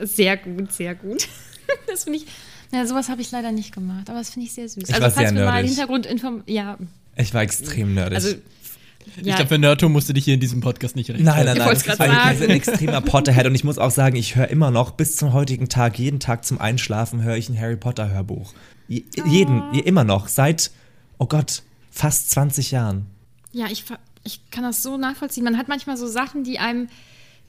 Sehr 0.00 0.36
gut, 0.36 0.72
sehr 0.72 0.94
gut. 0.94 1.28
Das 1.86 2.04
finde 2.04 2.20
ich. 2.20 2.26
Ja, 2.72 2.86
sowas 2.86 3.08
habe 3.08 3.22
ich 3.22 3.30
leider 3.30 3.50
nicht 3.52 3.72
gemacht, 3.72 4.10
aber 4.10 4.18
das 4.18 4.30
finde 4.30 4.46
ich 4.46 4.52
sehr 4.52 4.68
süß. 4.68 4.84
Ich 4.88 4.94
also 4.94 5.02
war 5.02 5.10
falls 5.10 5.28
sehr 5.30 5.38
wir 5.38 5.44
mal 5.46 5.52
nerdig. 5.54 5.70
Hintergrundinform 5.70 6.42
ja, 6.46 6.76
Ich 7.16 7.32
war 7.32 7.42
extrem 7.42 7.94
nerdig. 7.94 8.16
also 8.16 8.28
Ich 9.16 9.26
ja, 9.26 9.36
glaube, 9.36 9.48
für 9.48 9.58
Nerdtum 9.58 9.92
musst 9.92 10.08
du 10.08 10.12
dich 10.12 10.24
hier 10.26 10.34
in 10.34 10.40
diesem 10.40 10.60
Podcast 10.60 10.94
nicht 10.94 11.08
rechtfertigen. 11.10 11.34
Nein, 11.34 11.46
nein, 11.46 11.54
Ich 11.54 11.58
nein. 11.60 11.68
wollt's 11.68 11.84
Das 11.84 12.34
ist 12.40 12.42
ein 12.42 12.50
extremer 12.50 13.00
Potterhead 13.00 13.46
und 13.46 13.54
ich 13.54 13.64
muss 13.64 13.78
auch 13.78 13.90
sagen, 13.90 14.16
ich 14.16 14.36
höre 14.36 14.48
immer 14.48 14.70
noch 14.70 14.90
bis 14.90 15.16
zum 15.16 15.32
heutigen 15.32 15.68
Tag, 15.70 15.98
jeden 15.98 16.20
Tag 16.20 16.44
zum 16.44 16.60
Einschlafen 16.60 17.22
höre 17.22 17.36
ich 17.36 17.48
ein 17.48 17.58
Harry 17.58 17.76
Potter 17.76 18.10
Hörbuch. 18.10 18.52
Je, 18.86 19.04
Jeden, 19.26 19.62
je, 19.72 19.80
immer 19.80 20.04
noch, 20.04 20.28
seit, 20.28 20.70
oh 21.18 21.26
Gott, 21.26 21.62
fast 21.90 22.30
20 22.30 22.70
Jahren. 22.70 23.06
ja 23.52 23.66
ich, 23.70 23.84
ich 24.24 24.50
kann 24.50 24.62
das 24.64 24.82
so 24.82 24.98
nachvollziehen. 24.98 25.44
Man 25.44 25.56
hat 25.56 25.68
manchmal 25.68 25.96
so 25.96 26.06
Sachen, 26.06 26.44
die 26.44 26.58
einem, 26.58 26.88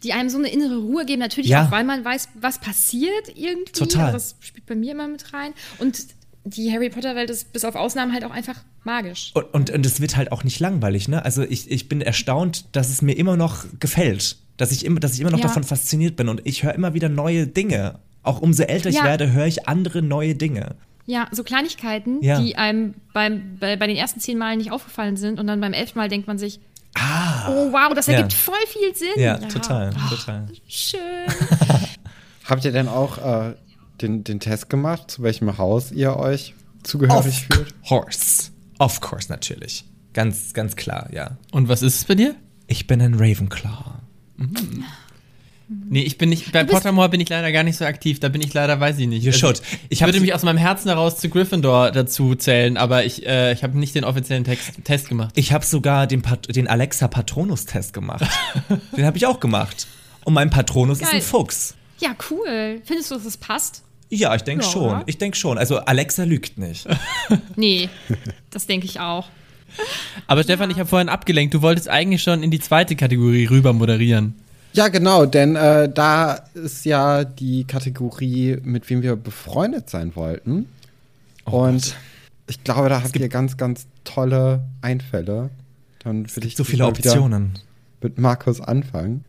die 0.04 0.14
einem 0.14 0.30
so 0.30 0.38
eine 0.38 0.50
innere 0.50 0.78
Ruhe 0.78 1.06
geben. 1.06 1.20
Natürlich 1.20 1.50
Ja. 1.50 1.66
auch, 1.68 1.72
weil 1.72 1.84
man 1.84 2.04
weiß, 2.06 2.30
was 2.40 2.60
passiert 2.60 3.30
irgendwie. 3.36 3.72
Total. 3.72 4.06
Also 4.06 4.14
das 4.14 4.36
spielt 4.40 4.66
bei 4.66 4.76
mir 4.76 4.92
immer 4.94 5.08
mit 5.08 5.34
rein. 5.34 5.54
Und 5.80 6.06
die 6.46 6.72
Harry 6.72 6.90
Potter-Welt 6.90 7.30
ist 7.30 7.52
bis 7.54 7.66
auf 7.66 7.76
Ausnahmen 7.76 8.14
halt 8.14 8.24
auch 8.24 8.32
einfach 8.32 8.56
magisch. 8.84 9.32
Und, 9.34 9.54
und, 9.54 9.70
und 9.72 9.86
es 9.86 10.00
wird 10.02 10.16
halt 10.16 10.32
auch 10.32 10.44
nicht 10.44 10.60
langweilig, 10.60 11.08
ne? 11.10 11.24
Also 11.24 11.44
ich, 11.44 11.70
ich 11.70 11.90
bin 11.90 12.02
erstaunt, 12.02 12.66
dass 12.76 12.90
es 12.90 13.02
mir 13.02 13.14
immer 13.18 13.36
noch 13.38 13.66
gefällt. 13.80 14.38
Dass 14.58 14.72
ich 14.72 14.86
immer, 14.86 15.00
dass 15.00 15.14
ich 15.14 15.20
immer 15.22 15.32
noch 15.32 15.40
Ja. 15.40 15.48
davon 15.48 15.64
fasziniert 15.64 16.16
bin 16.16 16.28
und 16.30 16.42
ich 16.46 16.64
höre 16.64 16.74
immer 16.76 16.94
wieder 16.94 17.08
neue 17.10 17.46
Dinge. 17.48 18.00
Auch 18.24 18.42
umso 18.42 18.64
älter 18.64 18.90
ich 18.90 18.96
Ja. 18.98 19.04
werde, 19.06 19.32
höre 19.32 19.46
ich 19.48 19.68
andere 19.68 20.02
neue 20.02 20.36
Dinge. 20.36 20.76
Ja, 21.06 21.28
so 21.32 21.44
Kleinigkeiten, 21.44 22.22
Ja. 22.22 22.40
die 22.40 22.56
einem 22.56 22.94
beim, 23.14 23.58
bei, 23.60 23.76
bei 23.78 23.88
den 23.88 23.96
ersten 23.98 24.20
zehn 24.20 24.38
Malen 24.38 24.60
nicht 24.60 24.72
aufgefallen 24.72 25.18
sind 25.18 25.40
und 25.40 25.48
dann 25.48 25.60
beim 25.62 25.74
elften 25.74 25.98
Mal 25.98 26.08
denkt 26.10 26.28
man 26.28 26.38
sich, 26.38 26.60
oh 26.98 27.72
wow, 27.72 27.94
das 27.94 28.08
Ja. 28.08 28.14
ergibt 28.16 28.34
voll 28.34 28.56
viel 28.68 28.96
Sinn. 28.96 29.10
Ja, 29.22 29.38
total, 29.38 29.92
total. 30.10 30.48
Schön. 30.68 31.00
Habt 32.46 32.66
ihr 32.66 32.72
denn 32.72 32.88
auch 32.88 33.18
äh, 33.20 33.56
den, 34.02 34.24
den 34.24 34.40
Test 34.40 34.70
gemacht, 34.70 35.12
zu 35.12 35.24
welchem 35.24 35.58
Haus 35.58 35.92
ihr 35.92 36.16
euch 36.18 36.56
zugehörig 36.84 37.28
Of 37.50 37.56
fühlt? 37.56 37.76
course. 37.88 38.52
Of 38.80 39.02
course, 39.02 39.30
natürlich. 39.30 39.86
Ganz, 40.14 40.54
ganz 40.54 40.76
klar, 40.76 41.10
ja. 41.12 41.38
Und 41.52 41.68
was 41.70 41.82
ist 41.82 41.96
es 41.98 42.06
bei 42.06 42.16
dir? 42.16 42.36
Ich 42.68 42.88
bin 42.88 43.02
ein 43.02 43.14
Ravenclaw. 43.16 43.96
Nee, 45.88 46.02
ich 46.02 46.18
bin 46.18 46.30
nicht, 46.30 46.52
bei 46.52 46.64
Pottermore 46.64 47.10
bin 47.10 47.20
ich 47.22 47.30
leider 47.30 47.52
gar 47.52 47.64
nicht 47.64 47.78
so 47.78 47.86
aktiv. 47.86 48.20
Da 48.20 48.30
bin 48.30 48.42
ich 48.42 48.54
leider, 48.56 48.80
weiß 48.80 48.98
ich 48.98 49.08
nicht. 49.08 49.24
You 49.24 49.30
Also, 49.30 49.40
should. 49.40 49.62
Ich, 49.90 50.02
würde 50.02 50.20
mich 50.20 50.34
aus 50.34 50.42
meinem 50.42 50.58
Herzen 50.58 50.88
heraus 50.90 51.18
zu 51.18 51.30
Gryffindor 51.30 51.92
dazu 51.92 52.34
zählen, 52.34 52.76
aber 52.76 53.06
ich, 53.06 53.26
äh, 53.28 53.54
ich 53.54 53.62
habe 53.62 53.78
nicht 53.78 53.94
den 53.94 54.04
offiziellen 54.04 54.44
Text, 54.44 54.72
Test 54.84 55.10
gemacht. 55.10 55.32
Ich 55.36 55.54
habe 55.54 55.64
sogar 55.64 56.08
den, 56.08 56.24
Pat 56.24 56.56
den 56.56 56.68
Alexa 56.68 57.08
Patronus-Test 57.08 57.94
gemacht. 57.94 58.26
den 58.98 59.06
habe 59.06 59.18
ich 59.18 59.28
auch 59.28 59.40
gemacht. 59.40 59.86
Und 60.26 60.34
mein 60.34 60.50
Patronus 60.50 61.00
ist 61.02 61.08
ein 61.08 61.12
Geil. 61.14 61.22
Fuchs. 61.22 61.76
Ja, 62.00 62.16
cool. 62.32 62.82
Findest 62.84 63.12
du, 63.12 63.16
dass 63.16 63.26
das 63.26 63.38
passt? 63.38 63.84
Ja, 64.10 64.34
ich 64.34 64.42
denke 64.42 64.66
Ja. 64.66 64.72
schon. 64.72 65.04
Ich 65.06 65.20
denke 65.20 65.38
schon. 65.38 65.60
Also 65.60 65.78
Alexa 65.78 66.24
lügt 66.24 66.58
nicht. 66.58 66.88
Nee, 67.56 67.90
das 68.50 68.66
denke 68.66 68.86
ich 68.88 69.00
auch. 69.00 69.28
Aber 70.26 70.42
Stefan, 70.44 70.72
ich 70.72 70.80
habe 70.80 70.90
vorhin 70.90 71.10
abgelenkt. 71.10 71.54
Du 71.54 71.62
wolltest 71.62 71.90
eigentlich 71.90 72.24
schon 72.24 72.42
in 72.42 72.50
die 72.50 72.60
zweite 72.60 72.96
Kategorie 72.96 73.46
rüber 73.46 73.72
moderieren. 73.74 74.34
Ja, 74.74 74.88
genau, 74.88 75.26
denn 75.26 75.56
äh, 75.56 75.92
da 75.92 76.34
ist 76.54 76.86
ja 76.86 77.24
die 77.24 77.64
Kategorie, 77.64 78.58
mit 78.64 78.90
wem 78.90 79.02
wir 79.02 79.16
befreundet 79.16 79.90
sein 79.90 80.16
wollten. 80.16 80.68
Und 81.46 81.96
ich 82.48 82.64
glaube, 82.64 82.90
da 82.90 83.04
habt 83.04 83.16
ihr 83.16 83.30
ganz, 83.30 83.58
ganz 83.58 83.88
tolle 84.04 84.64
Einfälle. 84.82 85.50
Dann 86.04 86.30
würde 86.36 86.48
ich 86.48 86.56
So 86.56 86.64
viele 86.64 86.86
Optionen. 86.86 87.54
mit 88.02 88.18
Markus 88.18 88.62
anfangen. 88.62 89.26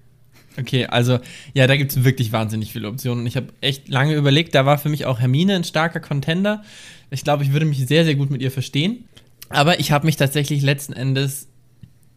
Okay, 0.58 0.86
also 0.86 1.18
ja, 1.54 1.66
da 1.66 1.76
gibt's 1.76 2.04
wirklich 2.04 2.32
wahnsinnig 2.32 2.72
viele 2.72 2.88
Optionen. 2.88 3.26
Ich 3.26 3.36
habe 3.36 3.48
echt 3.60 3.88
lange 3.88 4.14
überlegt, 4.14 4.54
da 4.54 4.66
war 4.66 4.78
für 4.78 4.88
mich 4.88 5.06
auch 5.06 5.20
Hermine 5.20 5.54
ein 5.54 5.64
starker 5.64 6.00
Contender. 6.00 6.62
Ich 7.10 7.24
glaube, 7.24 7.44
ich 7.44 7.52
würde 7.52 7.66
mich 7.66 7.86
sehr, 7.86 8.04
sehr 8.04 8.14
gut 8.14 8.30
mit 8.30 8.42
ihr 8.42 8.50
verstehen. 8.50 9.04
Aber 9.48 9.80
ich 9.80 9.90
habe 9.90 10.06
mich 10.06 10.16
tatsächlich 10.16 10.62
letzten 10.62 10.92
Endes 10.92 11.48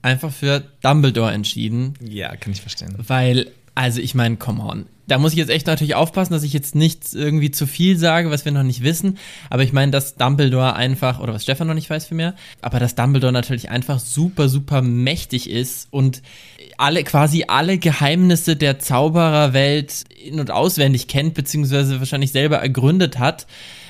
einfach 0.04 0.32
für 0.32 0.63
Dumbledore 0.82 1.32
entschieden, 1.32 1.96
Ja, 2.02 2.36
kann 2.36 2.54
ich 2.54 2.62
verstehen. 2.62 2.94
weil, 2.98 3.50
also 3.76 4.00
ich 4.00 4.13
meine, 4.13 4.38
come 4.38 4.62
on. 4.63 4.86
Da 5.06 5.18
muss 5.18 5.34
ich 5.34 5.38
jetzt 5.38 5.50
echt 5.50 5.68
natürlich 5.68 5.96
aufpassen, 5.96 6.32
dass 6.32 6.44
ich 6.44 6.54
jetzt 6.54 6.76
nicht 6.76 7.13
irgendwie 7.13 7.52
zu 7.52 7.68
viel 7.68 7.98
sage, 7.98 8.32
was 8.32 8.46
wir 8.46 8.54
noch 8.54 8.63
nicht 8.63 8.84
wissen. 8.84 9.18
Aber 9.50 9.62
ich 9.62 9.74
meine, 9.74 9.92
dass 9.92 10.16
Dumbledore 10.16 10.78
einfach, 10.78 11.20
oder 11.20 11.34
was 11.34 11.44
Stefan 11.44 11.68
noch 11.68 11.74
nicht 11.74 11.89
weiß 11.89 12.06
vielmehr, 12.06 12.36
aber 12.62 12.80
dass 12.80 12.96
Dumbledore 12.96 13.34
natürlich 13.34 13.70
einfach 13.70 14.00
super, 14.00 14.48
super 14.48 14.82
mächtig 14.82 15.50
ist 15.50 15.89
und 15.92 16.22
alle, 16.78 17.04
quasi 17.04 17.44
alle 17.50 17.80
Geheimnisse 17.80 18.56
der 18.56 18.80
Zaubererwelt 18.80 20.06
in- 20.24 20.39
und 20.39 20.52
auswendig 20.52 21.08
kennt, 21.10 21.34
beziehungsweise 21.34 22.00
wahrscheinlich 22.00 22.32
selber 22.32 22.58
ergründet 22.60 23.20
hat. 23.20 23.46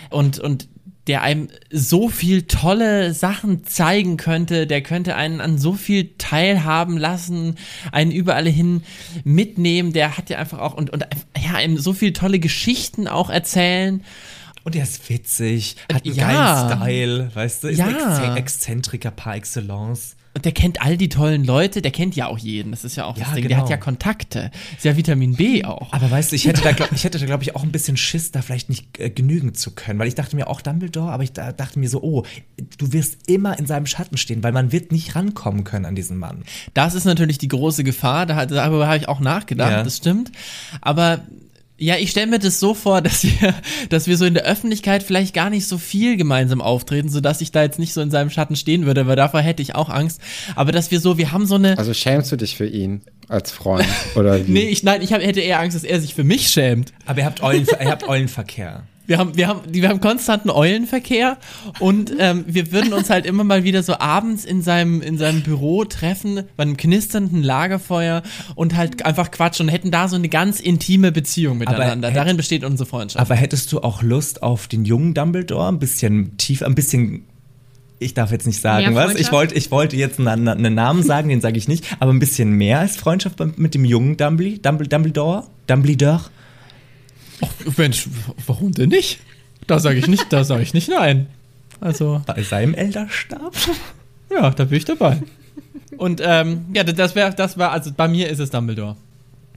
Und, 0.09 0.39
und 0.39 0.67
der 1.07 1.21
einem 1.21 1.49
so 1.69 2.07
viel 2.07 2.43
tolle 2.43 3.13
Sachen 3.13 3.65
zeigen 3.65 4.15
könnte, 4.17 4.67
der 4.67 4.81
könnte 4.81 5.15
einen 5.15 5.41
an 5.41 5.57
so 5.57 5.73
viel 5.73 6.11
teilhaben 6.17 6.97
lassen, 6.97 7.55
einen 7.91 8.11
überall 8.11 8.47
hin 8.47 8.83
mitnehmen, 9.25 9.91
der 9.91 10.17
hat 10.17 10.29
ja 10.29 10.37
einfach 10.37 10.59
auch 10.59 10.73
und, 10.75 10.91
und 10.91 11.05
ja, 11.43 11.55
einem 11.55 11.77
so 11.77 11.91
viel 11.93 12.13
tolle 12.13 12.39
Geschichten 12.39 13.07
auch 13.07 13.29
erzählen. 13.29 14.03
Und 14.63 14.77
er 14.77 14.83
ist 14.83 15.09
witzig, 15.09 15.75
hat 15.91 16.05
einen 16.05 16.15
Ja. 16.15 16.67
geilen 16.69 16.79
Style, 16.81 17.31
weißt 17.35 17.63
du? 17.65 17.67
Ist 17.67 17.79
Ja. 17.79 17.87
ein 17.87 17.95
Exzen- 17.95 18.37
Exzentriker 18.37 19.11
par 19.11 19.35
excellence. 19.35 20.15
Und 20.35 20.45
der 20.45 20.51
kennt 20.51 20.81
all 20.81 20.97
die 20.97 21.09
tollen 21.09 21.43
Leute, 21.43 21.81
der 21.83 21.91
kennt 21.91 22.15
ja 22.15 22.27
auch 22.27 22.39
jeden. 22.39 22.71
Das 22.71 22.83
ist 22.83 22.95
ja 22.95 23.05
auch 23.05 23.15
Ja, 23.17 23.25
das 23.25 23.33
Ding. 23.35 23.43
Der 23.43 23.49
genau. 23.49 23.61
hat 23.61 23.69
ja 23.69 23.77
Kontakte. 23.77 24.49
Ist 24.75 24.83
ja 24.83 24.97
Vitamin 24.97 25.35
B 25.35 25.63
auch. 25.63 25.93
Aber 25.93 26.09
weißt 26.09 26.31
du, 26.31 26.35
ich 26.35 26.47
hätte 26.47 26.61
da, 26.63 26.71
glaub, 26.71 26.91
ich 26.91 27.03
hätte 27.03 27.19
da, 27.19 27.25
glaube 27.25 27.43
ich, 27.43 27.55
auch 27.55 27.61
ein 27.61 27.71
bisschen 27.71 27.97
Schiss, 27.97 28.31
da 28.31 28.41
vielleicht 28.41 28.67
nicht 28.67 28.99
äh, 28.99 29.11
genügen 29.11 29.53
zu 29.53 29.71
können. 29.71 29.99
Weil 29.99 30.07
ich 30.07 30.15
dachte 30.15 30.35
mir 30.35 30.47
auch 30.47 30.61
Dumbledore, 30.61 31.11
aber 31.11 31.21
ich 31.21 31.33
da, 31.33 31.51
dachte 31.51 31.77
mir 31.77 31.87
so, 31.87 32.01
oh, 32.01 32.23
du 32.79 32.93
wirst 32.93 33.29
immer 33.29 33.59
in 33.59 33.67
seinem 33.67 33.85
Schatten 33.85 34.17
stehen, 34.17 34.41
weil 34.41 34.53
man 34.53 34.71
wird 34.71 34.91
nicht 34.91 35.15
rankommen 35.15 35.63
können 35.63 35.85
an 35.85 35.95
diesen 35.95 36.17
Mann. 36.17 36.43
Das 36.73 36.95
ist 36.95 37.05
natürlich 37.05 37.37
die 37.37 37.47
große 37.47 37.83
Gefahr. 37.83 38.25
Da, 38.25 38.47
darüber 38.47 38.87
habe 38.87 38.97
ich 38.97 39.07
auch 39.07 39.19
nachgedacht. 39.19 39.71
Ja. 39.71 39.83
Das 39.83 39.97
stimmt. 39.97 40.31
Aber 40.81 41.21
ja, 41.83 41.97
ich 41.97 42.11
stelle 42.11 42.27
mir 42.27 42.39
das 42.39 42.59
so 42.59 42.73
vor, 42.73 43.01
dass 43.03 43.23
wir, 43.23 43.53
dass 43.89 44.07
wir 44.07 44.17
so 44.17 44.25
in 44.25 44.33
der 44.33 44.43
Öffentlichkeit 44.43 45.03
vielleicht 45.03 45.33
gar 45.33 45.49
nicht 45.49 45.67
so 45.67 45.77
viel 45.77 46.17
gemeinsam 46.17 46.61
auftreten, 46.61 47.09
sodass 47.09 47.41
ich 47.41 47.51
da 47.51 47.63
jetzt 47.63 47.79
nicht 47.79 47.93
so 47.93 48.01
in 48.01 48.11
seinem 48.11 48.29
Schatten 48.29 48.55
stehen 48.55 48.85
würde, 48.85 49.07
weil 49.07 49.15
davor 49.15 49.41
hätte 49.41 49.61
ich 49.61 49.75
auch 49.75 49.89
Angst. 49.89 50.21
Aber 50.55 50.71
dass 50.71 50.91
wir 50.91 50.99
so, 50.99 51.17
wir 51.17 51.31
haben 51.31 51.45
so 51.45 51.55
eine. 51.55 51.77
Also 51.77 51.93
schämst 51.93 52.31
du 52.31 52.37
dich 52.37 52.55
für 52.55 52.67
ihn 52.67 53.01
als 53.27 53.51
Freund? 53.51 53.85
Oder 54.15 54.45
wie? 54.47 54.51
Nee, 54.51 54.69
ich, 54.69 54.83
nein, 54.83 55.01
ich 55.01 55.13
hab, 55.13 55.21
hätte 55.21 55.41
eher 55.41 55.59
Angst, 55.59 55.75
dass 55.75 55.83
er 55.83 55.99
sich 55.99 56.13
für 56.13 56.23
mich 56.23 56.47
schämt. 56.49 56.93
Aber 57.05 57.19
ihr 57.19 57.25
habt, 57.25 57.43
Eulen, 57.43 57.65
ihr 57.65 57.89
habt 57.89 58.07
Eulenverkehr. 58.07 58.83
Wir 59.05 59.17
haben, 59.17 59.35
wir 59.35 59.47
haben, 59.49 59.59
wir 59.69 59.89
haben 59.89 59.99
konstanten 59.99 60.49
Eulenverkehr 60.49 61.37
und 61.79 62.13
ähm, 62.19 62.45
wir 62.47 62.71
würden 62.71 62.93
uns 62.93 63.09
halt 63.09 63.25
immer 63.25 63.43
mal 63.43 63.65
wieder 63.65 63.83
so 63.83 63.99
abends 63.99 64.45
in 64.45 64.61
seinem, 64.61 65.01
in 65.01 65.17
seinem 65.17 65.41
Büro 65.41 65.83
treffen, 65.83 66.43
bei 66.55 66.63
einem 66.63 66.77
knisternden 66.77 67.43
Lagerfeuer 67.43 68.23
und 68.55 68.75
halt 68.77 69.05
einfach 69.05 69.29
quatschen 69.31 69.67
und 69.67 69.73
hätten 69.73 69.91
da 69.91 70.07
so 70.07 70.15
eine 70.15 70.29
ganz 70.29 70.61
intime 70.61 71.11
Beziehung 71.11 71.57
miteinander. 71.57 72.07
hätt- 72.09 72.15
Darin 72.15 72.37
besteht 72.37 72.63
unsere 72.63 72.87
Freundschaft. 72.87 73.19
Aber 73.21 73.35
hättest 73.35 73.71
du 73.73 73.81
auch 73.81 74.01
Lust 74.03 74.41
auf 74.41 74.67
den 74.69 74.85
jungen 74.85 75.13
Dumbledore? 75.13 75.67
Ein 75.67 75.79
bisschen 75.79 76.37
tiefer, 76.37 76.65
ein 76.65 76.75
bisschen. 76.75 77.25
Ich 77.99 78.13
darf 78.13 78.31
jetzt 78.31 78.45
nicht 78.47 78.59
sagen, 78.61 78.95
was? 78.95 79.15
Ich 79.15 79.31
wollte, 79.31 79.55
ich 79.55 79.69
wollte 79.71 79.95
jetzt 79.95 80.19
einen, 80.19 80.47
einen 80.47 80.75
Namen 80.75 81.03
sagen, 81.03 81.29
den 81.29 81.39
sage 81.41 81.57
ich 81.57 81.67
nicht, 81.67 81.85
aber 81.99 82.11
ein 82.11 82.19
bisschen 82.19 82.51
mehr 82.51 82.79
als 82.79 82.95
Freundschaft 82.97 83.39
mit 83.57 83.73
dem 83.73 83.85
jungen 83.85 84.17
Dumbledore? 84.17 84.87
Dumbledore? 84.87 85.43
Dumbledore? 85.67 86.21
Mensch, 87.77 88.07
warum 88.47 88.71
denn 88.71 88.89
nicht? 88.89 89.19
Da 89.67 89.79
sage 89.79 89.97
ich 89.99 90.07
nicht, 90.07 90.31
da 90.33 90.43
sage 90.43 90.61
ich 90.63 90.73
nicht 90.73 90.89
nein. 90.89 91.27
Also, 91.79 92.21
Bei 92.25 92.41
seinem 92.43 92.73
Elderstab? 92.73 93.53
ja, 94.29 94.49
da 94.51 94.65
bin 94.65 94.77
ich 94.77 94.85
dabei. 94.85 95.21
Und 95.97 96.21
ähm, 96.23 96.65
ja, 96.73 96.83
das 96.83 97.15
wäre, 97.15 97.33
das 97.33 97.57
war, 97.57 97.71
also 97.71 97.91
bei 97.95 98.07
mir 98.07 98.29
ist 98.29 98.39
es 98.39 98.49
Dumbledore. 98.49 98.95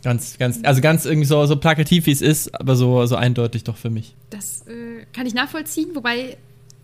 Ganz, 0.03 0.39
ganz, 0.39 0.61
also 0.63 0.81
ganz 0.81 1.05
irgendwie 1.05 1.27
so, 1.27 1.45
so 1.47 1.57
plakativ 1.57 2.07
wie 2.07 2.13
es 2.13 2.21
ist, 2.21 2.55
aber 2.61 2.77
so, 2.77 3.07
so 3.07 3.17
eindeutig 3.17 3.65
doch 3.65 3.77
für 3.77 3.91
mich. 3.91 4.15
Das 4.31 4.63
äh, 4.69 5.05
kann 5.13 5.27
ich 5.27 5.35
nachvollziehen, 5.35 5.89
wobei 5.95 6.37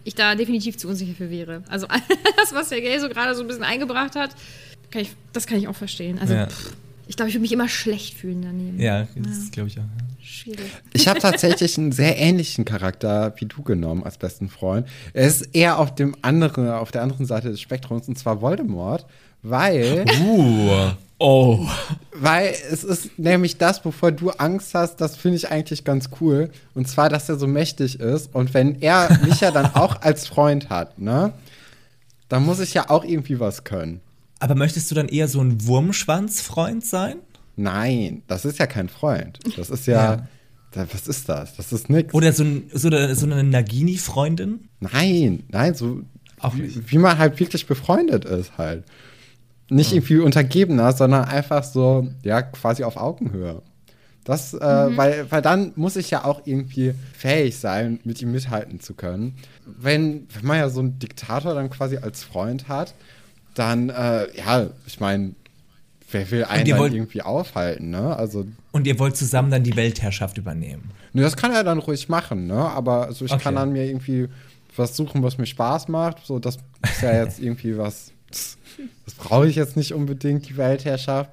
ich 0.04 0.14
da 0.16 0.34
definitiv 0.34 0.76
zu 0.76 0.88
unsicher 0.88 1.14
für 1.14 1.30
wäre. 1.30 1.62
Also 1.68 1.86
alles, 1.88 2.52
was 2.52 2.70
der 2.70 2.80
Gay 2.80 2.98
so 2.98 3.08
gerade 3.08 3.34
so 3.36 3.42
ein 3.42 3.46
bisschen 3.46 3.62
eingebracht 3.62 4.16
hat, 4.16 4.30
kann 4.90 5.02
ich, 5.02 5.10
das 5.33 5.46
kann 5.46 5.58
ich 5.58 5.68
auch 5.68 5.77
verstehen. 5.77 6.18
Also 6.18 6.35
Ja. 6.35 6.46
pff, 6.48 6.72
Ich 7.07 7.17
glaube, 7.17 7.29
ich 7.29 7.35
würde 7.35 7.42
mich 7.42 7.53
immer 7.53 7.69
schlecht 7.69 8.15
fühlen 8.15 8.42
daneben. 8.42 8.81
Ja, 8.81 9.07
das 9.17 9.50
glaube 9.50 9.69
ich 9.69 9.79
auch. 9.79 9.85
Schwierig. 10.23 10.71
Ich 10.92 11.09
habe 11.09 11.19
tatsächlich 11.19 11.77
einen 11.77 11.92
sehr 11.92 12.17
ähnlichen 12.17 12.65
Charakter 12.65 13.35
wie 13.37 13.46
du 13.46 13.63
genommen 13.63 14.05
als 14.05 14.19
besten 14.19 14.48
Freund. 14.48 14.87
Er 15.13 15.27
ist 15.27 15.42
eher 15.53 15.79
auf 15.79 15.94
dem 15.94 16.17
anderen, 16.23 16.71
auf 16.71 16.90
der 16.92 17.03
anderen 17.03 17.27
Seite 17.27 17.50
des 17.50 17.61
Spektrums 17.61 18.09
und 18.09 18.19
zwar 18.19 18.40
Voldemort, 18.40 19.05
weil, 19.42 20.05
Uh. 20.23 20.90
Oh. 21.19 21.69
weil 22.15 22.53
es 22.71 22.83
ist 22.83 23.17
nämlich 23.19 23.57
das, 23.57 23.85
wovor 23.85 24.11
du 24.11 24.31
Angst 24.31 24.75
hast, 24.75 24.96
das 24.96 25.17
finde 25.17 25.37
ich 25.37 25.50
eigentlich 25.50 25.85
ganz 25.85 26.11
cool. 26.21 26.50
Und 26.75 26.88
zwar, 26.88 27.09
dass 27.09 27.29
er 27.29 27.37
so 27.37 27.46
mächtig 27.46 28.00
ist 28.00 28.35
und 28.35 28.55
wenn 28.55 28.81
er 28.81 29.19
mich 29.25 29.40
ja 29.40 29.50
dann 29.50 29.67
auch 29.75 30.00
als 30.03 30.27
Freund 30.27 30.69
hat, 30.69 30.98
ne, 30.98 31.33
dann 32.29 32.44
muss 32.44 32.61
ich 32.61 32.75
ja 32.75 32.90
auch 32.90 33.05
irgendwie 33.05 33.38
was 33.38 33.63
können. 33.63 34.00
Aber 34.42 34.56
möchtest 34.56 34.90
du 34.90 34.94
dann 34.96 35.06
eher 35.08 35.28
so 35.28 35.40
ein 35.40 35.64
Wurmschwanzfreund 35.66 36.84
sein? 36.84 37.16
Nein, 37.56 38.22
das 38.26 38.44
ist 38.44 38.58
ja 38.58 38.66
kein 38.66 38.88
Freund. 38.88 39.38
Das 39.56 39.70
ist 39.70 39.86
ja, 39.86 40.14
Ja. 40.16 40.28
da- 40.72 40.86
was 40.92 41.06
ist 41.06 41.28
das? 41.28 41.54
Das 41.56 41.72
ist 41.72 41.88
nix. 41.88 42.12
Oder 42.12 42.32
so, 42.32 42.42
ein, 42.42 42.64
so, 42.72 42.88
eine, 42.88 43.14
so 43.14 43.26
eine 43.26 43.44
Nagini-Freundin? 43.44 44.68
Nein, 44.80 45.44
nein, 45.50 45.74
so 45.74 46.00
Auch 46.40 46.56
wie, 46.56 46.62
nicht. 46.62 46.90
wie 46.90 46.98
man 46.98 47.18
halt 47.18 47.38
wirklich 47.38 47.66
befreundet 47.66 48.24
ist 48.24 48.58
halt. 48.58 48.84
Nicht 49.70 49.92
irgendwie 49.92 50.18
untergebener, 50.18 50.92
sondern 50.92 51.24
einfach 51.24 51.62
so, 51.62 52.08
ja, 52.24 52.42
quasi 52.42 52.82
auf 52.82 52.96
Augenhöhe. 52.96 53.62
Das, 54.24 54.54
äh, 54.54 54.60
weil, 54.96 55.30
weil 55.30 55.42
dann 55.42 55.72
muss 55.76 55.94
ich 55.96 56.10
ja 56.10 56.24
auch 56.24 56.42
irgendwie 56.46 56.94
fähig 57.16 57.58
sein, 57.58 58.00
mit 58.04 58.20
ihm 58.22 58.32
mithalten 58.32 58.80
zu 58.80 58.94
können. 58.94 59.36
Wenn, 59.66 60.26
wenn 60.34 60.46
man 60.46 60.58
ja 60.58 60.68
so 60.68 60.80
einen 60.80 60.98
Diktator 60.98 61.54
dann 61.54 61.70
quasi 61.70 61.96
als 61.98 62.24
Freund 62.24 62.66
hat, 62.68 62.94
dann, 63.55 63.90
äh, 63.90 64.27
ja, 64.37 64.69
ich 64.87 65.00
meine, 65.00 65.35
wer 66.11 66.31
will 66.31 66.44
einen 66.44 66.65
dann 66.69 66.79
wollt- 66.79 66.92
irgendwie 66.92 67.23
aufhalten, 67.23 67.90
ne? 67.90 68.17
Also, 68.17 68.46
Und 68.73 68.87
ihr 68.87 68.98
wollt 68.98 69.17
zusammen 69.17 69.50
dann 69.50 69.63
die 69.65 69.77
Weltherrschaft 69.77 70.38
übernehmen. 70.38 70.90
ne, 71.13 71.23
das 71.23 71.37
kann 71.37 71.53
er 71.53 71.65
dann 71.65 71.79
ruhig 71.79 72.09
machen, 72.09 72.46
ne? 72.46 72.55
Aber 72.55 73.07
also 73.07 73.25
ich 73.25 73.33
Okay. 73.33 73.42
kann 73.42 73.55
dann 73.57 73.73
mir 73.73 73.87
irgendwie 73.87 74.29
was 74.77 74.96
suchen, 74.96 75.23
was 75.23 75.37
mir 75.38 75.46
Spaß 75.46 75.88
macht. 75.88 76.25
So, 76.25 76.38
das 76.38 76.57
ist 76.83 77.03
ja 77.03 77.23
jetzt 77.23 77.38
irgendwie 77.40 77.77
was. 77.77 78.11
Das 78.31 79.15
brauche 79.19 79.46
ich 79.46 79.57
jetzt 79.57 79.77
nicht 79.77 79.92
unbedingt, 79.92 80.48
die 80.48 80.57
Weltherrschaft. 80.57 81.31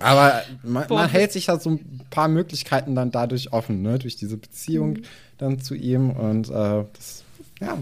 Aber 0.00 0.42
man, 0.62 0.84
man 0.88 1.08
hält 1.08 1.32
sich 1.32 1.46
ja 1.46 1.58
so 1.58 1.70
ein 1.70 2.00
paar 2.10 2.28
Möglichkeiten 2.28 2.94
dann 2.94 3.10
dadurch 3.12 3.52
offen, 3.52 3.82
ne? 3.82 3.98
Durch 3.98 4.16
diese 4.16 4.36
Beziehung 4.36 4.98
dann 5.38 5.60
zu 5.60 5.74
ihm. 5.76 6.10
Und 6.10 6.48
äh, 6.48 6.84
das, 6.92 7.22
ja. 7.60 7.78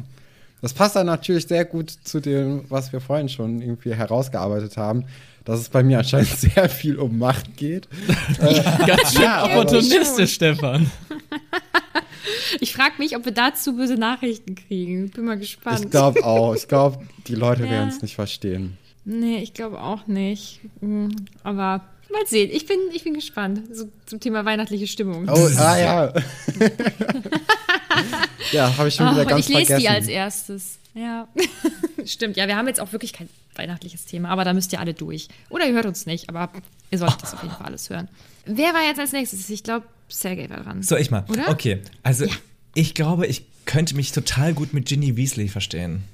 Das 0.65 0.73
passt 0.73 0.97
dann 0.97 1.05
natürlich 1.05 1.47
sehr 1.47 1.67
gut 1.67 1.91
zu 1.91 2.21
dem, 2.21 2.65
was 2.71 2.91
wir 2.91 3.03
vorhin 3.03 3.29
schon 3.29 3.61
irgendwie 3.61 3.95
herausgearbeitet 3.95 4.79
haben, 4.79 5.05
dass 5.45 5.61
es 5.61 5.69
bei 5.69 5.83
mir 5.83 5.99
anscheinend 5.99 6.29
sehr 6.39 6.71
viel 6.71 6.99
um 6.99 7.19
Macht 7.19 7.55
geht. 7.59 7.87
Ganz 8.87 9.13
schön 9.13 9.23
Ja, 9.25 9.45
opportunistisch, 9.45 10.33
Stefan. 10.33 10.91
Ich 12.61 12.73
frage 12.73 12.95
mich, 12.99 13.15
ob 13.17 13.27
wir 13.27 13.33
dazu 13.33 13.77
böse 13.77 13.97
Nachrichten 13.97 14.55
kriegen. 14.55 15.11
Bin 15.11 15.25
mal 15.27 15.37
gespannt. 15.39 15.85
Ich 15.85 15.91
glaube 15.91 16.25
auch. 16.25 16.55
Ich 16.55 16.67
glaube, 16.69 16.99
die 17.27 17.35
Leute 17.35 17.65
Ja. 17.65 17.71
werden 17.71 17.89
es 17.91 18.01
nicht 18.01 18.15
verstehen. 18.15 18.79
Nee, 19.05 19.39
ich 19.43 19.53
glaube 19.53 19.81
auch 19.83 20.07
nicht. 20.07 20.61
Hm, 20.81 21.15
Aber 21.43 21.83
mal 22.11 22.27
sehen. 22.27 22.49
Ich 22.53 22.65
bin, 22.67 22.79
ich 22.95 23.05
bin 23.05 23.13
gespannt. 23.15 23.61
So, 23.73 23.89
zum 24.07 24.21
Thema 24.21 24.45
weihnachtliche 24.47 24.87
Stimmung. 24.87 25.29
Oh, 25.29 25.49
ah 25.59 25.79
ja. 25.79 26.13
Ja, 28.53 28.77
habe 28.77 28.89
ich 28.89 28.95
schon 28.95 29.11
wieder 29.11 29.23
und 29.23 29.29
ganz 29.29 29.49
ich 29.49 29.55
lese 29.55 29.67
vergessen. 29.67 29.81
die 29.81 29.89
als 29.89 30.09
erstes. 30.09 30.79
Ja. 30.95 31.29
Stimmt, 32.05 32.37
ja, 32.37 32.47
wir 32.47 32.57
haben 32.57 32.69
jetzt 32.69 32.81
auch 32.81 32.93
wirklich 32.93 33.13
kein 33.13 33.29
weihnachtliches 33.57 34.05
Thema, 34.05 34.29
aber 34.31 34.45
da 34.45 34.53
müsst 34.53 34.73
ihr 34.73 34.81
alle 34.81 34.95
durch. 34.95 35.29
Oder 35.51 35.67
ihr 35.67 35.73
hört 35.75 35.87
uns 35.87 36.07
nicht, 36.07 36.29
aber 36.29 36.51
ihr 36.91 36.99
solltet 36.99 37.23
das 37.23 37.35
auf 37.35 37.43
jeden 37.43 37.55
Fall 37.55 37.67
alles 37.67 37.91
hören. 37.91 38.09
Wer 38.47 38.75
war 38.75 38.83
jetzt 38.87 39.01
als 39.01 39.13
nächstes? 39.13 39.49
Ich 39.51 39.63
glaube, 39.63 39.87
Sergej 40.09 40.51
war 40.51 40.61
dran. 40.63 40.83
So, 40.83 40.97
ich 40.97 41.11
mal. 41.11 41.25
Oder? 41.29 41.49
Okay, 41.49 41.81
also 42.03 42.27
Ja. 42.27 42.33
ich 42.75 42.95
glaube, 42.95 43.27
ich 43.27 43.45
könnte 43.65 43.97
mich 43.97 44.13
total 44.13 44.55
gut 44.55 44.75
mit 44.75 44.87
Ginny 44.87 45.17
Weasley 45.17 45.49
verstehen. 45.49 46.05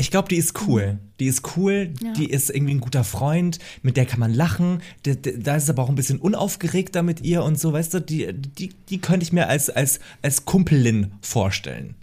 Ich 0.00 0.10
glaube, 0.10 0.28
die 0.28 0.36
ist 0.36 0.54
cool. 0.66 0.98
Die 1.20 1.26
ist 1.26 1.56
cool, 1.56 1.92
Ja. 2.02 2.12
die 2.14 2.30
ist 2.30 2.48
irgendwie 2.50 2.74
ein 2.74 2.80
guter 2.80 3.04
Freund, 3.04 3.58
mit 3.82 3.96
der 3.96 4.06
kann 4.06 4.18
man 4.18 4.32
lachen. 4.32 4.80
Da, 5.02 5.56
ist 5.56 5.64
es 5.64 5.70
aber 5.70 5.82
auch 5.82 5.88
ein 5.90 5.94
bisschen 5.94 6.18
unaufgeregter 6.18 7.02
mit 7.02 7.20
ihr 7.20 7.42
und 7.44 7.58
so, 7.60 7.72
weißt 7.72 7.94
du, 7.94 8.00
die, 8.00 8.32
die, 8.32 8.70
die 8.88 8.98
könnte 9.00 9.24
ich 9.24 9.32
mir 9.32 9.48
als, 9.48 9.68
als, 9.70 10.00
als 10.22 10.44
Kumpelin 10.46 11.12
vorstellen. 11.20 11.94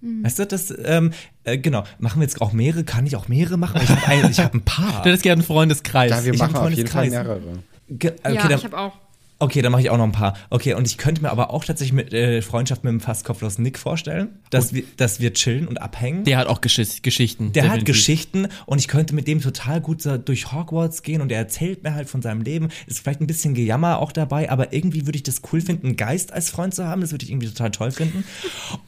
Mhm. 0.00 0.24
Weißt 0.24 0.38
du, 0.38 0.46
das, 0.46 0.72
ähm, 0.84 1.12
äh, 1.44 1.58
genau. 1.58 1.82
Machen 1.98 2.20
wir 2.20 2.24
jetzt 2.26 2.40
auch 2.40 2.52
mehrere? 2.52 2.84
Kann 2.84 3.06
ich 3.06 3.16
auch 3.16 3.28
mehrere 3.28 3.56
machen? 3.56 3.80
Ich 3.82 3.88
habe 3.88 4.06
ein, 4.06 4.30
ich 4.30 4.38
hab 4.38 4.54
ein 4.54 4.60
paar. 4.64 5.02
Du 5.02 5.08
hättest 5.08 5.22
gerne 5.22 5.40
einen 5.40 5.46
Freundeskreis. 5.46 6.10
Ja, 6.10 6.24
wir 6.24 6.34
Ich 6.34 6.38
machen 6.38 6.56
auf 6.56 6.70
jeden 6.70 6.86
Fall 6.88 7.08
Freundeskreis. 7.10 7.10
mehrere. 7.10 7.40
Ge- 7.88 8.12
okay, 8.22 8.34
ja, 8.34 8.42
dann, 8.48 8.58
ich 8.58 8.64
habe 8.64 8.78
auch. 8.78 8.92
Okay, 9.40 9.62
dann 9.62 9.70
mache 9.70 9.82
ich 9.82 9.90
auch 9.90 9.96
noch 9.96 10.04
ein 10.04 10.10
paar. 10.12 10.34
Okay, 10.50 10.74
und 10.74 10.84
ich 10.86 10.98
könnte 10.98 11.22
mir 11.22 11.30
aber 11.30 11.50
auch 11.52 11.64
tatsächlich 11.64 11.92
mit 11.92 12.12
äh, 12.12 12.42
Freundschaft 12.42 12.82
mit 12.82 12.92
dem 12.92 13.00
fast 13.00 13.24
kopflos 13.24 13.58
Nick 13.58 13.78
vorstellen, 13.78 14.30
dass 14.50 14.72
wir, 14.72 14.82
dass 14.96 15.20
wir 15.20 15.32
chillen 15.32 15.68
und 15.68 15.80
abhängen. 15.80 16.24
Der 16.24 16.38
hat 16.38 16.48
auch 16.48 16.60
Geschiss 16.60 17.02
Geschichten. 17.02 17.52
Der 17.52 17.70
hat. 17.70 17.84
Geschichten 17.84 18.48
und 18.66 18.78
ich 18.78 18.88
könnte 18.88 19.14
mit 19.14 19.28
dem 19.28 19.40
total 19.40 19.80
gut 19.80 20.02
so 20.02 20.18
durch 20.18 20.52
Hogwarts 20.52 21.02
gehen 21.02 21.20
und 21.20 21.30
er 21.30 21.38
erzählt 21.38 21.84
mir 21.84 21.94
halt 21.94 22.08
von 22.08 22.20
seinem 22.20 22.42
Leben. 22.42 22.68
Ist 22.88 22.98
vielleicht 22.98 23.20
ein 23.20 23.28
bisschen 23.28 23.54
Gejammer 23.54 24.00
auch 24.00 24.10
dabei, 24.10 24.50
aber 24.50 24.72
irgendwie 24.72 25.06
würde 25.06 25.16
ich 25.16 25.22
das 25.22 25.40
cool 25.52 25.60
finden, 25.60 25.86
einen 25.88 25.96
Geist 25.96 26.32
als 26.32 26.50
Freund 26.50 26.74
zu 26.74 26.84
haben. 26.86 27.00
Das 27.00 27.12
würde 27.12 27.24
ich 27.24 27.30
irgendwie 27.30 27.48
total 27.48 27.70
toll 27.70 27.92
finden. 27.92 28.24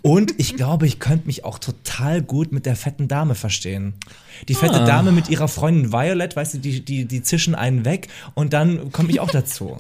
Und 0.03 0.35
ich 0.39 0.57
glaube, 0.57 0.87
ich 0.87 0.99
könnte 0.99 1.29
mich 1.29 1.45
auch 1.45 1.61
total 1.61 2.23
gut 2.23 2.51
mit 2.51 2.67
der 2.67 2.75
fetten 2.75 3.07
Dame 3.07 3.37
verstehen. 3.37 3.95
Die 4.49 4.55
fette 4.55 4.81
Ah. 4.81 4.85
Dame 4.87 5.13
mit 5.13 5.29
ihrer 5.29 5.47
Freundin 5.49 5.93
Violet, 5.93 6.35
weißt 6.35 6.55
du, 6.55 6.59
die, 6.59 6.85
die, 6.85 7.05
die 7.05 7.23
zischen 7.23 7.55
einen 7.55 7.85
weg 7.85 8.09
und 8.35 8.53
dann 8.53 8.91
komme 8.91 9.11
ich 9.11 9.21
auch 9.21 9.31
dazu. 9.31 9.77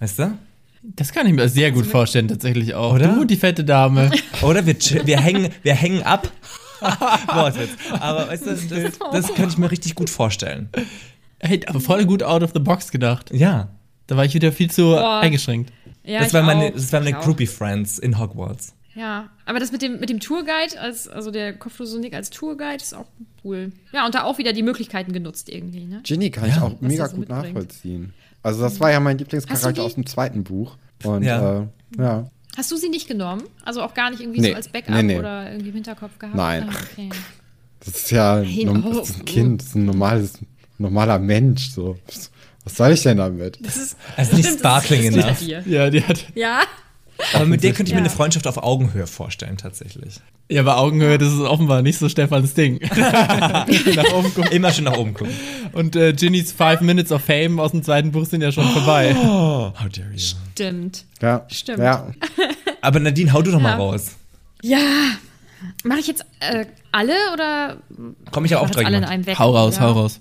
Weißt 0.00 0.18
du? 0.18 0.38
Das 0.82 1.12
kann 1.12 1.26
ich 1.26 1.34
mir 1.34 1.48
sehr 1.48 1.72
gut 1.72 1.86
vorstellen, 1.86 2.26
tatsächlich 2.28 2.74
auch. 2.74 2.94
Oder? 2.94 3.08
Du, 3.14 3.24
die 3.24 3.36
fette 3.36 3.64
Dame. 3.64 4.10
Oder 4.42 4.64
wir, 4.66 4.74
wir, 5.04 5.20
hängen, 5.20 5.50
wir 5.62 5.74
hängen 5.74 6.02
ab. 6.02 6.30
Wortwitz. 6.80 7.68
Aber 8.00 8.28
weißt 8.28 8.46
du, 8.46 8.50
das, 8.54 8.98
das 9.12 9.26
könnte 9.34 9.50
ich 9.50 9.58
mir 9.58 9.70
richtig 9.70 9.94
gut 9.94 10.08
vorstellen. 10.08 10.70
Hey, 11.38 11.60
aber 11.66 11.80
voll 11.80 12.06
gut 12.06 12.22
out 12.22 12.42
of 12.42 12.52
the 12.54 12.60
box 12.60 12.90
gedacht. 12.90 13.30
Ja. 13.32 13.68
Da 14.06 14.16
war 14.16 14.24
ich 14.24 14.34
wieder 14.34 14.50
viel 14.52 14.70
zu 14.70 14.82
Boah. 14.86 15.20
eingeschränkt. 15.20 15.72
Ja, 16.02 16.18
das, 16.20 16.28
ich 16.28 16.34
waren 16.34 16.46
meine, 16.46 16.66
auch. 16.66 16.72
das 16.72 16.92
waren 16.92 17.04
meine 17.04 17.16
Ich 17.16 17.22
auch. 17.22 17.26
Groupie 17.26 17.46
Friends 17.46 17.98
in 17.98 18.18
Hogwarts. 18.18 18.74
Ja, 18.94 19.28
aber 19.46 19.60
das 19.60 19.70
mit 19.70 19.82
dem, 19.82 20.00
mit 20.00 20.10
dem 20.10 20.18
Tourguide, 20.18 20.80
als, 20.80 21.06
also 21.06 21.30
der 21.30 21.52
kopflose 21.52 22.00
Nick 22.00 22.12
als 22.14 22.30
Tourguide, 22.30 22.82
ist 22.82 22.94
auch 22.94 23.06
cool. 23.44 23.70
Ja, 23.92 24.04
und 24.04 24.14
da 24.14 24.24
auch 24.24 24.38
wieder 24.38 24.52
die 24.52 24.62
Möglichkeiten 24.62 25.12
genutzt 25.12 25.48
irgendwie, 25.48 25.84
ne? 25.84 26.00
Ginny 26.02 26.30
kann 26.30 26.48
ich 26.48 26.56
Ja, 26.56 26.62
auch 26.62 26.72
was 26.72 26.80
mega 26.80 27.06
so 27.08 27.16
gut 27.16 27.28
mitbringt. 27.28 27.44
nachvollziehen. 27.54 28.12
Also 28.42 28.62
das 28.62 28.80
war 28.80 28.90
ja 28.90 29.00
mein 29.00 29.18
Hast 29.18 29.30
du 29.32 29.36
Lieblingscharakter 29.36 29.82
aus 29.82 29.94
dem 29.94 30.06
zweiten 30.06 30.44
Buch. 30.44 30.76
Und 31.04 31.22
Ja. 31.22 31.60
äh, 31.62 31.66
ja. 31.98 32.30
Hast 32.56 32.70
du 32.72 32.76
sie 32.76 32.88
nicht 32.88 33.06
genommen? 33.08 33.42
Also 33.64 33.82
auch 33.82 33.94
gar 33.94 34.10
nicht 34.10 34.20
irgendwie 34.20 34.40
Nee, 34.40 34.50
so 34.50 34.54
als 34.56 34.68
Backup 34.68 34.94
nee, 34.94 35.02
nee. 35.02 35.18
oder 35.18 35.50
irgendwie 35.50 35.68
im 35.68 35.74
Hinterkopf 35.76 36.18
gehabt? 36.18 36.36
Nein. 36.36 36.68
Ah, 36.68 36.74
okay. 36.92 37.08
Das 37.84 37.94
ist 37.94 38.10
ja 38.10 38.36
Nein, 38.42 38.84
oh, 38.84 38.92
das 38.98 39.10
ist 39.10 39.18
ein 39.20 39.24
Kind, 39.24 39.60
das 39.62 39.68
ist 39.68 39.74
ein 39.76 39.84
normales, 39.86 40.32
normaler 40.78 41.18
Mensch. 41.18 41.70
So. 41.70 41.96
Was 42.64 42.76
soll 42.76 42.92
ich 42.92 43.02
denn 43.02 43.16
damit? 43.18 43.58
Das 43.64 43.76
ist, 43.76 43.96
Also 44.16 44.36
nicht 44.36 44.46
stimmt, 44.46 44.64
das 44.64 44.70
sparkling 44.84 45.02
ist 45.04 45.16
nicht 45.16 45.24
enough. 45.24 45.38
bei 45.40 45.44
dir. 45.44 45.64
Ja, 45.66 45.90
die 45.90 46.02
hat. 46.04 46.24
Ja, 46.34 46.60
Aber 47.34 47.46
mit 47.46 47.62
der 47.62 47.72
könnte 47.72 47.90
ich 47.90 47.94
mir 47.94 48.00
Ja. 48.00 48.04
eine 48.06 48.10
Freundschaft 48.14 48.46
auf 48.46 48.58
Augenhöhe 48.62 49.06
vorstellen, 49.06 49.56
tatsächlich. 49.56 50.16
Ja, 50.48 50.62
bei 50.62 50.74
Augenhöhe, 50.74 51.16
das 51.18 51.32
ist 51.32 51.40
offenbar 51.40 51.82
nicht 51.82 51.98
so 51.98 52.08
Stefans 52.08 52.54
Ding. 52.54 52.80
Nach 53.94 54.12
oben 54.14 54.34
gucken. 54.34 54.50
Immer 54.52 54.72
schön 54.72 54.84
nach 54.84 54.96
oben 54.96 55.14
gucken. 55.14 55.32
Und 55.72 55.94
äh, 55.96 56.12
Ginnys 56.12 56.50
Five 56.52 56.80
Minutes 56.80 57.12
of 57.12 57.22
Fame 57.22 57.60
aus 57.60 57.70
dem 57.70 57.82
zweiten 57.84 58.10
Buch 58.12 58.26
sind 58.26 58.42
ja 58.42 58.50
schon 58.50 58.64
vorbei. 58.68 59.14
Oh, 59.16 59.72
how 59.78 59.88
dare 59.94 60.10
you. 60.12 60.18
stimmt. 60.52 61.04
Ja, 61.22 61.44
Stimmt. 61.48 61.78
Ja. 61.78 62.06
Aber 62.80 62.98
Nadine, 63.00 63.32
hau 63.32 63.42
du 63.42 63.50
doch 63.52 63.60
mal 63.60 63.70
Ja. 63.70 63.76
raus. 63.76 64.12
Ja. 64.62 64.78
Mache 65.84 66.00
ich 66.00 66.06
jetzt 66.06 66.24
äh, 66.40 66.64
alle 66.90 67.12
oder 67.34 67.76
Komm 68.32 68.44
ich 68.46 68.50
ja 68.52 68.60
auch 68.60 68.70
alle 68.76 68.96
in 68.96 69.04
einem 69.04 69.26
weg? 69.26 69.38
Hau 69.38 69.54
raus, 69.54 69.76
ja. 69.76 69.82
hau 69.82 69.92
raus. 69.92 70.20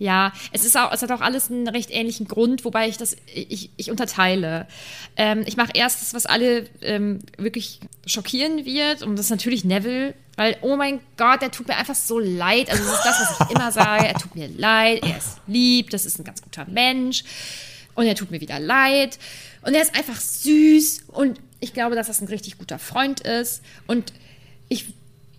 Ja, 0.00 0.32
es 0.50 0.64
ist 0.64 0.78
auch, 0.78 0.90
es 0.92 1.02
hat 1.02 1.12
auch 1.12 1.20
alles 1.20 1.50
einen 1.50 1.68
recht 1.68 1.90
ähnlichen 1.90 2.26
Grund, 2.26 2.64
wobei 2.64 2.88
ich 2.88 2.96
das, 2.96 3.16
ich, 3.34 3.68
ich 3.76 3.90
unterteile. 3.90 4.66
Ähm, 5.16 5.42
ich 5.44 5.58
mache 5.58 5.72
erst 5.74 6.00
das, 6.00 6.14
was 6.14 6.24
alle 6.24 6.64
ähm, 6.80 7.18
wirklich 7.36 7.80
schockieren 8.06 8.64
wird, 8.64 9.02
und 9.02 9.16
das 9.16 9.26
ist 9.26 9.30
natürlich 9.30 9.62
Neville, 9.62 10.14
weil, 10.36 10.56
oh 10.62 10.74
mein 10.76 11.00
Gott, 11.18 11.42
der 11.42 11.50
tut 11.50 11.68
mir 11.68 11.76
einfach 11.76 11.94
so 11.94 12.18
leid. 12.18 12.70
Also 12.70 12.82
das 12.82 12.94
ist 12.94 13.04
das, 13.04 13.20
was 13.20 13.46
ich 13.46 13.54
immer 13.54 13.70
sage. 13.72 14.06
Er 14.06 14.14
tut 14.14 14.34
mir 14.34 14.48
leid, 14.48 15.02
er 15.02 15.18
ist 15.18 15.36
lieb, 15.46 15.90
das 15.90 16.06
ist 16.06 16.18
ein 16.18 16.24
ganz 16.24 16.40
guter 16.40 16.64
Mensch. 16.64 17.24
Und 17.94 18.06
er 18.06 18.14
tut 18.14 18.30
mir 18.30 18.40
wieder 18.40 18.58
leid. 18.58 19.18
Und 19.60 19.74
er 19.74 19.82
ist 19.82 19.94
einfach 19.94 20.18
süß. 20.18 21.04
Und 21.08 21.38
ich 21.60 21.74
glaube, 21.74 21.94
dass 21.94 22.06
das 22.06 22.22
ein 22.22 22.28
richtig 22.28 22.56
guter 22.56 22.78
Freund 22.78 23.20
ist. 23.20 23.60
Und 23.86 24.14
ich, 24.70 24.86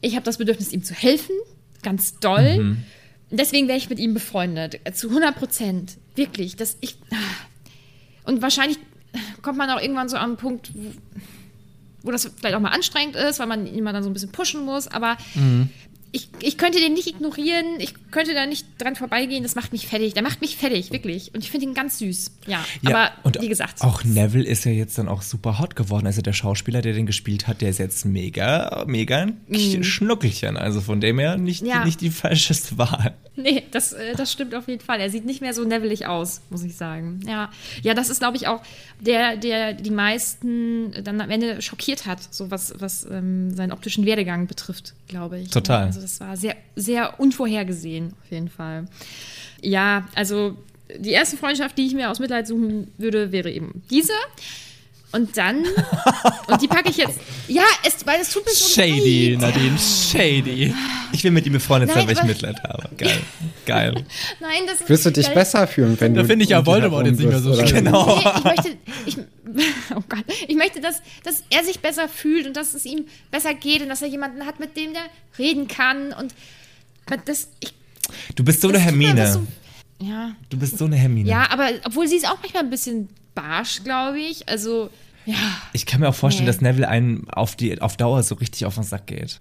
ich 0.02 0.14
habe 0.16 0.24
das 0.24 0.38
Bedürfnis, 0.38 0.72
ihm 0.72 0.84
zu 0.84 0.94
helfen. 0.94 1.34
Ganz 1.82 2.20
doll. 2.20 2.78
Deswegen 3.32 3.68
wäre 3.68 3.78
ich 3.78 3.90
mit 3.90 4.00
ihm 4.00 4.14
befreundet. 4.14 4.80
Zu 4.94 5.10
100 5.10 5.36
Prozent. 5.36 5.98
Wirklich. 6.16 6.56
Das, 6.56 6.78
ich, 6.82 6.98
und 8.26 8.42
wahrscheinlich 8.42 8.78
kommt 9.42 9.58
man 9.58 9.70
auch 9.70 9.82
irgendwann 9.82 10.10
so 10.10 10.18
an 10.18 10.24
einen 10.24 10.38
Punkt, 10.38 10.72
wo, 10.76 10.92
wo 12.04 12.12
das 12.12 12.30
vielleicht 12.38 12.56
auch 12.56 12.60
mal 12.60 12.70
anstrengend 12.70 13.16
ist, 13.16 13.40
weil 13.40 13.48
man 13.48 13.66
ihn 13.66 13.84
mal 13.84 13.94
dann 13.94 14.04
so 14.04 14.10
ein 14.10 14.14
bisschen 14.14 14.32
pushen 14.32 14.66
muss. 14.66 14.88
Aber 14.88 15.18
ich, 16.14 16.30
ich 16.42 16.58
könnte 16.58 16.80
den 16.80 16.94
nicht 16.94 17.08
ignorieren, 17.08 17.66
ich 17.80 17.94
könnte 18.12 18.34
da 18.34 18.46
nicht 18.46 18.66
dran 18.78 18.96
vorbeigehen, 18.96 19.44
das 19.44 19.56
macht 19.56 19.72
mich 19.72 19.88
fertig. 19.88 20.14
Der 20.14 20.24
macht 20.24 20.42
mich 20.42 20.58
fertig, 20.58 20.92
wirklich. 20.92 21.34
Und 21.34 21.44
ich 21.44 21.52
finde 21.52 21.68
ihn 21.68 21.74
ganz 21.74 22.00
süß. 22.00 22.32
Ja, 22.48 22.66
aber 22.84 23.12
und 23.24 23.42
wie 23.42 23.48
gesagt. 23.48 23.82
Auch 23.82 24.04
Neville 24.04 24.46
ist 24.46 24.66
ja 24.66 24.72
jetzt 24.72 24.98
dann 24.98 25.08
auch 25.08 25.22
super 25.22 25.60
hot 25.60 25.76
geworden. 25.76 26.06
Also 26.08 26.22
der 26.22 26.34
Schauspieler, 26.34 26.82
der 26.82 26.94
den 26.94 27.06
gespielt 27.06 27.48
hat, 27.48 27.62
der 27.62 27.70
ist 27.70 27.78
jetzt 27.78 28.06
mega, 28.06 28.84
mega 28.88 29.28
ein 29.50 29.84
Schnuckelchen. 29.84 30.58
Also 30.58 30.82
von 30.82 31.00
dem 31.00 31.20
her 31.20 31.38
nicht, 31.38 31.62
Mhm. 31.62 31.68
Ja. 31.68 31.86
nicht 31.86 32.02
die 32.02 32.10
falscheste 32.10 32.78
Wahl. 32.78 33.14
Nee, 33.38 33.64
das, 33.72 33.94
äh, 33.94 34.14
das 34.16 34.32
stimmt 34.32 34.54
auf 34.56 34.68
jeden 34.68 34.84
Fall. 34.84 35.00
Er 35.00 35.10
sieht 35.10 35.26
nicht 35.26 35.40
mehr 35.42 35.54
so 35.54 35.64
nevelig 35.64 36.06
aus, 36.06 36.42
muss 36.50 36.64
ich 36.64 36.76
sagen. 36.76 37.22
Ja, 37.26 37.50
ja 37.82 37.94
das 37.94 38.10
ist, 38.10 38.20
glaube 38.20 38.36
ich, 38.36 38.48
auch 38.48 38.62
der, 39.00 39.38
der 39.38 39.74
die 39.74 39.90
meisten 39.90 40.92
dann 41.04 41.22
am 41.22 41.30
Ende 41.30 41.62
schockiert 41.62 42.06
hat, 42.06 42.20
so 42.32 42.52
was, 42.52 42.74
was 42.80 43.06
ähm, 43.10 43.56
seinen 43.56 43.72
optischen 43.72 44.06
Werdegang 44.06 44.48
betrifft, 44.48 44.94
glaube 45.08 45.40
ich. 45.40 45.50
Total. 45.50 45.88
Ja, 45.88 46.01
das 46.02 46.20
war 46.20 46.36
sehr, 46.38 46.56
sehr 46.76 47.20
unvorhergesehen, 47.20 48.14
auf 48.24 48.32
jeden 48.32 48.50
Fall. 48.50 48.86
Ja, 49.62 50.08
also 50.16 50.58
die 50.98 51.12
erste 51.12 51.38
Freundschaft, 51.38 51.78
die 51.78 51.86
ich 51.86 51.94
mir 51.94 52.10
aus 52.10 52.20
Mitleid 52.20 52.48
suchen 52.48 52.92
würde, 52.98 53.32
wäre 53.32 53.52
eben 53.52 53.84
diese. 53.90 54.14
Und 55.14 55.36
dann, 55.38 55.66
und 56.48 56.62
die 56.62 56.68
packe 56.70 56.90
ich 56.90 56.96
jetzt, 56.98 57.20
ja, 57.50 57.64
es, 57.86 58.06
weil 58.06 58.22
es 58.22 58.30
tut 58.32 58.46
mir 58.46 58.52
so 58.54 58.66
Shady, 58.74 59.32
leid. 59.34 59.42
Nadine, 59.42 59.78
shady. 59.78 60.74
Ich 61.12 61.24
will 61.24 61.32
mit 61.32 61.46
ihm 61.46 61.52
befreundet 61.54 61.92
sein, 61.92 62.08
weil 62.08 62.16
ich 62.16 62.24
Mitleid 62.24 62.64
habe. 62.64 62.90
Geil. 62.98 63.20
Geil. 63.66 63.94
Nein, 64.40 64.62
das 64.68 64.88
Wirst 64.88 65.06
du 65.06 65.12
dich 65.12 65.26
geil. 65.26 65.36
besser 65.36 65.68
fühlen, 65.68 65.98
wenn 66.00 66.14
Da 66.14 66.22
du. 66.22 66.28
finde 66.28 66.44
ich 66.46 66.52
ja 66.52 66.66
Voldemort 66.66 67.06
jetzt 67.08 67.20
nicht 67.20 67.28
mehr 67.30 67.40
so 67.40 67.54
schlimm. 67.54 67.84
Genau. 67.86 68.16
Nee, 68.16 68.30
ich 68.38 68.44
möchte, 68.44 68.78
ich, 69.06 69.18
oh 69.96 70.04
Gott, 70.08 70.24
ich 70.48 70.56
möchte, 70.56 70.80
dass, 70.80 71.02
dass 71.26 71.44
er 71.50 71.66
sich 71.66 71.82
besser 71.82 72.08
fühlt 72.08 72.48
und 72.48 72.56
dass 72.56 72.74
es 72.74 72.86
ihm 72.86 73.06
besser 73.32 73.54
geht 73.54 73.82
und 73.82 73.90
dass 73.90 74.02
er 74.02 74.08
jemanden 74.08 74.46
hat, 74.46 74.62
mit 74.62 74.78
dem 74.78 74.94
der 74.94 75.04
reden 75.38 75.68
kann 75.68 76.14
und 76.14 76.34
das, 77.26 77.50
ich, 77.60 77.74
Du 78.36 78.44
bist 78.46 78.62
so 78.62 78.70
eine 78.70 78.80
Hermine. 78.80 79.30
so- 79.32 79.46
ja, 80.00 80.32
Du 80.50 80.58
bist 80.58 80.78
so 80.78 80.86
eine 80.86 80.96
Hermine. 80.96 81.30
ja, 81.30 81.50
aber 81.52 81.70
obwohl 81.84 82.08
sie 82.08 82.16
ist 82.16 82.28
auch 82.30 82.38
manchmal 82.42 82.64
ein 82.64 82.70
bisschen 82.70 83.10
barsch, 83.36 83.84
glaube 83.84 84.20
ich. 84.20 84.48
Also, 84.50 84.90
ja, 85.26 85.36
Ich 85.74 85.86
kann 85.86 86.00
mir 86.02 86.10
auch 86.10 86.16
vorstellen, 86.16 86.46
Nee. 86.46 86.52
dass 86.54 86.62
Neville 86.62 86.88
einen 86.88 87.30
auf, 87.30 87.56
die, 87.56 87.80
auf 87.82 87.98
Dauer 87.98 88.24
so 88.24 88.36
richtig 88.36 88.66
auf 88.66 88.76
den 88.76 88.84
Sack 88.84 89.08
geht. 89.08 89.40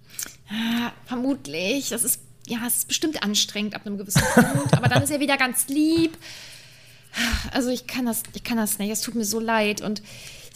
ja, 0.51 0.93
vermutlich. 1.07 1.89
Das 1.91 2.05
ist, 2.05 2.21
ja, 2.47 2.59
es 2.67 2.79
ist 2.79 2.89
bestimmt 2.89 3.23
anstrengend 3.23 3.75
ab 3.75 3.87
einem 3.87 3.97
gewissen 3.99 4.23
Punkt, 4.35 4.75
aber 4.77 4.89
dann 4.89 5.03
ist 5.03 5.11
er 5.11 5.21
wieder 5.21 5.37
ganz 5.37 5.69
lieb. 5.69 6.17
Also 7.53 7.71
ich 7.71 7.87
kann 7.87 8.07
das, 8.07 8.23
ich 8.35 8.45
kann 8.45 8.57
das 8.57 8.79
nicht. 8.79 8.91
Es 8.91 9.01
tut 9.01 9.15
mir 9.15 9.25
so 9.25 9.41
leid. 9.41 9.81
Und 9.81 10.03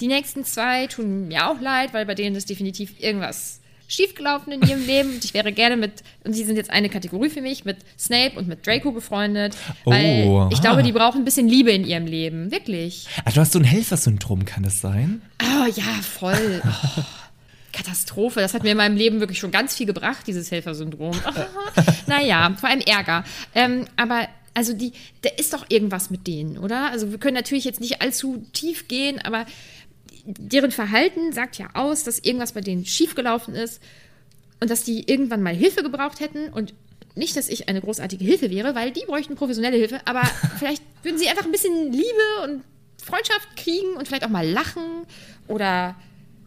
die 0.01 0.07
nächsten 0.07 0.45
zwei 0.45 0.87
tun 0.87 1.28
mir 1.28 1.49
auch 1.49 1.61
leid, 1.61 1.93
weil 1.95 2.07
bei 2.07 2.14
denen 2.14 2.37
ist 2.37 2.49
definitiv 2.51 3.01
irgendwas 3.01 3.61
schiefgelaufen 3.89 4.53
in 4.53 4.62
ihrem 4.62 4.87
Leben. 4.87 5.11
Und 5.14 5.24
ich 5.24 5.35
wäre 5.35 5.53
gerne 5.53 5.76
mit, 5.76 6.03
und 6.24 6.35
die 6.35 6.45
sind 6.45 6.57
jetzt 6.57 6.70
eine 6.70 6.89
Kategorie 6.89 7.30
für 7.30 7.41
mich, 7.41 7.64
mit 7.64 7.78
Snape 7.99 8.39
und 8.39 8.49
mit 8.49 8.66
Draco 8.66 8.93
befreundet. 8.93 9.57
Weil 9.85 10.24
Oh, 10.26 10.49
ich 10.51 10.59
ah. 10.59 10.61
glaube, 10.61 10.82
die 10.82 10.93
brauchen 10.93 11.22
ein 11.22 11.24
bisschen 11.24 11.49
Liebe 11.49 11.70
in 11.70 11.85
ihrem 11.85 12.07
Leben. 12.07 12.51
Wirklich. 12.51 13.07
Ah, 13.24 13.30
du 13.30 13.41
hast 13.41 13.53
so 13.53 13.59
ein 13.59 13.64
Helfersyndrom, 13.64 14.45
kann 14.45 14.62
das 14.62 14.80
sein? 14.80 15.22
Oh 15.43 15.66
ja, 15.74 16.01
voll. 16.03 16.62
Oh, 16.97 17.03
Katastrophe. 17.72 18.41
Das 18.41 18.55
hat 18.55 18.62
mir 18.62 18.70
in 18.70 18.76
meinem 18.76 18.97
Leben 18.97 19.18
wirklich 19.20 19.41
schon 19.41 19.51
ganz 19.51 19.74
viel 19.76 19.87
gebracht, 19.87 20.26
dieses 20.28 20.51
Helfersyndrom. 20.51 21.16
naja, 22.07 22.55
vor 22.59 22.68
allem 22.68 22.80
Ärger. 22.80 23.24
Ähm, 23.55 23.87
aber 23.97 24.28
also 24.55 24.72
die, 24.72 24.93
da 25.22 25.30
ist 25.37 25.53
doch 25.53 25.66
irgendwas 25.68 26.11
mit 26.11 26.26
denen, 26.26 26.57
oder? 26.59 26.91
Also 26.91 27.11
wir 27.11 27.18
können 27.18 27.35
natürlich 27.35 27.64
jetzt 27.64 27.80
nicht 27.80 28.01
allzu 28.01 28.47
tief 28.53 28.87
gehen, 28.87 29.20
aber 29.20 29.47
deren 30.25 30.70
Verhalten 30.70 31.33
sagt 31.33 31.59
ja 31.59 31.68
aus, 31.75 32.05
dass 32.05 32.18
irgendwas 32.18 32.53
bei 32.53 32.61
denen 32.61 32.87
schiefgelaufen 32.87 33.55
ist 33.55 33.83
und 34.61 34.70
dass 34.70 34.85
die 34.85 35.09
irgendwann 35.11 35.43
mal 35.43 35.55
Hilfe 35.55 35.83
gebraucht 35.83 36.20
hätten 36.20 36.53
und 36.53 36.75
nicht, 37.14 37.37
dass 37.37 37.49
ich 37.49 37.68
eine 37.68 37.81
großartige 37.81 38.25
Hilfe 38.25 38.51
wäre, 38.51 38.75
weil 38.75 38.91
die 38.91 39.05
bräuchten 39.07 39.37
professionelle 39.37 39.77
Hilfe, 39.77 40.01
aber 40.07 40.22
vielleicht 40.59 40.83
würden 41.03 41.18
sie 41.18 41.29
einfach 41.29 41.45
ein 41.45 41.53
bisschen 41.53 41.93
Liebe 41.93 42.43
und 42.45 42.64
Freundschaft 43.03 43.57
kriegen 43.57 43.97
und 43.97 44.09
vielleicht 44.09 44.25
auch 44.25 44.31
mal 44.31 44.49
lachen 44.49 44.83
oder 45.47 45.95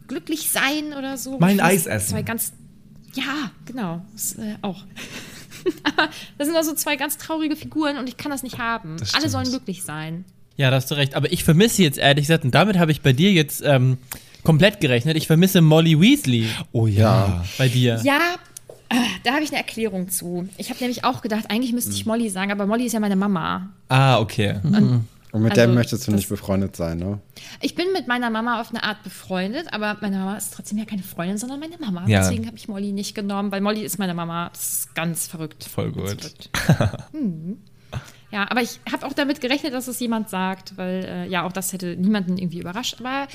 glücklich 0.08 0.50
sein 0.50 0.94
oder 0.98 1.18
so. 1.18 1.38
Mal 1.38 1.48
ein 1.48 1.56
Ich 1.58 1.62
finde, 1.62 1.64
Eis 1.64 1.86
essen. 1.86 2.10
Zwei 2.10 2.24
ganz, 2.24 2.54
ja, 3.14 3.52
genau, 3.66 4.04
das, 4.14 4.36
äh, 4.38 4.56
auch. 4.62 4.84
aber 5.84 6.10
das 6.38 6.48
sind 6.48 6.56
also 6.56 6.74
zwei 6.74 6.96
ganz 6.96 7.18
traurige 7.18 7.56
Figuren 7.56 7.98
und 7.98 8.10
ich 8.10 8.18
kann 8.18 8.32
das 8.32 8.44
nicht 8.44 8.58
haben. 8.58 8.98
Das 8.98 9.14
Alle 9.14 9.30
sollen 9.30 9.50
glücklich 9.50 9.84
sein. 9.84 10.26
Ja, 10.58 10.70
da 10.72 10.76
hast 10.78 10.90
du 10.92 10.96
recht. 10.96 11.16
Aber 11.16 11.32
ich 11.32 11.44
vermisse 11.44 11.84
jetzt 11.84 11.98
ehrlich 11.98 12.24
gesagt, 12.28 12.44
und 12.44 12.54
damit 12.54 12.78
habe 12.78 12.92
ich 12.92 13.02
bei 13.02 13.14
dir 13.14 13.32
jetzt 13.32 13.62
ähm, 13.64 13.98
komplett 14.44 14.80
gerechnet. 14.80 15.16
Ich 15.18 15.28
vermisse 15.28 15.62
Molly 15.62 16.00
Weasley 16.00 16.48
Oh 16.72 16.88
ja. 16.88 17.44
bei 17.58 17.68
dir. 17.70 18.00
Ja, 18.04 18.20
äh, 18.90 18.96
da 19.24 19.34
habe 19.34 19.44
ich 19.44 19.50
eine 19.50 19.58
Erklärung 19.60 20.10
zu. 20.10 20.48
Ich 20.58 20.70
habe 20.70 20.80
nämlich 20.80 21.04
auch 21.04 21.22
gedacht, 21.22 21.46
eigentlich 21.50 21.74
müsste 21.74 21.92
ich 21.94 22.06
Molly 22.06 22.30
sagen, 22.30 22.52
aber 22.52 22.66
Molly 22.66 22.86
ist 22.86 22.94
ja 22.94 23.00
meine 23.00 23.16
Mama. 23.16 23.70
Ah, 23.90 24.20
okay. 24.20 24.60
Und 25.34 25.42
mit 25.44 25.52
Also, 25.52 25.62
dem 25.64 25.76
möchtest 25.76 26.08
du 26.08 26.12
nicht 26.14 26.30
befreundet 26.30 26.76
sein, 26.78 26.98
ne? 27.00 27.20
Ich 27.62 27.76
bin 27.76 27.88
mit 27.94 28.08
meiner 28.08 28.30
Mama 28.30 28.62
auf 28.62 28.70
eine 28.70 28.82
Art 28.84 29.04
befreundet, 29.04 29.68
aber 29.74 29.98
meine 30.02 30.18
Mama 30.18 30.38
ist 30.38 30.54
trotzdem 30.54 30.78
ja 30.78 30.86
keine 30.86 31.04
Freundin, 31.04 31.38
sondern 31.38 31.60
meine 31.60 31.78
Mama. 31.78 32.06
Ja. 32.08 32.22
Deswegen 32.22 32.48
habe 32.48 32.56
ich 32.56 32.68
Molly 32.70 32.94
nicht 32.94 33.14
genommen, 33.14 33.52
weil 33.52 33.60
Molly 33.62 33.82
ist 33.84 34.00
meine 34.00 34.14
Mama. 34.14 34.50
Das 34.54 34.70
ist 34.80 34.96
ganz 34.96 35.28
verrückt. 35.28 35.66
Voll 35.66 35.92
gut. 35.92 36.08
verrückt. 36.08 36.50
Hm. 37.12 37.58
Ja, 38.30 38.46
aber 38.52 38.62
ich 38.62 38.82
habe 38.92 39.06
auch 39.06 39.14
damit 39.14 39.40
gerechnet, 39.40 39.74
dass 39.74 39.88
es 39.88 40.00
jemand 40.02 40.30
sagt, 40.30 40.76
weil 40.78 41.06
äh, 41.06 41.28
ja, 41.30 41.44
auch 41.46 41.54
das 41.54 41.72
hätte 41.72 41.96
niemanden 41.96 42.38
irgendwie 42.38 42.60
überrascht. 42.60 42.98
Aber 43.00 43.26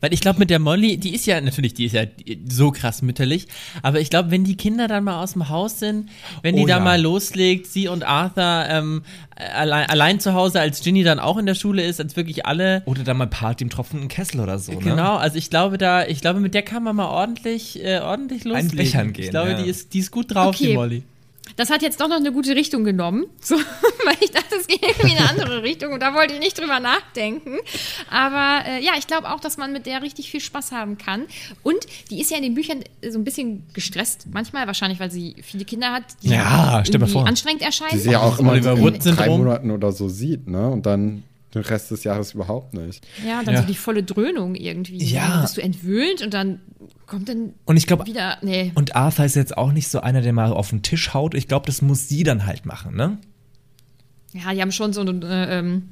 Weil 0.00 0.14
ich 0.14 0.20
glaube, 0.20 0.38
mit 0.38 0.48
der 0.48 0.60
Molly, 0.60 0.96
die 0.96 1.12
ist 1.12 1.26
ja 1.26 1.40
natürlich, 1.40 1.74
die 1.74 1.86
ist 1.86 1.92
ja 1.92 2.04
so 2.48 2.70
krass 2.70 3.02
mütterlich. 3.02 3.48
Aber 3.82 4.00
ich 4.00 4.10
glaube, 4.10 4.30
wenn 4.30 4.44
die 4.44 4.56
Kinder 4.56 4.86
dann 4.86 5.02
mal 5.02 5.20
aus 5.20 5.32
dem 5.32 5.48
Haus 5.48 5.80
sind, 5.80 6.08
wenn 6.42 6.54
die 6.54 6.62
Oh 6.62 6.66
da 6.68 6.78
ja. 6.78 6.84
mal 6.84 7.00
loslegt, 7.02 7.66
sie 7.66 7.88
und 7.88 8.04
Arthur 8.04 8.64
ähm, 8.68 9.02
allein, 9.34 9.90
allein 9.90 10.20
zu 10.20 10.34
Hause, 10.34 10.60
als 10.60 10.82
Ginny 10.84 11.02
dann 11.02 11.18
auch 11.18 11.36
in 11.36 11.46
der 11.46 11.56
Schule 11.56 11.82
ist, 11.84 11.98
als 11.98 12.14
wirklich 12.14 12.46
alle. 12.46 12.82
Oder 12.86 13.02
dann 13.02 13.16
mal 13.16 13.26
Party 13.26 13.64
im 13.64 13.70
tropfenden 13.70 14.08
Kessel 14.08 14.38
oder 14.38 14.60
so, 14.60 14.70
ne? 14.70 14.78
Genau, 14.78 15.16
also 15.16 15.36
ich 15.36 15.50
glaube 15.50 15.78
da, 15.78 16.06
ich 16.06 16.20
glaube, 16.20 16.38
mit 16.38 16.54
der 16.54 16.62
kann 16.62 16.84
man 16.84 16.94
mal 16.94 17.08
ordentlich, 17.08 17.82
äh, 17.84 17.98
ordentlich 17.98 18.44
loslegen. 18.44 18.76
Bechern 18.76 19.12
gehen, 19.12 19.24
Ich 19.24 19.30
glaube, 19.30 19.50
ja. 19.50 19.62
die 19.62 19.68
ist, 19.68 19.94
die 19.94 19.98
ist 19.98 20.12
gut 20.12 20.32
drauf, 20.32 20.54
Okay. 20.54 20.68
die 20.68 20.74
Molly. 20.74 21.02
Das 21.56 21.70
hat 21.70 21.82
jetzt 21.82 22.00
doch 22.00 22.08
noch 22.08 22.16
eine 22.16 22.32
gute 22.32 22.54
Richtung 22.54 22.84
genommen, 22.84 23.26
so, 23.40 23.56
weil 23.56 24.16
ich 24.20 24.30
dachte, 24.30 24.56
es 24.60 24.66
geht 24.66 24.82
irgendwie 24.82 25.12
in 25.12 25.18
eine 25.18 25.30
andere 25.30 25.62
Richtung 25.62 25.92
und 25.92 26.00
da 26.00 26.14
wollte 26.14 26.34
ich 26.34 26.40
nicht 26.40 26.58
drüber 26.58 26.80
nachdenken. 26.80 27.58
Aber 28.10 28.64
äh, 28.66 28.84
ja, 28.84 28.92
ich 28.98 29.06
glaube 29.06 29.30
auch, 29.30 29.40
dass 29.40 29.56
man 29.56 29.72
mit 29.72 29.86
der 29.86 30.02
richtig 30.02 30.30
viel 30.30 30.40
Spaß 30.40 30.72
haben 30.72 30.98
kann. 30.98 31.26
Und 31.62 31.78
die 32.10 32.20
ist 32.20 32.30
ja 32.30 32.36
in 32.36 32.42
den 32.42 32.54
Büchern 32.54 32.82
so 33.08 33.18
ein 33.18 33.24
bisschen 33.24 33.66
gestresst, 33.72 34.26
manchmal 34.32 34.66
wahrscheinlich, 34.66 35.00
weil 35.00 35.10
sie 35.10 35.36
viele 35.42 35.64
Kinder 35.64 35.92
hat, 35.92 36.04
die 36.22 36.28
Ja, 36.30 36.82
anstrengend 37.24 37.62
erscheinen. 37.62 37.90
Die 37.92 37.98
sie 37.98 38.10
ja 38.12 38.20
auch 38.20 38.38
immer 38.38 38.54
in 38.56 38.64
Wood-Syndrom. 38.64 39.16
drei 39.16 39.28
Monaten 39.28 39.70
oder 39.70 39.92
so 39.92 40.08
sieht, 40.08 40.48
ne? 40.48 40.68
Und 40.68 40.86
dann 40.86 41.22
den 41.54 41.62
Rest 41.62 41.90
des 41.90 42.04
Jahres 42.04 42.34
überhaupt 42.34 42.74
nicht. 42.74 43.06
Ja, 43.26 43.42
dann 43.42 43.54
Ja. 43.54 43.60
so 43.62 43.66
die 43.66 43.74
volle 43.74 44.02
Dröhnung 44.02 44.54
irgendwie. 44.54 45.02
Ja. 45.02 45.28
Dann 45.28 45.42
bist 45.42 45.56
du 45.56 45.62
entwöhnt 45.62 46.22
und 46.22 46.34
dann 46.34 46.60
kommt 47.06 47.28
dann 47.28 47.54
Und 47.64 47.76
ich 47.76 47.86
glaube, 47.86 48.06
wieder. 48.06 48.38
Nee. 48.42 48.72
und 48.74 48.94
Arthur 48.96 49.24
ist 49.24 49.36
jetzt 49.36 49.56
auch 49.56 49.72
nicht 49.72 49.88
so 49.88 50.00
einer, 50.00 50.20
der 50.20 50.32
mal 50.32 50.52
auf 50.52 50.70
den 50.70 50.82
Tisch 50.82 51.14
haut. 51.14 51.34
Ich 51.34 51.48
glaube, 51.48 51.66
das 51.66 51.80
muss 51.82 52.08
sie 52.08 52.22
dann 52.22 52.44
halt 52.46 52.66
machen, 52.66 52.94
ne? 52.96 53.18
Ja, 54.34 54.52
die 54.52 54.60
haben 54.60 54.72
schon 54.72 54.92
so 54.92 55.00
einen 55.00 55.22
äh, 55.22 55.58
ähm, 55.58 55.88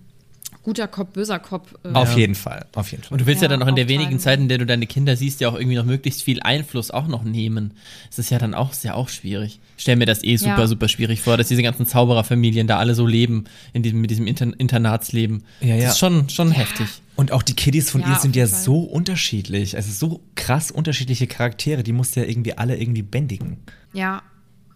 guter 0.67 0.89
Kopf, 0.89 1.11
böser 1.13 1.39
Kopf. 1.39 1.73
Äh, 1.85 1.93
Auf 1.93 2.17
jeden 2.17 2.35
Fall, 2.35 2.67
auf 2.75 2.91
jeden 2.91 3.05
Fall. 3.05 3.13
Und 3.13 3.21
du 3.21 3.27
willst 3.27 3.41
ja, 3.41 3.47
Ja, 3.49 3.51
dann 3.57 3.63
auch 3.63 3.69
in 3.69 3.77
der 3.77 3.87
wenigen 3.89 4.19
Zeit, 4.19 4.41
in 4.41 4.49
der 4.49 4.59
du 4.59 4.67
deine 4.67 4.89
Kinder 4.89 5.15
siehst, 5.17 5.41
ja 5.41 5.49
auch 5.49 5.55
irgendwie 5.55 5.77
noch 5.77 5.85
möglichst 5.85 6.25
viel 6.25 6.43
Einfluss 6.43 6.91
auch 6.91 7.07
noch 7.07 7.23
nehmen. 7.23 7.71
Das 8.09 8.19
ist 8.19 8.31
ja 8.31 8.39
dann 8.41 8.53
auch, 8.53 8.73
ist 8.73 8.83
ja 8.83 8.95
auch 8.95 9.09
schwierig. 9.09 9.61
Ich 9.77 9.83
stell 9.83 9.95
mir 9.95 10.07
das 10.07 10.25
eh 10.25 10.37
super, 10.37 10.59
Ja. 10.59 10.67
super 10.67 10.89
schwierig 10.89 11.21
vor, 11.21 11.37
dass 11.37 11.47
diese 11.47 11.63
ganzen 11.63 11.87
Zaubererfamilien 11.87 12.67
da 12.67 12.79
alle 12.79 12.97
so 12.97 13.07
leben, 13.07 13.45
in 13.75 13.85
diesem, 13.85 14.01
mit 14.01 14.11
diesem 14.11 14.27
Inter 14.27 14.49
Internatsleben. 14.59 15.45
Ja, 15.61 15.77
ja. 15.77 15.85
Das 15.85 15.93
ist 15.93 15.99
schon, 16.01 16.29
schon 16.31 16.51
heftig. 16.51 16.89
Und 17.15 17.31
auch 17.31 17.45
die 17.45 17.55
Kiddies 17.55 17.89
von 17.89 18.01
Ja, 18.01 18.09
ihr 18.11 18.17
sind 18.19 18.35
ja 18.35 18.47
Fall. 18.49 18.59
so 18.61 18.81
unterschiedlich. 18.81 19.77
Also 19.77 19.93
so 19.93 20.21
krass 20.35 20.73
unterschiedliche 20.73 21.29
Charaktere. 21.29 21.85
Die 21.85 21.93
muss 21.93 22.13
ja 22.17 22.25
irgendwie 22.25 22.59
alle 22.59 22.77
irgendwie 22.77 23.03
bändigen. 23.03 23.59
Ja. 23.93 24.23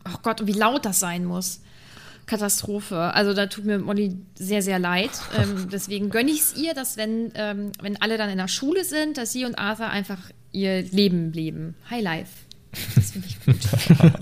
Oh 0.07 0.19
Gott, 0.23 0.41
und 0.41 0.47
wie 0.47 0.53
laut 0.53 0.85
das 0.85 1.01
sein 1.01 1.25
muss. 1.25 1.61
Katastrophe. 2.31 2.97
Also 2.97 3.35
da 3.35 3.47
tut 3.47 3.65
mir 3.65 3.79
Molly 3.79 4.17
sehr, 4.35 4.63
sehr 4.63 4.79
leid. 4.79 5.11
Ähm, 5.41 5.69
deswegen 5.71 6.11
gönne 6.11 6.31
ich 6.31 6.41
es 6.41 6.57
ihr, 6.57 6.75
dass 6.75 6.97
wenn, 6.97 7.31
ähm, 7.35 7.73
wenn 7.81 8.01
alle 8.03 8.19
dann 8.19 8.29
in 8.31 8.37
der 8.37 8.49
Schule 8.49 8.85
sind, 8.85 9.17
dass 9.17 9.33
sie 9.33 9.45
und 9.45 9.59
Arthur 9.59 9.89
einfach 9.89 10.19
ihr 10.53 10.83
Leben 10.83 11.33
leben. 11.33 11.77
High 11.89 12.03
Life. 12.03 12.33
Das 12.97 13.13
finde 13.13 13.29
ich 13.29 13.41
gut. 13.45 13.57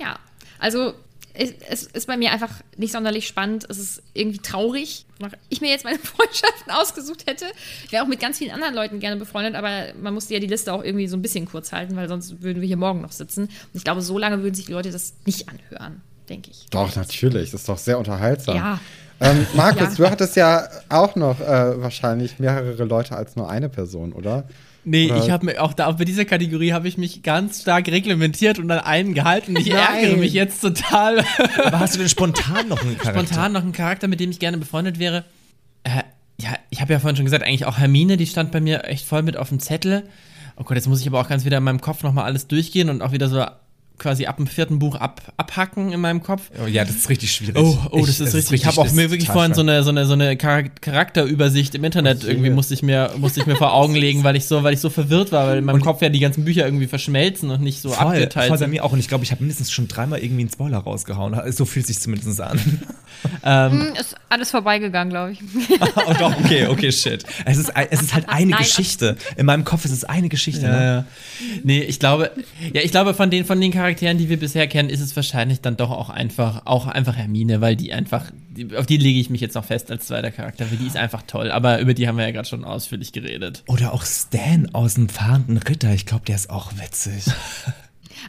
ja, 0.00 0.18
also 0.58 0.94
es, 1.34 1.52
es 1.68 1.82
ist 1.84 2.06
bei 2.06 2.16
mir 2.16 2.32
einfach 2.32 2.50
nicht 2.76 2.92
sonderlich 2.92 3.26
spannend. 3.26 3.66
Es 3.68 3.78
ist 3.78 4.02
irgendwie 4.14 4.38
traurig. 4.38 5.06
Wenn 5.18 5.30
ich 5.48 5.60
mir 5.60 5.68
jetzt 5.68 5.84
meine 5.84 5.98
Freundschaften 6.02 6.72
ausgesucht 6.72 7.26
hätte, 7.26 7.44
ich 7.84 7.92
wäre 7.92 8.02
auch 8.02 8.08
mit 8.08 8.20
ganz 8.20 8.38
vielen 8.38 8.50
anderen 8.50 8.74
Leuten 8.74 8.98
gerne 8.98 9.16
befreundet, 9.16 9.54
aber 9.54 9.92
man 10.00 10.14
musste 10.14 10.34
ja 10.34 10.40
die 10.40 10.46
Liste 10.46 10.72
auch 10.72 10.82
irgendwie 10.82 11.06
so 11.06 11.16
ein 11.16 11.22
bisschen 11.22 11.46
kurz 11.46 11.72
halten, 11.72 11.96
weil 11.96 12.08
sonst 12.08 12.42
würden 12.42 12.60
wir 12.60 12.66
hier 12.66 12.76
morgen 12.76 13.02
noch 13.02 13.12
sitzen. 13.12 13.44
Und 13.44 13.74
ich 13.74 13.84
glaube, 13.84 14.02
so 14.02 14.18
lange 14.18 14.42
würden 14.42 14.54
sich 14.54 14.66
die 14.66 14.72
Leute 14.72 14.90
das 14.90 15.14
nicht 15.26 15.48
anhören, 15.48 16.02
denke 16.30 16.50
ich. 16.50 16.66
Doch, 16.70 16.94
natürlich. 16.96 17.50
Das 17.50 17.60
ist 17.60 17.68
doch 17.68 17.78
sehr 17.78 17.98
unterhaltsam. 17.98 18.56
Ja. 18.56 18.80
Ähm, 19.20 19.46
Markus, 19.54 19.98
Ja. 19.98 20.04
du 20.06 20.10
hattest 20.10 20.36
ja 20.36 20.66
auch 20.88 21.14
noch 21.16 21.40
äh, 21.40 21.82
wahrscheinlich 21.82 22.38
mehrere 22.38 22.84
Leute 22.84 23.16
als 23.16 23.36
nur 23.36 23.50
eine 23.50 23.68
Person, 23.68 24.12
oder? 24.12 24.44
Nee, 24.82 25.10
Oder- 25.10 25.22
ich 25.22 25.30
habe 25.30 25.44
mir 25.44 25.60
auch 25.62 25.74
da, 25.74 25.88
auch 25.88 25.96
bei 25.98 26.06
dieser 26.06 26.24
Kategorie 26.24 26.72
habe 26.72 26.88
ich 26.88 26.96
mich 26.96 27.22
ganz 27.22 27.60
stark 27.60 27.86
reglementiert 27.88 28.58
und 28.58 28.70
an 28.70 28.78
einen 28.78 29.12
gehalten. 29.12 29.54
Ich 29.56 29.66
Nein. 29.68 29.76
ärgere 30.02 30.16
mich 30.16 30.32
jetzt 30.32 30.62
total. 30.62 31.18
Aber 31.62 31.80
hast 31.80 31.94
du 31.96 31.98
denn 31.98 32.08
spontan 32.08 32.68
noch 32.68 32.80
einen 32.80 32.96
Charakter? 32.98 33.20
Spontan 33.26 33.52
noch 33.52 33.60
einen 33.62 33.72
Charakter, 33.72 34.08
mit 34.08 34.20
dem 34.20 34.30
ich 34.30 34.38
gerne 34.38 34.56
befreundet 34.56 34.98
wäre. 34.98 35.24
Äh, 35.84 36.02
ja, 36.40 36.50
ich 36.70 36.80
habe 36.80 36.94
ja 36.94 36.98
vorhin 36.98 37.16
schon 37.16 37.26
gesagt, 37.26 37.44
eigentlich 37.44 37.66
auch 37.66 37.76
Hermine, 37.76 38.16
die 38.16 38.26
stand 38.26 38.52
bei 38.52 38.60
mir 38.62 38.84
echt 38.84 39.04
voll 39.04 39.20
mit 39.22 39.36
auf 39.36 39.50
dem 39.50 39.60
Zettel. 39.60 40.04
Oh 40.56 40.64
Gott, 40.64 40.76
jetzt 40.76 40.88
muss 40.88 41.02
ich 41.02 41.06
aber 41.06 41.20
auch 41.20 41.28
ganz 41.28 41.44
wieder 41.44 41.58
in 41.58 41.64
meinem 41.64 41.82
Kopf 41.82 42.02
nochmal 42.02 42.24
alles 42.24 42.46
durchgehen 42.46 42.88
und 42.88 43.02
auch 43.02 43.12
wieder 43.12 43.28
so 43.28 43.44
quasi 44.00 44.26
ab 44.26 44.38
dem 44.38 44.48
vierten 44.48 44.80
Buch 44.80 44.96
ab, 44.96 45.20
abhacken 45.36 45.92
in 45.92 46.00
meinem 46.00 46.22
Kopf. 46.22 46.50
Oh, 46.60 46.66
ja, 46.66 46.84
das 46.84 46.96
ist 46.96 47.08
richtig 47.08 47.30
schwierig. 47.32 47.56
Oh, 47.56 47.78
oh, 47.92 48.00
das 48.04 48.18
Ich- 48.18 48.26
ist 48.26 48.34
richtig. 48.34 48.62
Ich 48.62 48.66
habe 48.66 48.78
auch 48.80 48.84
das 48.84 48.94
mir 48.94 49.04
ist 49.04 49.10
wirklich 49.12 49.28
vorhin 49.30 49.54
so 49.54 49.60
eine, 49.60 49.84
so 49.84 49.90
eine, 49.90 50.06
so 50.06 50.14
eine 50.14 50.34
Charak- 50.34 50.80
Charakterübersicht 50.80 51.74
im 51.76 51.84
Internet 51.84 52.24
irgendwie 52.24 52.50
musste 52.50 52.74
ich 52.74 52.82
mir, 52.82 53.12
musste 53.18 53.40
ich 53.40 53.46
mir 53.46 53.56
vor 53.56 53.72
Augen 53.74 53.94
legen, 53.94 54.24
weil 54.24 54.34
ich 54.36 54.46
so, 54.46 54.62
weil 54.64 54.74
ich 54.74 54.80
so 54.80 54.90
verwirrt 54.90 55.30
war, 55.32 55.46
weil 55.46 55.58
in 55.58 55.64
meinem 55.64 55.80
Kopf 55.82 56.02
ja 56.02 56.08
die 56.08 56.18
ganzen 56.20 56.44
Bücher 56.44 56.64
irgendwie 56.64 56.86
verschmelzen 56.88 57.50
und 57.50 57.60
nicht 57.62 57.80
so 57.80 57.90
Voll, 57.90 58.06
abgeteilt 58.08 58.48
voll 58.48 58.56
bei 58.56 58.64
sind. 58.64 58.70
mir 58.70 58.84
auch. 58.84 58.92
Und 58.92 58.98
ich 58.98 59.08
glaube, 59.08 59.22
ich 59.24 59.30
habe 59.30 59.40
mindestens 59.42 59.70
schon 59.70 59.86
dreimal 59.86 60.18
irgendwie 60.20 60.42
einen 60.42 60.50
Spoiler 60.50 60.78
rausgehauen. 60.78 61.38
So 61.52 61.64
fühlt 61.64 61.86
sich 61.86 62.00
zumindest 62.00 62.40
an. 62.40 62.58
Ähm, 63.44 63.92
Ist 63.98 64.14
alles 64.30 64.50
vorbeigegangen, 64.50 65.10
glaube 65.10 65.32
ich. 65.32 65.40
oh 66.06 66.14
doch, 66.18 66.34
okay, 66.38 66.66
okay, 66.68 66.90
shit. 66.92 67.24
Es 67.44 67.58
ist, 67.58 67.70
es 67.90 68.00
ist 68.02 68.14
halt 68.14 68.28
eine 68.28 68.52
Nein. 68.52 68.60
Geschichte. 68.60 69.16
In 69.36 69.44
meinem 69.46 69.64
Kopf 69.64 69.84
ist 69.84 69.90
es 69.90 70.04
eine 70.04 70.28
Geschichte. 70.28 70.62
Ja, 70.62 70.70
Ne? 70.70 71.04
Nee, 71.64 71.80
ich 71.82 71.98
glaube, 71.98 72.30
ja, 72.72 72.80
ich 72.82 72.90
glaube, 72.92 73.12
von 73.14 73.28
den, 73.30 73.44
von 73.44 73.60
den 73.60 73.72
Charakteren, 73.72 73.89
die 73.94 74.28
wir 74.28 74.38
bisher 74.38 74.66
kennen, 74.66 74.90
ist 74.90 75.00
es 75.00 75.14
wahrscheinlich 75.16 75.60
dann 75.60 75.76
doch 75.76 75.90
auch 75.90 76.10
einfach, 76.10 76.62
auch 76.66 76.86
einfach 76.86 77.16
Hermine, 77.16 77.60
weil 77.60 77.76
die 77.76 77.92
einfach, 77.92 78.30
die, 78.50 78.76
auf 78.76 78.86
die 78.86 78.96
lege 78.96 79.18
ich 79.18 79.30
mich 79.30 79.40
jetzt 79.40 79.54
noch 79.54 79.64
fest 79.64 79.90
als 79.90 80.06
zweiter 80.06 80.30
Charakter, 80.30 80.70
weil 80.70 80.78
die 80.78 80.86
ist 80.86 80.96
einfach 80.96 81.22
toll. 81.22 81.50
Aber 81.50 81.80
über 81.80 81.94
die 81.94 82.08
haben 82.08 82.16
wir 82.16 82.24
ja 82.24 82.30
gerade 82.30 82.48
schon 82.48 82.64
ausführlich 82.64 83.12
geredet. 83.12 83.62
Oder 83.66 83.92
auch 83.92 84.04
Stan 84.04 84.68
aus 84.72 84.94
dem 84.94 85.08
fahrenden 85.08 85.58
Ritter. 85.58 85.92
Ich 85.92 86.06
glaube, 86.06 86.24
der 86.26 86.36
ist 86.36 86.50
auch 86.50 86.72
witzig. 86.78 87.24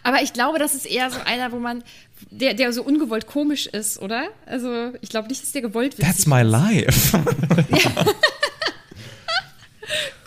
Aber 0.03 0.22
ich 0.22 0.34
glaube, 0.34 0.57
das 0.57 0.74
ist 0.74 0.86
eher 0.86 1.09
so 1.12 1.20
einer, 1.26 1.51
wo 1.51 1.59
man, 1.59 1.84
der, 2.30 2.53
der 2.53 2.72
so 2.72 2.84
ungewollt 2.84 3.28
komisch 3.28 3.68
ist, 3.68 3.99
oder? 3.99 4.28
Also, 4.45 4.93
ich 5.01 5.09
glaube 5.09 5.28
nicht, 5.28 5.41
dass 5.41 5.51
der 5.51 5.62
gewollt 5.62 5.97
witzig 5.97 6.05
That's 6.05 6.26
my 6.28 6.41
life. 6.41 7.18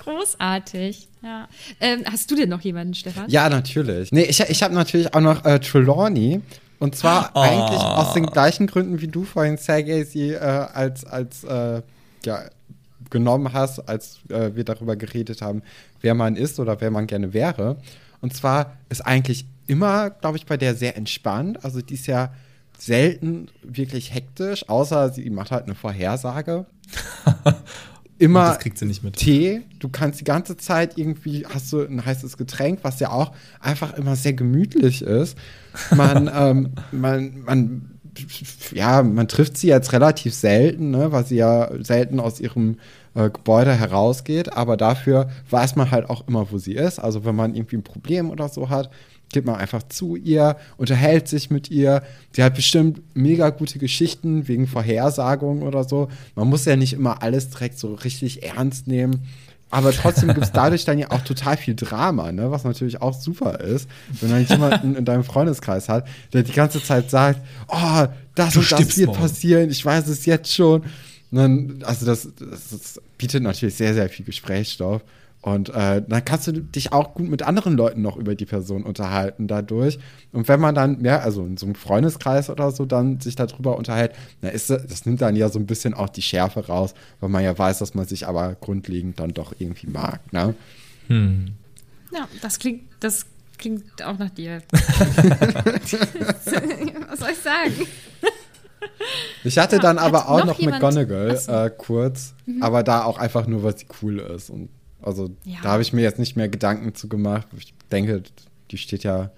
Großartig, 0.05 1.09
ja. 1.23 1.49
Ähm, 1.81 2.05
hast 2.11 2.31
du 2.31 2.37
denn 2.37 2.49
noch 2.49 2.61
jemanden, 2.61 2.95
Stefan? 2.95 3.29
Ja, 3.29 3.49
natürlich. 3.49 4.13
Nee, 4.13 4.23
ich, 4.25 4.41
ich 4.41 4.63
habe 4.63 4.75
natürlich 4.75 5.15
auch 5.15 5.21
noch 5.21 5.45
äh, 5.45 5.59
Trelawney. 5.59 6.41
Und 6.79 6.97
zwar 6.97 7.31
Oh. 7.35 7.41
eigentlich 7.41 7.81
aus 7.81 8.13
den 8.15 8.27
gleichen 8.27 8.67
Gründen, 8.67 9.01
wie 9.01 9.09
du 9.09 9.25
vorhin 9.25 9.57
Sergei 9.57 10.05
sie 10.05 10.33
äh, 10.33 10.39
als, 10.39 11.05
als 11.05 11.45
äh, 11.45 11.81
ja, 12.27 12.41
genommen 13.11 13.53
hast, 13.53 13.89
als 13.89 14.19
äh, 14.29 14.55
wir 14.55 14.65
darüber 14.65 14.97
geredet 14.97 15.41
haben, 15.41 15.63
wer 16.03 16.15
man 16.15 16.37
ist 16.37 16.61
oder 16.61 16.81
wer 16.81 16.91
man 16.91 17.07
gerne 17.07 17.33
wäre. 17.33 17.77
Und 18.21 18.35
zwar 18.35 18.77
ist 18.91 19.01
eigentlich 19.07 19.47
immer, 19.67 20.11
glaube 20.11 20.37
ich, 20.37 20.47
bei 20.47 20.57
der 20.57 20.75
sehr 20.75 20.97
entspannt. 20.97 21.65
Also 21.65 21.81
die 21.81 21.95
ist 21.95 22.07
ja 22.07 22.33
selten 22.77 23.49
wirklich 23.63 24.13
hektisch, 24.13 24.69
außer 24.69 25.11
sie 25.11 25.31
macht 25.31 25.53
halt 25.53 25.65
eine 25.65 25.75
Vorhersage. 25.75 26.67
Immer 28.19 28.49
Das 28.49 28.59
kriegt 28.61 28.79
sie 28.79 28.87
nicht 28.87 29.03
mit. 29.03 29.17
Tee. 29.17 29.63
Du 29.81 29.89
kannst 29.89 30.21
die 30.21 30.25
ganze 30.25 30.57
Zeit 30.57 30.97
irgendwie, 30.97 31.47
hast 31.47 31.73
du 31.73 31.81
ein 31.81 32.05
heißes 32.05 32.37
Getränk, 32.37 32.81
was 32.83 33.01
ja 33.01 33.11
auch 33.11 33.33
einfach 33.61 33.95
immer 33.95 34.15
sehr 34.15 34.35
gemütlich 34.35 35.03
ist. 35.03 35.37
Man, 35.95 36.31
ähm, 36.35 36.71
man, 36.93 37.43
man, 37.45 37.91
ja, 38.73 39.03
man 39.03 39.27
trifft 39.27 39.57
sie 39.57 39.69
jetzt 39.69 39.93
relativ 39.93 40.33
selten, 40.33 40.91
ne, 40.91 41.11
weil 41.11 41.27
sie 41.27 41.37
ja 41.37 41.71
selten 41.83 42.21
aus 42.21 42.39
ihrem 42.39 42.77
äh, 43.15 43.31
Gebäude 43.31 43.73
herausgeht, 43.73 44.53
aber 44.53 44.77
dafür 44.77 45.29
weiß 45.51 45.75
man 45.77 45.91
halt 45.91 46.09
auch 46.09 46.27
immer, 46.29 46.51
wo 46.53 46.59
sie 46.59 46.75
ist. 46.75 46.99
Also 46.99 47.25
wenn 47.25 47.35
man 47.35 47.55
irgendwie 47.55 47.77
ein 47.77 47.83
Problem 47.83 48.31
oder 48.31 48.49
so 48.49 48.71
hat, 48.71 48.91
geht 49.35 49.45
man 49.45 49.57
einfach 49.57 49.83
zu 49.83 50.17
ihr, 50.17 50.57
unterhält 50.79 51.29
sich 51.29 51.51
mit 51.51 51.71
ihr. 51.71 52.03
Sie 52.33 52.43
hat 52.43 52.55
bestimmt 52.55 53.03
mega 53.15 53.51
gute 53.51 53.79
Geschichten 53.79 54.49
wegen 54.49 54.67
Vorhersagungen 54.67 55.63
oder 55.63 55.85
so. 55.85 56.09
Man 56.35 56.49
muss 56.49 56.65
ja 56.65 56.77
nicht 56.77 56.95
immer 56.95 57.23
alles 57.23 57.51
direkt 57.51 57.79
so 57.79 57.95
richtig 57.95 58.43
ernst 58.45 58.87
nehmen. 58.87 59.27
Aber 59.71 59.93
trotzdem 59.93 60.29
gibt 60.29 60.45
es 60.47 60.53
dadurch 60.53 60.85
dann 60.85 60.99
ja 61.01 61.11
auch 61.11 61.23
total 61.23 61.57
viel 61.57 61.75
Drama, 61.75 62.31
ne? 62.31 62.51
was 62.53 62.63
natürlich 62.63 63.03
auch 63.03 63.13
super 63.13 63.59
ist, 63.61 63.89
wenn 64.21 64.31
man 64.31 64.47
jemanden 64.47 64.95
in 64.95 65.05
deinem 65.05 65.25
Freundeskreis 65.25 65.89
hat, 65.89 66.07
der 66.33 66.45
die 66.45 66.53
ganze 66.53 66.81
Zeit 66.83 67.11
sagt, 67.11 67.41
oh, 67.69 68.07
das 68.37 68.55
Du 68.55 68.61
und 68.61 68.71
das 68.71 68.97
wird 68.97 69.09
morgen. 69.09 69.21
passieren, 69.21 69.71
ich 69.71 69.85
weiß 69.85 70.07
es 70.07 70.27
jetzt 70.27 70.55
schon. 70.55 70.85
Dann, 71.33 71.83
also 71.85 72.07
das, 72.07 72.29
das, 72.39 72.71
das 72.71 73.03
bietet 73.19 73.43
natürlich 73.43 73.75
sehr, 73.75 73.95
sehr 73.95 74.09
viel 74.09 74.25
Gesprächsstoff. 74.25 75.03
Und 75.45 75.69
äh, 75.69 76.03
dann 76.09 76.25
kannst 76.25 76.47
du 76.47 76.53
dich 76.53 76.95
auch 76.95 77.13
gut 77.13 77.29
mit 77.29 77.43
anderen 77.43 77.77
Leuten 77.77 78.01
noch 78.01 78.17
über 78.17 78.35
die 78.35 78.47
Person 78.47 78.83
unterhalten 78.83 79.47
dadurch. 79.47 79.99
Und 80.33 80.49
wenn 80.49 80.59
man 80.59 80.75
dann, 80.75 81.05
ja, 81.05 81.19
also 81.19 81.45
in 81.45 81.59
so 81.59 81.67
einem 81.67 81.75
Freundeskreis 81.75 82.49
oder 82.49 82.71
so, 82.71 82.87
dann 82.87 83.21
sich 83.21 83.37
darüber 83.37 83.77
unterhält, 83.77 84.13
dann 84.41 84.53
ist 84.53 84.71
das, 84.71 84.87
das 84.87 85.05
nimmt 85.05 85.21
dann 85.21 85.37
ja 85.37 85.51
so 85.51 85.59
ein 85.59 85.67
bisschen 85.67 85.93
auch 85.93 86.09
die 86.09 86.23
Schärfe 86.23 86.67
raus, 86.67 86.95
weil 87.21 87.29
man 87.29 87.45
ja 87.45 87.59
weiß, 87.59 87.81
dass 87.81 87.93
man 87.93 88.07
sich 88.07 88.27
aber 88.27 88.55
grundlegend 88.55 89.21
dann 89.21 89.35
doch 89.35 89.53
irgendwie 89.59 89.87
mag, 89.87 90.33
ne? 90.33 90.55
Ja, 92.11 92.27
das 92.41 92.59
klingt, 92.59 92.85
das 93.01 93.27
klingt 93.59 94.03
auch 94.03 94.17
nach 94.17 94.31
dir. 94.31 94.63
Was 94.73 95.91
soll 97.19 97.33
ich 97.33 97.39
sagen? 97.39 97.87
Ich 99.45 99.59
hatte 99.59 99.79
dann 99.79 99.99
hat 99.99 100.07
aber 100.07 100.31
auch 100.31 100.47
noch 100.47 100.59
noch, 100.59 100.67
McGonagall 100.67 101.37
so. 101.37 101.53
Mhm. 101.53 101.59
äh, 101.59 101.71
kurz, 101.77 102.35
aber 102.63 102.83
da 102.83 103.05
auch 103.05 103.19
einfach 103.19 103.47
nur, 103.47 103.63
weil 103.63 103.77
sie 103.77 103.85
cool 104.01 104.21
ist. 104.21 104.49
Und 104.49 104.71
also 105.05 105.31
Ja. 105.45 105.59
da 105.63 105.71
habe 105.73 105.83
ich 105.83 105.93
mir 105.93 106.03
jetzt 106.03 106.19
nicht 106.19 106.37
mehr 106.37 106.49
Gedanken 106.49 106.95
zu 106.95 107.09
gemacht. 107.09 107.47
Ich 107.57 107.75
denke, 107.93 108.23
die 108.71 108.79
steht 108.79 109.05
ja 109.05 109.31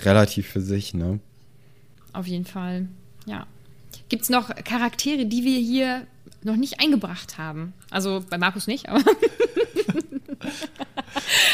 relativ 0.00 0.46
für 0.48 0.60
sich, 0.60 0.94
ne? 0.94 1.18
Auf 2.12 2.26
jeden 2.26 2.44
Fall, 2.46 2.88
ja. 3.26 3.46
Gibt 4.08 4.22
es 4.22 4.30
noch 4.30 4.54
Charaktere, 4.64 5.26
die 5.26 5.44
wir 5.44 5.58
hier 5.58 6.06
noch 6.42 6.56
nicht 6.56 6.80
eingebracht 6.80 7.36
haben? 7.38 7.72
Also 7.90 8.24
bei 8.28 8.38
Markus 8.38 8.66
nicht, 8.66 8.88
aber. 8.88 9.00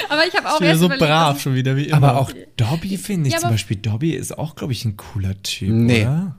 aber 0.08 0.26
ich 0.26 0.34
habe 0.36 0.48
auch 0.48 0.54
Ich 0.54 0.58
bin 0.60 0.68
erst 0.68 0.80
so 0.80 0.86
überlegt, 0.86 1.06
brav 1.06 1.34
was 1.36 1.42
schon 1.42 1.54
wieder, 1.54 1.76
wie 1.76 1.86
immer. 1.86 1.96
Aber 1.96 2.20
auch 2.20 2.30
Dobby 2.56 2.96
finde 2.98 3.28
ich 3.28 3.34
Ja, 3.34 3.40
zum 3.40 3.50
Beispiel. 3.50 3.76
Dobby 3.76 4.12
ist 4.12 4.36
auch, 4.38 4.54
glaube 4.56 4.72
ich, 4.72 4.84
ein 4.84 4.96
cooler 4.96 5.40
Typ, 5.42 5.70
Nee. 5.70 6.02
oder? 6.02 6.36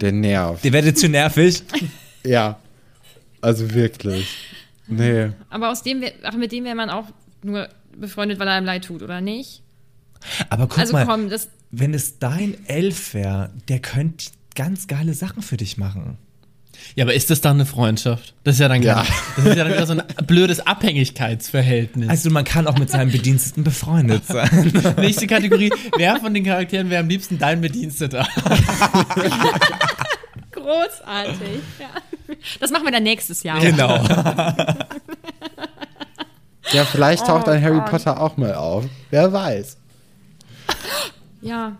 Der 0.00 0.12
nervt. 0.12 0.64
Der 0.64 0.72
werdet 0.72 0.98
zu 0.98 1.08
nervig. 1.08 1.62
Ja. 2.24 2.58
Also 3.40 3.72
wirklich. 3.72 4.26
Nee. 4.88 5.30
aber 5.50 5.70
aus 5.70 5.82
dem, 5.82 6.02
ach, 6.22 6.34
mit 6.34 6.52
dem 6.52 6.64
wäre 6.64 6.74
man 6.74 6.90
auch 6.90 7.06
nur 7.42 7.68
befreundet, 7.96 8.38
weil 8.38 8.48
er 8.48 8.54
einem 8.54 8.66
leid 8.66 8.84
tut, 8.84 9.02
oder 9.02 9.20
nicht? 9.20 9.62
Aber 10.50 10.66
guck 10.66 10.78
also 10.78 10.92
mal, 10.92 11.06
komm, 11.06 11.28
das. 11.30 11.48
wenn 11.70 11.94
es 11.94 12.18
dein 12.18 12.56
Elf 12.66 13.14
wäre, 13.14 13.50
der 13.68 13.78
könnte 13.80 14.26
ganz 14.54 14.86
geile 14.88 15.14
Sachen 15.14 15.42
für 15.42 15.56
dich 15.56 15.76
machen. 15.78 16.18
ja, 16.96 17.04
aber 17.04 17.14
ist 17.14 17.30
das 17.30 17.40
dann 17.40 17.56
eine 17.58 17.66
Freundschaft? 17.66 18.34
Das 18.44 18.54
ist 18.56 18.60
ja 18.60 18.68
dann, 18.68 18.82
Ja. 18.82 19.02
kein- 19.04 19.12
das 19.36 19.44
ist 19.46 19.56
ja 19.56 19.64
dann 19.64 19.72
wieder 19.72 19.86
so 19.86 19.92
ein 19.92 20.02
blödes 20.26 20.58
Abhängigkeitsverhältnis. 20.66 22.08
Also 22.08 22.30
man 22.30 22.44
kann 22.44 22.66
auch 22.66 22.78
mit 22.78 22.90
seinem 22.90 23.12
Bediensteten 23.12 23.62
befreundet 23.62 24.24
sein. 24.26 24.72
Nächste 24.98 25.26
Kategorie. 25.28 25.70
Wer 25.96 26.16
von 26.16 26.34
den 26.34 26.44
Charakteren 26.44 26.90
wäre 26.90 27.02
am 27.02 27.08
liebsten 27.08 27.38
dein 27.38 27.60
Bediensteter? 27.60 28.26
Großartig. 30.60 31.60
Ja. 31.78 32.36
Das 32.60 32.70
machen 32.70 32.84
wir 32.84 32.92
dann 32.92 33.02
nächstes 33.02 33.42
Jahr. 33.42 33.58
genau. 33.60 34.02
Ja, 36.72 36.84
vielleicht 36.84 37.26
taucht 37.26 37.44
Oh 37.48 37.50
dann 37.50 37.62
Harry 37.62 37.78
Gott. 37.78 37.90
Potter 37.90 38.20
auch 38.20 38.36
mal 38.36 38.54
auf. 38.54 38.84
Wer 39.10 39.32
weiß. 39.32 39.78
Ja. 41.40 41.76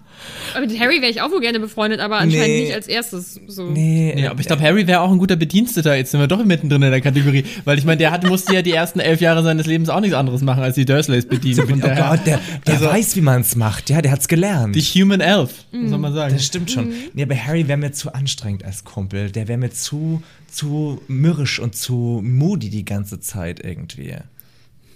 Aber 0.54 0.66
mit 0.66 0.78
Harry 0.78 1.00
wäre 1.00 1.10
ich 1.10 1.20
auch 1.20 1.32
wohl 1.32 1.40
gerne 1.40 1.58
befreundet, 1.58 1.98
aber 1.98 2.18
anscheinend 2.18 2.46
Nee. 2.46 2.60
nicht 2.66 2.74
als 2.74 2.86
erstes. 2.86 3.40
So. 3.48 3.68
Nee, 3.70 4.14
Ja, 4.16 4.30
aber 4.30 4.38
ich 4.40 4.46
glaube, 4.46 4.62
Harry 4.62 4.86
wäre 4.86 5.00
auch 5.00 5.10
ein 5.10 5.18
guter 5.18 5.34
Bediensteter. 5.34 5.96
Jetzt 5.96 6.12
sind 6.12 6.20
wir 6.20 6.28
doch 6.28 6.44
mittendrin 6.44 6.80
in 6.82 6.90
der 6.92 7.00
Kategorie. 7.00 7.44
Weil 7.64 7.76
ich 7.76 7.84
meine, 7.84 7.96
der 7.98 8.12
hat, 8.12 8.24
musste 8.24 8.54
ja 8.54 8.62
die 8.62 8.70
ersten 8.72 9.00
elf 9.00 9.20
Jahre 9.20 9.42
seines 9.42 9.66
Lebens 9.66 9.88
auch 9.88 10.00
nichts 10.00 10.14
anderes 10.14 10.42
machen, 10.42 10.62
als 10.62 10.76
die 10.76 10.84
Dursleys 10.84 11.26
bedienen. 11.26 11.66
Von 11.66 11.82
Oh 11.82 11.86
daher, 11.86 12.16
Gott, 12.16 12.26
der, 12.26 12.40
der 12.68 12.80
weiß, 12.80 13.16
wie 13.16 13.20
man 13.20 13.40
es 13.40 13.56
macht. 13.56 13.90
Ja, 13.90 14.00
der 14.00 14.12
hat's 14.12 14.28
gelernt. 14.28 14.76
die 14.76 14.80
Human 14.80 15.20
Elf, 15.20 15.50
soll 15.72 15.98
man 15.98 16.14
sagen. 16.14 16.34
das 16.34 16.46
stimmt 16.46 16.70
schon. 16.70 16.92
Nee, 17.14 17.24
aber 17.24 17.34
Harry 17.34 17.66
wäre 17.66 17.78
mir 17.78 17.90
zu 17.90 18.14
anstrengend 18.14 18.64
als 18.64 18.84
Kumpel. 18.84 19.32
Der 19.32 19.48
wäre 19.48 19.58
mir 19.58 19.70
zu, 19.70 20.22
zu 20.46 21.02
mürrisch 21.08 21.58
und 21.58 21.74
zu 21.74 22.20
moody 22.24 22.70
die 22.70 22.84
ganze 22.84 23.18
Zeit 23.18 23.58
irgendwie. 23.64 24.14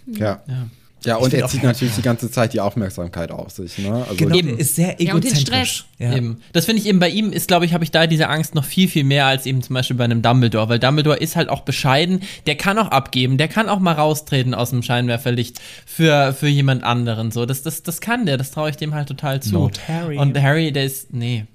Ja. 0.07 0.43
Ja. 0.47 0.69
Ja, 1.05 1.19
Ich 1.19 1.25
und 1.25 1.35
er 1.35 1.47
zieht 1.47 1.63
natürlich 1.63 1.95
die 1.95 2.03
ganze 2.03 2.31
Zeit 2.31 2.53
die 2.53 2.61
Aufmerksamkeit 2.61 3.31
auf 3.31 3.51
sich, 3.51 3.79
ne? 3.79 4.05
Also 4.09 4.17
Genau, 4.17 4.35
Eben. 4.35 4.59
ist 4.59 4.77
sehr 4.77 5.01
Ja, 5.01 5.15
und 5.15 5.25
den 5.25 5.33
egozentrisch. 5.33 5.85
Ja, 5.99 6.15
Eben. 6.15 6.41
Das 6.53 6.67
finde 6.67 6.81
ich 6.83 6.89
eben 6.89 6.99
bei 6.99 7.09
ihm 7.09 7.33
ist, 7.33 7.49
glaube 7.49 7.65
ich, 7.65 7.75
habe 7.75 7.85
ich 7.85 7.91
da 7.91 8.07
diese 8.07 8.29
Angst 8.29 8.55
noch 8.55 8.65
viel, 8.65 8.89
viel 8.89 9.05
mehr 9.05 9.27
als 9.27 9.47
eben 9.47 9.63
zum 9.63 9.75
Beispiel 9.75 9.97
bei 9.97 10.05
einem 10.05 10.23
Dumbledore, 10.23 10.69
weil 10.69 10.79
Dumbledore 10.79 11.17
ist 11.17 11.37
halt 11.37 11.49
auch 11.49 11.61
bescheiden, 11.61 12.21
der 12.47 12.57
kann 12.57 12.79
auch 12.79 12.89
abgeben, 12.89 13.39
der 13.39 13.49
kann 13.49 13.69
auch 13.69 13.79
mal 13.79 13.95
raustreten 13.95 14.55
aus 14.55 14.71
dem 14.71 14.83
Scheinwerferlicht 14.83 15.61
für, 15.87 16.33
für 16.33 16.49
jemand 16.49 16.85
anderen, 16.85 17.31
so. 17.31 17.47
Das, 17.47 17.63
das, 17.63 17.83
das 17.83 18.01
kann 18.01 18.27
der, 18.27 18.37
das 18.37 18.51
traue 18.51 18.71
ich 18.71 18.77
dem 18.77 18.95
halt 18.95 19.09
total 19.09 19.41
zu. 19.41 19.53
Not 19.55 19.81
Harry. 19.89 20.19
Und 20.19 20.41
Harry, 20.41 20.73
der 20.73 20.85
ist, 20.85 21.13
nee. 21.13 21.47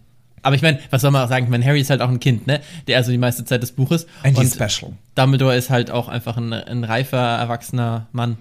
Aber 0.44 0.56
ich 0.56 0.62
meine, 0.62 0.80
was 0.92 1.02
soll 1.02 1.12
man 1.12 1.26
auch 1.26 1.30
sagen? 1.30 1.46
Ich 1.46 1.52
meine, 1.52 1.66
Harry 1.66 1.82
ist 1.82 1.90
halt 1.90 2.02
auch 2.02 2.10
ein 2.10 2.22
Kind, 2.22 2.48
ne? 2.48 2.62
Der 2.88 2.98
also 2.98 3.12
die 3.12 3.18
meiste 3.18 3.44
Zeit 3.44 3.64
des 3.64 3.74
Buches. 3.74 4.08
And 4.24 4.38
und 4.38 4.48
special. 4.48 4.94
Dumbledore 5.16 5.58
ist 5.58 5.70
halt 5.70 5.92
auch 5.92 6.08
einfach 6.08 6.38
ein, 6.38 6.54
ein 6.54 6.84
reifer, 6.84 7.18
erwachsener 7.18 8.08
Mann. 8.14 8.38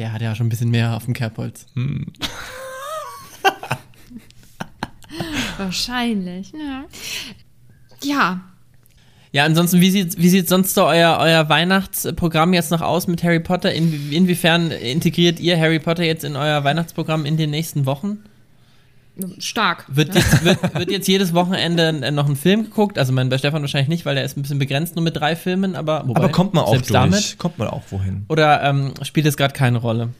Der 0.00 0.12
hat 0.14 0.22
ja 0.22 0.34
schon 0.34 0.46
ein 0.46 0.48
bisschen 0.48 0.70
mehr 0.70 0.96
auf 0.96 1.04
dem 1.04 1.12
Kerbholz. 1.12 1.66
Wahrscheinlich, 5.58 6.52
ja. 6.52 6.86
Ja, 8.02 8.40
Ja, 9.32 9.44
ansonsten, 9.44 9.82
wie 9.82 9.90
sieht, 9.90 10.16
wie 10.16 10.30
sieht 10.30 10.48
sonst 10.48 10.72
so 10.72 10.86
euer, 10.86 11.18
euer 11.20 11.50
Weihnachtsprogramm 11.50 12.54
jetzt 12.54 12.70
noch 12.70 12.80
aus 12.80 13.08
mit 13.08 13.22
Harry 13.22 13.40
Potter? 13.40 13.74
In, 13.74 14.10
inwiefern 14.10 14.70
integriert 14.70 15.38
ihr 15.38 15.58
Harry 15.60 15.80
Potter 15.80 16.02
jetzt 16.02 16.24
in 16.24 16.34
euer 16.34 16.64
Weihnachtsprogramm 16.64 17.26
in 17.26 17.36
den 17.36 17.50
nächsten 17.50 17.84
Wochen? 17.84 18.24
Stark. 19.38 19.84
Wird 19.88 20.14
jetzt, 20.14 20.44
wird, 20.44 20.74
wird 20.74 20.90
jetzt 20.90 21.08
jedes 21.08 21.32
Wochenende 21.34 22.12
noch 22.12 22.28
ein 22.28 22.36
Film 22.36 22.64
geguckt? 22.64 22.98
Also 22.98 23.12
mein, 23.12 23.28
bei 23.28 23.38
Stefan 23.38 23.62
wahrscheinlich 23.62 23.88
nicht, 23.88 24.06
weil 24.06 24.14
der 24.14 24.24
ist 24.24 24.36
ein 24.36 24.42
bisschen 24.42 24.58
begrenzt 24.58 24.96
nur 24.96 25.02
mit 25.04 25.16
drei 25.16 25.36
Filmen, 25.36 25.76
aber 25.76 26.02
wobei, 26.06 26.20
Aber 26.20 26.28
kommt 26.32 26.54
man 26.54 26.64
auch 26.64 26.70
selbst 26.72 26.90
durch. 26.90 26.98
damit. 27.00 27.38
Kommt 27.38 27.58
man 27.58 27.68
auch 27.68 27.82
wohin. 27.90 28.24
Oder 28.28 28.62
ähm, 28.62 28.94
spielt 29.02 29.26
es 29.26 29.36
gerade 29.36 29.54
keine 29.54 29.78
Rolle? 29.78 30.10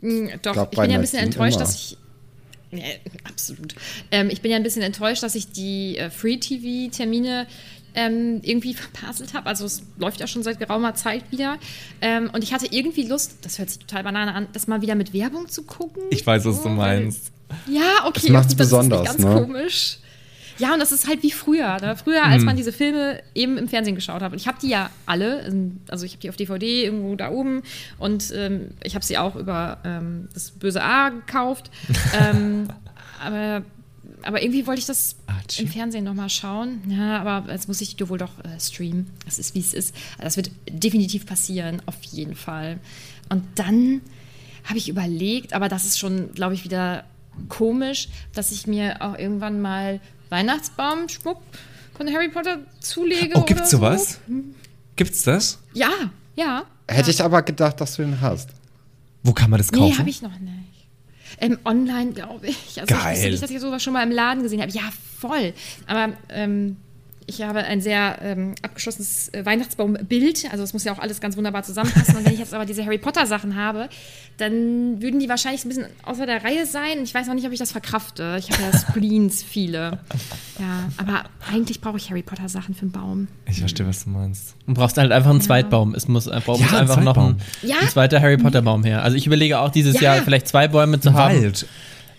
Mm, 0.00 0.28
Doch, 0.42 0.52
Glaub, 0.52 0.68
ich 0.72 0.76
bei 0.76 0.82
bin 0.82 0.90
ja 0.92 0.98
ein 0.98 1.00
bisschen 1.00 1.22
enttäuscht, 1.24 1.56
immer. 1.56 1.64
dass 1.64 1.74
ich. 1.74 1.96
Ja, 2.70 2.84
absolut. 3.28 3.74
Ähm, 4.10 4.28
ich 4.30 4.42
bin 4.42 4.50
ja 4.50 4.56
ein 4.58 4.62
bisschen 4.62 4.82
enttäuscht, 4.82 5.22
dass 5.22 5.34
ich 5.34 5.50
die 5.52 5.96
äh, 5.96 6.10
Free-TV-Termine 6.10 7.46
ähm, 7.94 8.40
irgendwie 8.42 8.74
verpasselt 8.74 9.32
habe. 9.32 9.46
Also 9.46 9.64
es 9.64 9.82
läuft 9.96 10.20
ja 10.20 10.26
schon 10.26 10.42
seit 10.42 10.58
geraumer 10.58 10.94
Zeit 10.94 11.24
wieder. 11.32 11.56
Ähm, 12.02 12.28
und 12.32 12.44
ich 12.44 12.52
hatte 12.52 12.66
irgendwie 12.70 13.04
Lust, 13.08 13.38
das 13.42 13.58
hört 13.58 13.70
sich 13.70 13.78
total 13.78 14.04
banane 14.04 14.34
an, 14.34 14.48
das 14.52 14.66
mal 14.66 14.82
wieder 14.82 14.94
mit 14.94 15.14
Werbung 15.14 15.48
zu 15.48 15.62
gucken. 15.62 16.02
Ich 16.10 16.26
weiß, 16.26 16.44
was 16.44 16.62
du 16.62 16.68
Oh, 16.68 16.72
meinst. 16.72 17.32
Ja, 17.66 18.06
okay. 18.06 18.20
Das 18.22 18.28
macht's 18.30 18.52
irgendwie, 18.52 18.56
besonders, 18.56 19.08
ist 19.08 19.18
nicht 19.18 19.24
ganz 19.24 19.34
ne? 19.34 19.46
komisch. 19.46 19.98
Ja, 20.58 20.72
und 20.72 20.80
das 20.80 20.92
ist 20.92 21.06
halt 21.06 21.22
wie 21.22 21.30
früher. 21.30 21.80
Ne? 21.80 21.96
Früher, 21.96 22.24
als 22.24 22.42
man 22.42 22.56
diese 22.56 22.72
Filme 22.72 23.22
eben 23.34 23.56
im 23.56 23.68
Fernsehen 23.68 23.94
geschaut 23.94 24.22
hat. 24.22 24.32
Und 24.32 24.40
ich 24.40 24.48
habe 24.48 24.58
die 24.60 24.68
ja 24.68 24.90
alle, 25.06 25.46
ähm, 25.46 25.80
also 25.88 26.04
ich 26.04 26.12
habe 26.12 26.20
die 26.20 26.28
auf 26.28 26.36
DVD 26.36 26.84
irgendwo 26.84 27.14
da 27.14 27.30
oben 27.30 27.62
und 27.98 28.32
ähm, 28.34 28.72
ich 28.82 28.94
habe 28.94 29.04
sie 29.04 29.18
auch 29.18 29.36
über 29.36 29.78
ähm, 29.84 30.28
das 30.34 30.50
böse 30.50 30.82
A 30.82 31.10
gekauft. 31.10 31.70
ähm, 32.20 32.68
aber, 33.24 33.62
aber 34.22 34.42
irgendwie 34.42 34.66
wollte 34.66 34.80
ich 34.80 34.86
das 34.86 35.16
Archie. 35.26 35.62
im 35.62 35.68
Fernsehen 35.68 36.04
nochmal 36.04 36.28
schauen. 36.28 36.80
Ja, 36.88 37.20
aber 37.20 37.52
jetzt 37.52 37.68
muss 37.68 37.80
ich 37.80 37.94
die 37.94 38.08
wohl 38.08 38.18
doch 38.18 38.38
äh, 38.40 38.58
streamen. 38.58 39.10
Das 39.24 39.38
ist, 39.38 39.54
wie 39.54 39.60
es 39.60 39.74
ist. 39.74 39.94
Das 40.20 40.36
wird 40.36 40.50
definitiv 40.68 41.24
passieren, 41.24 41.82
auf 41.86 42.02
jeden 42.02 42.34
Fall. 42.34 42.80
Und 43.28 43.44
dann 43.54 44.00
habe 44.64 44.78
ich 44.78 44.88
überlegt, 44.88 45.52
aber 45.52 45.68
das 45.68 45.84
ist 45.84 45.98
schon, 45.98 46.32
glaube 46.34 46.54
ich, 46.54 46.64
wieder 46.64 47.04
komisch, 47.48 48.08
dass 48.34 48.52
ich 48.52 48.66
mir 48.66 48.96
auch 49.00 49.18
irgendwann 49.18 49.60
mal 49.60 50.00
Weihnachtsbaumschmuck 50.30 51.40
von 51.96 52.12
Harry 52.12 52.28
Potter 52.28 52.58
zulege. 52.80 53.32
Oh, 53.34 53.42
gibt's 53.42 53.74
oder 53.74 53.96
so. 53.98 54.04
sowas? 54.04 54.20
Gibt's 54.96 55.22
das? 55.22 55.58
Ja, 55.74 55.90
ja. 56.36 56.64
Hätte 56.88 57.10
ich 57.10 57.22
aber 57.22 57.42
gedacht, 57.42 57.80
dass 57.80 57.96
du 57.96 58.02
ihn 58.02 58.20
hast. 58.20 58.50
Wo 59.22 59.32
kann 59.32 59.50
man 59.50 59.58
das 59.58 59.70
Nee, 59.70 59.78
kaufen? 59.78 59.98
habe 59.98 60.10
ich 60.10 60.22
noch 60.22 60.38
nicht. 60.38 60.54
Ähm, 61.40 61.58
online, 61.64 62.12
glaube 62.12 62.46
ich. 62.48 62.80
Also 62.80 62.94
Geil. 62.94 63.14
Ich 63.16 63.18
wusste 63.18 63.30
nicht, 63.30 63.42
dass 63.42 63.50
ich 63.50 63.60
sowas 63.60 63.82
schon 63.82 63.92
mal 63.92 64.02
im 64.02 64.10
Laden 64.10 64.42
gesehen 64.42 64.60
habe. 64.60 64.72
Ja, 64.72 64.82
voll. 65.20 65.52
Aber 65.86 66.12
ähm, 66.30 66.76
ich 67.28 67.42
habe 67.42 67.60
ein 67.60 67.80
sehr 67.82 68.18
ähm, 68.22 68.54
abgeschlossenes 68.62 69.28
äh, 69.34 69.44
Weihnachtsbaumbild. 69.44 70.50
Also 70.50 70.64
es 70.64 70.72
muss 70.72 70.82
ja 70.84 70.92
auch 70.94 70.98
alles 70.98 71.20
ganz 71.20 71.36
wunderbar 71.36 71.62
zusammenpassen. 71.62 72.16
Und 72.16 72.24
wenn 72.24 72.32
ich 72.32 72.38
jetzt 72.38 72.54
aber 72.54 72.64
diese 72.64 72.84
Harry 72.84 72.96
Potter 72.96 73.26
Sachen 73.26 73.54
habe, 73.54 73.90
dann 74.38 75.02
würden 75.02 75.20
die 75.20 75.28
wahrscheinlich 75.28 75.64
ein 75.64 75.68
bisschen 75.68 75.86
außer 76.04 76.24
der 76.24 76.42
Reihe 76.42 76.64
sein. 76.64 77.02
Ich 77.04 77.12
weiß 77.12 77.26
noch 77.26 77.34
nicht, 77.34 77.46
ob 77.46 77.52
ich 77.52 77.58
das 77.58 77.70
verkrafte. 77.70 78.36
Ich 78.38 78.50
habe 78.50 78.62
ja 78.62 78.78
Spleens 78.78 79.42
viele. 79.42 79.98
Ja, 80.60 80.88
aber 80.96 81.22
eigentlich 81.52 81.80
brauche 81.80 81.98
ich 81.98 82.10
Harry 82.10 82.22
Potter 82.22 82.48
Sachen 82.48 82.74
für 82.74 82.82
einen 82.82 82.90
Baum. 82.90 83.28
Ich 83.46 83.60
verstehe, 83.60 83.86
was 83.86 84.02
du 84.02 84.10
meinst. 84.10 84.56
Du 84.66 84.74
brauchst 84.74 84.98
halt 84.98 85.12
einfach 85.12 85.30
einen 85.30 85.40
Zweitbaum. 85.40 85.94
Es 85.94 86.08
muss, 86.08 86.26
äh, 86.26 86.40
Ja, 86.44 86.52
ein 86.54 86.74
einfach 86.74 87.00
noch 87.00 87.16
ein. 87.16 87.36
Ja. 87.62 87.76
ein 87.80 87.88
zweiter 87.88 88.20
Harry 88.20 88.38
Potter 88.38 88.60
Baum 88.62 88.82
her. 88.82 89.04
Also 89.04 89.16
ich 89.16 89.24
überlege 89.24 89.60
auch 89.60 89.70
dieses 89.70 89.94
Ja. 90.00 90.14
Jahr 90.16 90.24
vielleicht 90.24 90.48
zwei 90.48 90.66
Bäume 90.66 90.98
zu 90.98 91.12
haben. 91.14 91.36
Wald. 91.40 91.66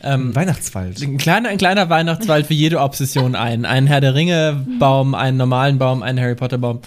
Ähm, 0.04 0.36
Weihnachtswald. 0.36 1.02
Ein 1.02 1.18
kleiner, 1.18 1.50
ein 1.50 1.58
kleiner 1.58 1.90
Weihnachtswald 1.90 2.48
für 2.48 2.54
jede 2.54 2.80
Obsession 2.80 3.36
ein. 3.36 3.66
Einen 3.66 3.88
Herr 3.88 4.02
der 4.02 4.16
Ringe 4.16 4.66
Baum, 4.80 5.14
einen 5.14 5.38
normalen 5.38 5.78
Baum, 5.78 6.04
einen 6.04 6.20
Harry 6.20 6.36
Potter 6.36 6.58
Baum. 6.58 6.82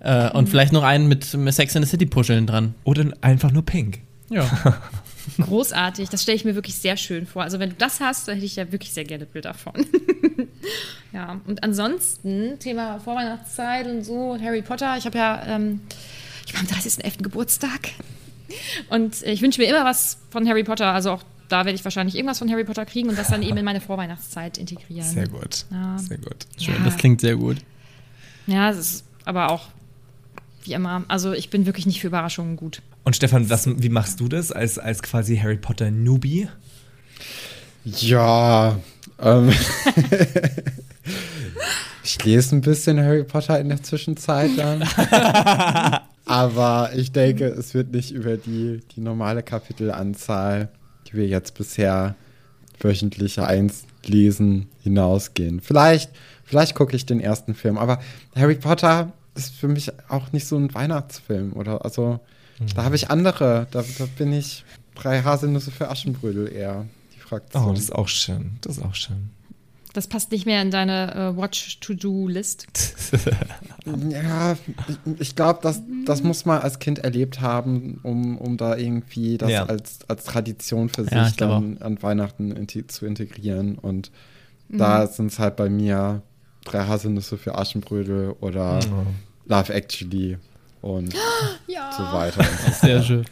Äh, 0.00 0.30
und 0.30 0.48
vielleicht 0.48 0.72
noch 0.72 0.82
einen 0.82 1.08
mit, 1.08 1.24
Sex 1.24 1.74
in 1.74 1.82
the 1.82 1.88
City 1.88 2.06
Puscheln 2.06 2.46
dran. 2.46 2.74
Oder 2.84 3.06
einfach 3.22 3.50
nur 3.50 3.64
pink. 3.64 4.00
Ja. 4.28 4.48
Großartig. 5.40 6.10
Das 6.10 6.22
stelle 6.22 6.36
ich 6.36 6.44
mir 6.44 6.54
wirklich 6.54 6.76
sehr 6.76 6.96
schön 6.96 7.26
vor. 7.26 7.42
Also 7.42 7.58
wenn 7.58 7.70
du 7.70 7.76
das 7.76 8.00
hast, 8.00 8.28
dann 8.28 8.34
hätte 8.34 8.46
ich 8.46 8.56
ja 8.56 8.70
wirklich 8.70 8.92
sehr 8.92 9.04
gerne 9.04 9.24
ein 9.24 9.30
Bild 9.30 9.46
davon. 9.46 9.72
ja, 11.12 11.40
und 11.46 11.62
ansonsten, 11.64 12.58
Thema 12.58 13.00
Vorweihnachtszeit 13.00 13.86
und 13.86 14.04
so, 14.04 14.36
Harry 14.40 14.62
Potter. 14.62 14.96
Ich 14.98 15.06
habe 15.06 15.16
ja, 15.16 15.42
ähm, 15.46 15.80
ich 16.46 16.54
habe 16.54 16.66
am 16.68 16.78
30.11. 16.78 17.22
Geburtstag. 17.22 17.90
Und 18.90 19.22
ich 19.22 19.40
wünsche 19.40 19.60
mir 19.60 19.68
immer 19.68 19.84
was 19.84 20.18
von 20.30 20.46
Harry 20.46 20.64
Potter. 20.64 20.92
Also 20.92 21.12
auch 21.12 21.22
da 21.48 21.64
werde 21.64 21.76
ich 21.76 21.84
wahrscheinlich 21.84 22.16
irgendwas 22.16 22.38
von 22.38 22.50
Harry 22.50 22.64
Potter 22.64 22.84
kriegen 22.86 23.08
und 23.08 23.18
das 23.18 23.28
dann 23.28 23.42
eben 23.42 23.56
in 23.56 23.64
meine 23.64 23.80
Vorweihnachtszeit 23.80 24.58
integrieren. 24.58 25.08
Sehr 25.08 25.28
gut. 25.28 25.64
Ja. 25.70 25.98
Sehr 25.98 26.18
gut. 26.18 26.46
Schön, 26.58 26.74
Ja. 26.74 26.84
das 26.84 26.96
klingt 26.96 27.20
sehr 27.20 27.36
gut. 27.36 27.58
Ja, 28.46 28.70
es 28.70 28.78
ist 28.78 29.04
aber 29.24 29.50
auch 29.50 29.68
wie 30.64 30.72
immer. 30.72 31.04
Also 31.08 31.32
ich 31.32 31.50
bin 31.50 31.66
wirklich 31.66 31.86
nicht 31.86 32.00
für 32.00 32.06
Überraschungen 32.08 32.56
gut. 32.56 32.82
Und 33.04 33.14
Stefan, 33.16 33.50
was, 33.50 33.68
wie 33.82 33.88
machst 33.90 34.18
du 34.20 34.28
das 34.28 34.50
als, 34.50 34.78
als 34.78 35.02
quasi 35.02 35.36
Harry 35.36 35.56
Potter 35.58 35.90
Newbie? 35.90 36.48
Ja, 37.84 38.78
ähm, 39.20 39.52
ich 42.02 42.22
lese 42.24 42.56
ein 42.56 42.60
bisschen 42.60 42.98
Harry 42.98 43.24
Potter 43.24 43.58
in 43.60 43.68
der 43.68 43.82
Zwischenzeit 43.82 44.50
dann. 44.56 44.82
Aber 46.26 46.90
ich 46.94 47.12
denke, 47.12 47.44
es 47.46 47.74
wird 47.74 47.92
nicht 47.92 48.10
über 48.10 48.36
die, 48.38 48.80
die 48.96 49.00
normale 49.00 49.42
Kapitelanzahl, 49.42 50.68
die 51.14 51.20
wir 51.20 51.26
jetzt 51.28 51.54
bisher 51.54 52.16
wöchentlich 52.80 53.40
eins 53.40 53.84
lesen, 54.04 54.68
hinausgehen. 54.82 55.60
Vielleicht, 55.60 56.10
vielleicht 56.44 56.74
gucke 56.74 56.94
ich 56.96 57.06
den 57.06 57.20
ersten 57.20 57.54
Film. 57.54 57.78
Aber 57.78 58.00
Harry 58.34 58.56
Potter 58.56 59.12
ist 59.34 59.54
für 59.54 59.68
mich 59.68 59.92
auch 60.08 60.32
nicht 60.32 60.46
so 60.46 60.56
ein 60.56 60.74
Weihnachtsfilm. 60.74 61.52
Oder 61.54 61.84
also, 61.84 62.20
da 62.74 62.84
habe 62.84 62.96
ich 62.96 63.10
andere. 63.10 63.66
Da, 63.70 63.84
da 63.98 64.06
bin 64.18 64.32
ich 64.32 64.64
drei 64.94 65.22
Haselnüsse 65.22 65.70
für 65.70 65.88
Aschenbrödel 65.88 66.52
eher. 66.52 66.86
Die 67.14 67.20
Fraktion. 67.20 67.64
Oh, 67.64 67.70
das 67.70 67.80
ist 67.80 67.94
auch 67.94 68.08
schön. 68.08 68.58
Das 68.60 68.78
ist 68.78 68.84
auch 68.84 68.94
schön. 68.94 69.30
Das 69.94 70.06
passt 70.08 70.30
nicht 70.32 70.44
mehr 70.44 70.60
in 70.60 70.70
deine 70.70 71.14
äh, 71.14 71.36
Watch-to-Do-List. 71.36 72.66
Ja, 74.10 74.52
ich, 74.88 75.20
ich 75.20 75.36
glaube, 75.36 75.58
das, 75.62 75.82
das 76.06 76.22
muss 76.22 76.46
man 76.46 76.60
als 76.62 76.78
Kind 76.78 77.00
erlebt 77.00 77.42
haben, 77.42 78.00
um, 78.02 78.38
um 78.38 78.56
da 78.56 78.76
irgendwie 78.76 79.36
das 79.36 79.50
Ja. 79.50 79.66
als, 79.66 79.98
als 80.08 80.24
Tradition 80.24 80.88
für 80.88 81.04
sich 81.04 81.12
Ja, 81.12 81.30
dann 81.36 81.76
an 81.78 82.02
Weihnachten 82.02 82.50
inti- 82.52 82.88
zu 82.88 83.04
integrieren. 83.04 83.76
Und 83.76 84.10
da 84.70 85.06
sind 85.06 85.26
es 85.32 85.38
halt 85.38 85.56
bei 85.56 85.68
mir 85.68 86.22
drei 86.64 86.86
Haselnüsse 86.86 87.36
für 87.36 87.58
Aschenbrödel 87.58 88.30
oder 88.40 88.80
Love 89.46 89.74
Actually 89.74 90.38
und 90.80 91.14
Ja. 91.66 91.92
so 91.92 92.02
weiter. 92.04 92.40
Und 92.40 92.60
so 92.60 92.86
Sehr 92.86 93.02
schön. 93.02 93.24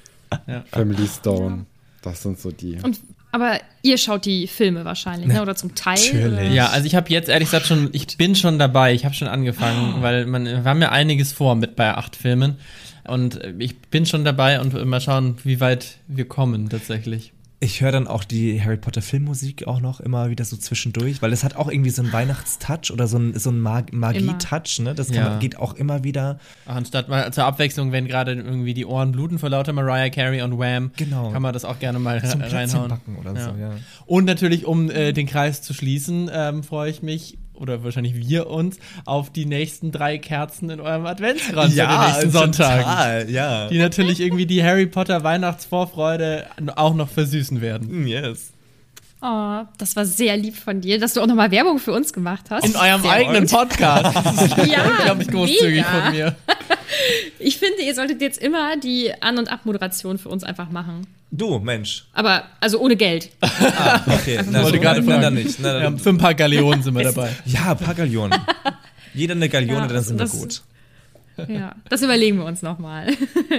Family 0.71 1.09
Stone. 1.09 1.65
Das 2.03 2.23
sind 2.23 2.39
so 2.39 2.51
die. 2.51 2.77
Und, 2.83 3.01
aber 3.33 3.59
ihr 3.83 3.99
schaut 3.99 4.27
die 4.27 4.47
Filme 4.47 4.85
wahrscheinlich, 4.85 5.27
ne? 5.27 5.43
oder 5.43 5.57
zum 5.57 5.75
Teil? 5.75 5.99
natürlich. 5.99 6.33
Oder? 6.33 6.43
Ja, 6.43 6.69
also 6.69 6.87
ich 6.87 6.95
habe 6.95 7.11
jetzt 7.11 7.29
ehrlich 7.29 7.49
gesagt 7.49 7.67
schon, 7.67 7.89
ich 7.93 8.17
bin 8.19 8.37
schon 8.37 8.59
dabei, 8.59 8.93
ich 8.93 9.05
habe 9.05 9.15
schon 9.15 9.27
angefangen, 9.27 10.03
weil 10.03 10.27
man, 10.27 10.45
wir 10.45 10.65
haben 10.65 10.83
ja 10.83 10.91
einiges 10.91 11.33
vor 11.33 11.57
mit 11.57 11.75
bei 11.75 11.95
acht 11.95 12.15
Filmen 12.15 12.59
und 13.05 13.41
ich 13.59 13.79
bin 13.79 14.07
schon 14.07 14.25
dabei 14.25 14.61
und 14.61 14.73
mal 14.85 15.01
schauen, 15.01 15.39
wie 15.45 15.61
weit 15.61 15.97
wir 16.07 16.27
kommen 16.27 16.69
tatsächlich. 16.69 17.33
Ich 17.65 17.81
höre 17.81 17.93
dann 17.93 18.09
auch 18.09 18.25
die 18.25 18.61
Harry 18.61 18.77
Potter 18.77 19.03
Filmmusik 19.03 19.69
auch 19.69 19.81
noch 19.81 20.01
immer 20.01 20.31
wieder 20.31 20.45
so 20.45 20.57
zwischendurch, 20.57 21.23
weil 21.23 21.33
es 21.33 21.45
hat 21.45 21.55
auch 21.55 21.71
irgendwie 21.71 21.91
so 21.91 22.03
einen 22.03 22.13
Weihnachtstouch 22.13 22.91
oder 22.93 23.07
so 23.07 23.19
einen, 23.19 23.39
so 23.39 23.51
einen 23.51 23.61
Mag 23.61 23.93
Magie-Touch, 23.93 24.81
ne? 24.81 24.97
Das 24.97 25.07
kann 25.09 25.17
Ja. 25.17 25.29
man, 25.31 25.39
geht 25.39 25.57
auch 25.59 25.75
immer 25.75 26.03
wieder. 26.03 26.41
Ach, 26.67 26.75
Anstatt 26.75 27.09
mal 27.09 27.33
zur 27.33 27.45
Abwechslung, 27.45 27.93
wenn 27.93 28.09
gerade 28.09 28.33
irgendwie 28.33 28.75
die 28.75 28.85
Ohren 28.85 29.13
bluten 29.13 29.39
vor 29.39 29.49
lauter 29.49 29.73
Mariah 29.73 30.11
Carey 30.11 30.43
und 30.43 30.59
Wham, 30.59 30.91
Genau. 30.97 31.31
kann 31.31 31.41
man 31.41 31.53
das 31.53 31.65
auch 31.65 31.79
gerne 31.79 32.01
mal 32.01 32.21
Zum 32.25 32.41
reinhauen. 32.41 32.95
oder 33.21 33.37
so, 33.37 33.51
ja. 33.57 33.71
Und 34.07 34.25
natürlich, 34.25 34.67
um 34.67 34.91
äh, 34.91 35.13
den 35.13 35.29
Kreis 35.29 35.63
zu 35.63 35.73
schließen, 35.73 36.29
ähm, 36.35 36.65
freue 36.65 36.91
ich 36.91 37.01
mich, 37.03 37.39
oder 37.55 37.85
wahrscheinlich 37.85 38.15
wir 38.17 38.49
uns, 38.49 38.79
auf 39.05 39.31
die 39.31 39.47
nächsten 39.47 39.93
drei 39.93 40.19
Kerzen 40.19 40.71
in 40.71 40.81
eurem 40.81 41.07
Adventskranz 41.07 41.79
an 41.79 41.89
den 41.89 42.07
nächsten 42.07 42.31
Sonntagen. 42.31 42.83
total, 42.83 43.31
ja. 43.31 43.69
Die 43.69 43.79
natürlich 43.79 44.21
irgendwie 44.21 44.47
die 44.47 44.63
Harry 44.63 44.87
Potter 44.87 45.23
Weihnachtsvorfreude 45.23 46.47
auch 46.77 46.95
noch 46.95 47.09
versüßen 47.09 47.61
werden. 47.61 48.07
Yes. 48.07 48.53
Oh, 49.25 49.65
das 49.79 49.95
war 49.95 50.05
sehr 50.05 50.37
lieb 50.37 50.57
von 50.57 50.81
dir, 50.81 50.99
dass 50.99 51.15
du 51.15 51.21
auch 51.21 51.27
nochmal 51.29 51.51
Werbung 51.53 51.79
für 51.79 51.93
uns 51.93 52.13
gemacht 52.13 52.47
hast. 52.51 52.65
In 52.67 52.75
eurem 52.75 53.03
Sehr 53.03 53.11
eigenen 53.13 53.47
gut. 53.47 53.53
Podcast. 53.53 54.17
Das 54.17 54.43
ist 54.47 54.57
Ja, 54.67 54.85
unglaublich 54.99 55.29
großzügig 55.29 55.77
mega. 55.87 56.03
von 56.03 56.13
mir. 56.13 56.37
Ich 57.39 57.57
finde, 57.57 57.83
ihr 57.83 57.95
solltet 57.95 58.21
jetzt 58.21 58.39
immer 58.41 58.77
die 58.77 59.11
An- 59.23 59.39
und 59.39 59.51
Abmoderation 59.51 60.19
für 60.19 60.29
uns 60.29 60.45
einfach 60.45 60.69
machen. 60.71 61.07
Du, 61.31 61.59
Mensch. 61.59 62.05
Aber, 62.13 62.45
also 62.61 62.79
ohne 62.81 62.97
Geld. 62.97 63.31
Okay, 63.41 64.39
Ich 64.41 64.53
wollte 64.53 64.79
gerade 64.79 65.01
na, 65.01 65.07
fragen. 65.13 65.23
dann 65.23 65.35
nicht. 65.35 65.59
Na, 65.59 65.73
Ja, 65.75 65.81
dann, 65.81 65.99
für 65.99 66.11
ein 66.11 66.19
paar 66.19 66.35
Gallionen 66.35 66.83
sind 66.83 66.95
wir 66.95 67.03
dabei. 67.05 67.31
ja, 67.47 67.71
ein 67.73 67.79
paar 67.79 67.95
Gallionen. 67.95 68.39
Jeder 69.15 69.35
eine 69.35 69.49
Galione, 69.49 69.81
Ja, 69.81 69.87
dann 69.89 70.03
sind 70.05 70.19
wir 70.19 70.27
gut. 70.29 70.61
Ja, 71.49 71.75
das 71.89 72.03
überlegen 72.03 72.37
wir 72.39 72.45
uns 72.45 72.61
nochmal. 72.61 73.07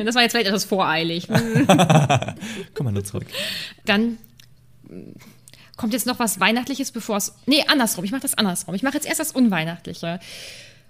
Das 0.06 0.14
war 0.14 0.22
jetzt 0.22 0.34
vielleicht 0.34 0.48
etwas 0.48 0.64
voreilig. 0.66 1.28
Komm 1.28 2.86
mal 2.86 2.92
nur 2.92 3.04
zurück. 3.04 3.26
Dann 3.86 4.20
kommt 5.78 5.94
jetzt 5.94 6.06
noch 6.06 6.20
was 6.20 6.40
Weihnachtliches, 6.40 6.92
bevor 6.92 7.18
es. 7.18 7.34
Nee, 7.46 7.64
andersrum. 7.68 8.04
Ich 8.04 8.12
mache 8.12 8.22
das 8.22 8.36
andersrum. 8.38 8.76
Ich 8.76 8.84
mache 8.84 8.96
jetzt 8.96 9.08
erst 9.08 9.20
das 9.20 9.32
Unweihnachtliche. 9.32 10.20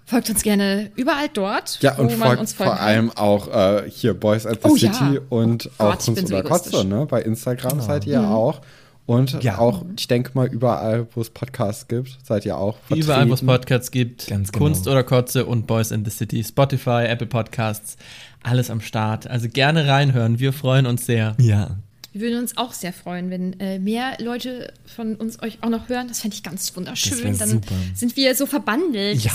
Folgt 0.06 0.28
uns 0.28 0.42
gerne 0.42 0.90
überall 0.96 1.28
dort, 1.32 1.78
Ja, 1.80 1.94
und 1.96 2.12
wo 2.12 2.16
man 2.16 2.28
folgt 2.28 2.40
uns 2.40 2.52
vor 2.52 2.78
allem 2.78 3.10
auch 3.12 3.48
äh, 3.48 3.88
hier 3.90 4.12
Boys 4.12 4.44
at 4.44 4.62
the 4.62 4.68
Oh, 4.68 4.76
City 4.76 5.14
ja. 5.14 5.20
und 5.30 5.70
Oh 5.78 5.84
auch 5.84 5.98
Kunst 5.98 6.26
so 6.28 6.34
oder 6.34 6.44
egoistisch. 6.44 6.72
Kotze, 6.72 6.86
ne? 6.86 7.06
Bei 7.06 7.22
Instagram 7.22 7.70
Genau. 7.72 7.84
seid 7.84 8.06
ihr 8.06 8.20
Mhm. 8.20 8.28
auch. 8.32 8.60
Und 9.06 9.42
Ja. 9.42 9.58
auch, 9.58 9.82
ich 9.98 10.06
denke 10.08 10.30
mal, 10.34 10.46
überall, 10.46 11.06
wo 11.14 11.20
es 11.22 11.28
Podcasts 11.30 11.88
gibt, 11.88 12.18
seid 12.22 12.44
ihr 12.46 12.56
auch 12.58 12.76
vertreten. 12.78 13.02
Überall, 13.04 13.28
wo 13.30 13.34
es 13.34 13.42
Podcasts 13.44 13.90
gibt, 13.90 14.26
Ganz 14.28 14.50
genau. 14.52 14.64
Kunst 14.66 14.88
oder 14.88 15.02
Kotze 15.04 15.44
und 15.46 15.66
Boys 15.66 15.90
in 15.90 16.04
the 16.04 16.10
City, 16.10 16.42
Spotify, 16.44 17.04
Apple 17.06 17.26
Podcasts, 17.26 17.96
alles 18.42 18.70
am 18.70 18.80
Start. 18.82 19.26
Also 19.26 19.48
gerne 19.48 19.86
reinhören, 19.88 20.38
wir 20.38 20.52
freuen 20.54 20.84
uns 20.86 21.06
sehr. 21.06 21.34
Ja. 21.38 21.76
Wir 22.14 22.20
würden 22.20 22.38
uns 22.38 22.56
auch 22.56 22.72
sehr 22.72 22.92
freuen, 22.92 23.28
wenn 23.30 23.58
äh, 23.58 23.80
mehr 23.80 24.16
Leute 24.20 24.72
von 24.86 25.16
uns 25.16 25.42
euch 25.42 25.58
auch 25.62 25.68
noch 25.68 25.88
hören. 25.88 26.06
Das 26.06 26.20
fände 26.20 26.36
ich 26.36 26.44
ganz 26.44 26.66
Das 26.68 26.76
wunderschön. 26.76 27.24
wär 27.24 27.32
Dann 27.32 27.48
super. 27.48 27.74
sind 27.94 28.16
wir 28.16 28.36
so 28.36 28.46
verbandelt. 28.46 29.18
Ja. 29.18 29.32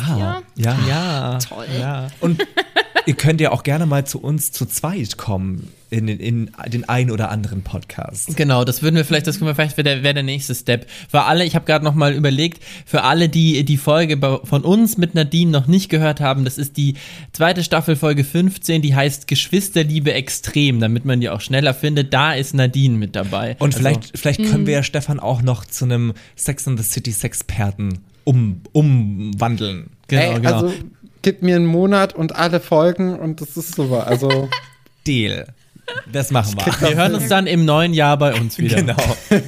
ihr? 0.55 0.63
Ja. 0.63 0.79
Ja, 0.87 1.39
Toll. 1.39 1.67
Ja. 1.77 2.07
Und 2.21 2.41
ihr 3.05 3.15
könnt 3.15 3.41
ja 3.41 3.51
auch 3.51 3.63
gerne 3.63 3.85
mal 3.85 4.07
zu 4.07 4.21
uns 4.21 4.53
zu 4.53 4.65
zweit 4.65 5.17
kommen 5.17 5.67
in, 5.91 6.07
den- 6.07 6.19
in 6.19 6.51
den 6.67 6.87
einen 6.87 7.09
oder 7.11 7.31
anderen 7.31 7.63
Podcast. 7.63 8.35
Genau, 8.37 8.63
das 8.63 8.81
würden 8.83 8.95
wir 8.95 9.05
vielleicht, 9.05 9.25
das 9.27 9.37
können 9.39 9.49
wir 9.49 9.55
vielleicht, 9.55 9.77
wäre 9.77 9.83
der, 9.83 10.03
wär 10.03 10.13
der 10.13 10.23
nächste 10.23 10.53
Step. 10.53 10.87
Für 11.09 11.23
alle, 11.23 11.45
ich 11.45 11.55
habe 11.55 11.65
gerade 11.65 11.83
noch 11.83 11.95
mal 11.95 12.13
überlegt, 12.13 12.63
für 12.85 13.03
alle, 13.03 13.27
die 13.29 13.63
die 13.65 13.77
Folge 13.77 14.17
von 14.43 14.63
uns 14.63 14.97
mit 14.97 15.15
Nadine 15.15 15.51
noch 15.51 15.67
nicht 15.67 15.89
gehört 15.89 16.19
haben, 16.21 16.45
das 16.45 16.57
ist 16.57 16.77
die 16.77 16.95
zweite 17.33 17.63
Staffel, 17.63 17.95
Folge 17.95 18.23
15, 18.23 18.81
die 18.81 18.93
heißt 18.95 19.27
Geschwisterliebe 19.27 20.13
extrem, 20.13 20.79
damit 20.79 21.05
man 21.05 21.21
die 21.21 21.29
auch 21.29 21.41
schneller 21.41 21.73
findet. 21.73 22.13
Da 22.13 22.33
ist 22.33 22.53
Nadine 22.53 22.95
mit 22.97 23.15
dabei. 23.15 23.55
Und 23.59 23.73
Also- 23.73 23.79
vielleicht, 23.79 24.17
vielleicht 24.17 24.45
können 24.45 24.67
wir 24.67 24.73
ja 24.75 24.83
Stefan 24.83 25.19
auch 25.19 25.41
noch 25.41 25.65
zu 25.65 25.85
einem 25.85 26.13
Sex 26.35 26.67
and 26.67 26.79
the 26.79 26.85
City 26.85 27.11
Sexperten 27.11 27.99
um, 28.25 28.61
umwandeln. 28.73 29.89
Genau, 30.07 30.21
Ey, 30.21 30.35
genau. 30.35 30.53
also 30.53 30.73
gib 31.21 31.41
mir 31.41 31.55
einen 31.55 31.65
Monat 31.65 32.13
und 32.15 32.35
alle 32.35 32.59
Folgen 32.59 33.17
und 33.17 33.41
das 33.41 33.57
ist 33.57 33.75
super. 33.75 34.07
Also 34.07 34.49
Deal. 35.07 35.47
Das 36.11 36.31
machen 36.31 36.55
wir. 36.57 36.89
wir 36.89 36.95
hören 36.95 37.15
uns 37.15 37.27
dann 37.27 37.47
im 37.47 37.65
neuen 37.65 37.93
Jahr 37.93 38.17
bei 38.17 38.33
uns 38.33 38.57
wieder. 38.57 38.77
Genau. 38.77 38.97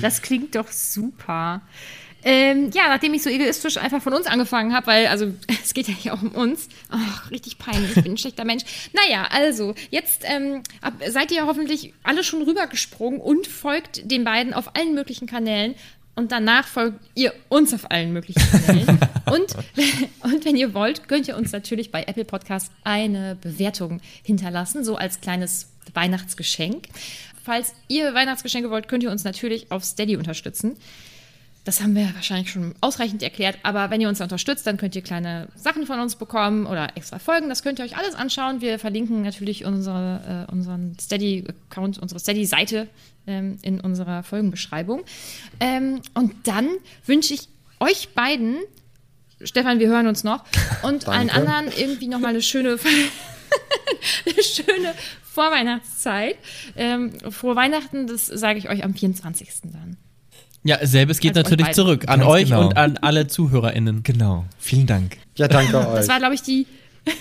Das 0.00 0.22
klingt 0.22 0.54
doch 0.54 0.70
super. 0.70 1.60
Ähm, 2.24 2.70
ja, 2.74 2.88
nachdem 2.88 3.14
ich 3.14 3.22
so 3.22 3.30
egoistisch 3.30 3.76
einfach 3.76 4.02
von 4.02 4.12
uns 4.12 4.26
angefangen 4.26 4.74
habe, 4.74 4.88
weil, 4.88 5.06
also, 5.06 5.32
es 5.62 5.72
geht 5.72 5.88
ja 5.88 5.94
hier 5.94 6.14
auch 6.14 6.22
um 6.22 6.32
uns. 6.32 6.68
Ach, 6.90 7.30
richtig 7.30 7.58
peinlich, 7.58 7.96
ich 7.96 8.02
bin 8.02 8.12
ein 8.12 8.18
schlechter 8.18 8.44
Mensch. 8.44 8.64
Naja, 8.92 9.28
also, 9.30 9.74
jetzt 9.90 10.22
ähm, 10.24 10.62
ab, 10.80 10.94
seid 11.08 11.30
ihr 11.30 11.46
hoffentlich 11.46 11.94
alle 12.02 12.24
schon 12.24 12.42
rübergesprungen 12.42 13.20
und 13.20 13.46
folgt 13.46 14.10
den 14.10 14.24
beiden 14.24 14.52
auf 14.52 14.74
allen 14.76 14.94
möglichen 14.94 15.26
Kanälen. 15.26 15.74
Und 16.18 16.32
danach 16.32 16.66
folgt 16.66 16.98
ihr 17.14 17.32
uns 17.48 17.72
auf 17.72 17.92
allen 17.92 18.12
möglichen 18.12 18.42
Kanälen. 18.66 18.98
und, 19.30 19.54
und 20.24 20.44
wenn 20.44 20.56
ihr 20.56 20.74
wollt, 20.74 21.06
könnt 21.06 21.28
ihr 21.28 21.36
uns 21.36 21.52
natürlich 21.52 21.92
bei 21.92 22.02
Apple 22.02 22.24
Podcasts 22.24 22.72
eine 22.82 23.36
Bewertung 23.40 24.00
hinterlassen, 24.24 24.82
so 24.84 24.96
als 24.96 25.20
kleines 25.20 25.68
Weihnachtsgeschenk. 25.94 26.88
Falls 27.44 27.72
ihr 27.86 28.14
Weihnachtsgeschenke 28.14 28.68
wollt, 28.68 28.88
könnt 28.88 29.04
ihr 29.04 29.12
uns 29.12 29.22
natürlich 29.22 29.70
auf 29.70 29.84
Steady 29.84 30.16
unterstützen. 30.16 30.76
Das 31.64 31.82
haben 31.82 31.94
wir 31.94 32.14
wahrscheinlich 32.14 32.50
schon 32.50 32.74
ausreichend 32.80 33.22
erklärt, 33.22 33.58
aber 33.62 33.90
wenn 33.90 34.00
ihr 34.00 34.08
uns 34.08 34.20
unterstützt, 34.20 34.66
dann 34.66 34.78
könnt 34.78 34.96
ihr 34.96 35.02
kleine 35.02 35.48
Sachen 35.54 35.86
von 35.86 36.00
uns 36.00 36.16
bekommen 36.16 36.66
oder 36.66 36.96
extra 36.96 37.18
Folgen. 37.18 37.50
Das 37.50 37.62
könnt 37.62 37.78
ihr 37.78 37.84
euch 37.84 37.96
alles 37.96 38.14
anschauen. 38.14 38.60
Wir 38.62 38.78
verlinken 38.78 39.22
natürlich 39.22 39.64
unsere, 39.66 40.46
äh, 40.48 40.52
unseren 40.52 40.96
Steady-Account, 40.98 41.98
unsere 41.98 42.20
Steady-Seite 42.20 42.88
ähm, 43.26 43.58
in 43.62 43.80
unserer 43.80 44.22
Folgenbeschreibung. 44.22 45.04
Ähm, 45.60 46.00
und 46.14 46.34
dann 46.48 46.68
wünsche 47.04 47.34
ich 47.34 47.48
euch 47.80 48.08
beiden, 48.14 48.56
Stefan, 49.42 49.78
wir 49.78 49.88
hören 49.88 50.06
uns 50.06 50.24
noch, 50.24 50.44
und 50.82 51.06
allen 51.06 51.30
anderen 51.30 51.66
irgendwie 51.76 52.08
nochmal 52.08 52.30
eine 52.30 52.42
schöne, 52.42 52.78
eine 54.26 54.42
schöne 54.42 54.94
Vorweihnachtszeit. 55.22 56.36
Ähm, 56.76 57.12
frohe 57.30 57.56
Weihnachten, 57.56 58.06
das 58.06 58.26
sage 58.26 58.58
ich 58.58 58.68
euch 58.68 58.84
am 58.84 58.94
24. 58.94 59.48
dann. 59.64 59.96
Ja, 60.64 60.84
selbes 60.86 61.20
geht 61.20 61.36
Also 61.36 61.50
natürlich 61.50 61.72
zurück 61.72 62.04
an 62.08 62.20
Ganz 62.20 62.30
euch 62.30 62.44
genau. 62.46 62.66
und 62.66 62.76
an 62.76 62.98
alle 62.98 63.26
ZuhörerInnen. 63.26 64.02
Genau. 64.02 64.44
Vielen 64.58 64.86
Dank. 64.86 65.16
ja, 65.36 65.48
danke 65.48 65.76
euch. 65.88 65.94
Das 65.94 66.08
war, 66.08 66.18
glaube 66.18 66.34
ich, 66.34 66.42
die. 66.42 66.66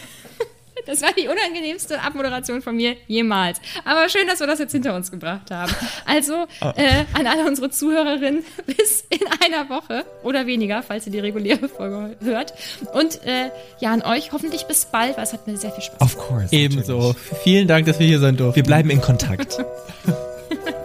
Das 0.86 1.02
war 1.02 1.10
die 1.12 1.28
unangenehmste 1.28 2.02
Abmoderation 2.02 2.62
von 2.62 2.74
mir 2.78 2.96
jemals. 3.08 3.60
Aber 3.84 4.08
schön, 4.08 4.26
dass 4.26 4.40
wir 4.40 4.48
das 4.48 4.58
jetzt 4.60 4.72
hinter 4.72 4.96
uns 4.96 5.12
gebracht 5.12 5.52
haben. 5.52 5.70
Also 6.06 6.46
äh, 6.62 7.04
an 7.12 7.28
alle 7.28 7.46
unsere 7.46 7.70
Zuhörerinnen 7.70 8.42
bis 8.66 9.04
in 9.10 9.20
einer 9.44 9.70
Woche 9.70 10.06
oder 10.24 10.48
weniger, 10.48 10.82
falls 10.84 11.06
ihr 11.06 11.12
die 11.12 11.20
reguläre 11.20 11.68
Folge 11.68 12.16
hört. 12.24 12.54
Und 12.94 13.22
äh, 13.26 13.50
ja, 13.82 13.92
an 13.92 14.02
euch 14.02 14.32
hoffentlich 14.32 14.64
bis 14.68 14.86
bald, 14.86 15.18
weil 15.18 15.26
es 15.26 15.34
hat 15.34 15.46
mir 15.46 15.58
sehr 15.58 15.72
viel 15.72 15.84
Spaß 15.84 15.98
gemacht. 16.00 16.16
Of 16.16 16.26
course. 16.30 16.56
Ebenso. 16.56 16.98
natürlich. 17.00 17.18
Vielen 17.44 17.68
Dank, 17.68 17.86
dass 17.86 18.00
wir 18.00 18.08
hier 18.08 18.20
sein 18.20 18.38
durften. 18.38 18.56
Wir 18.56 18.64
bleiben 18.64 18.90
in 18.90 19.02
Kontakt. 19.02 19.58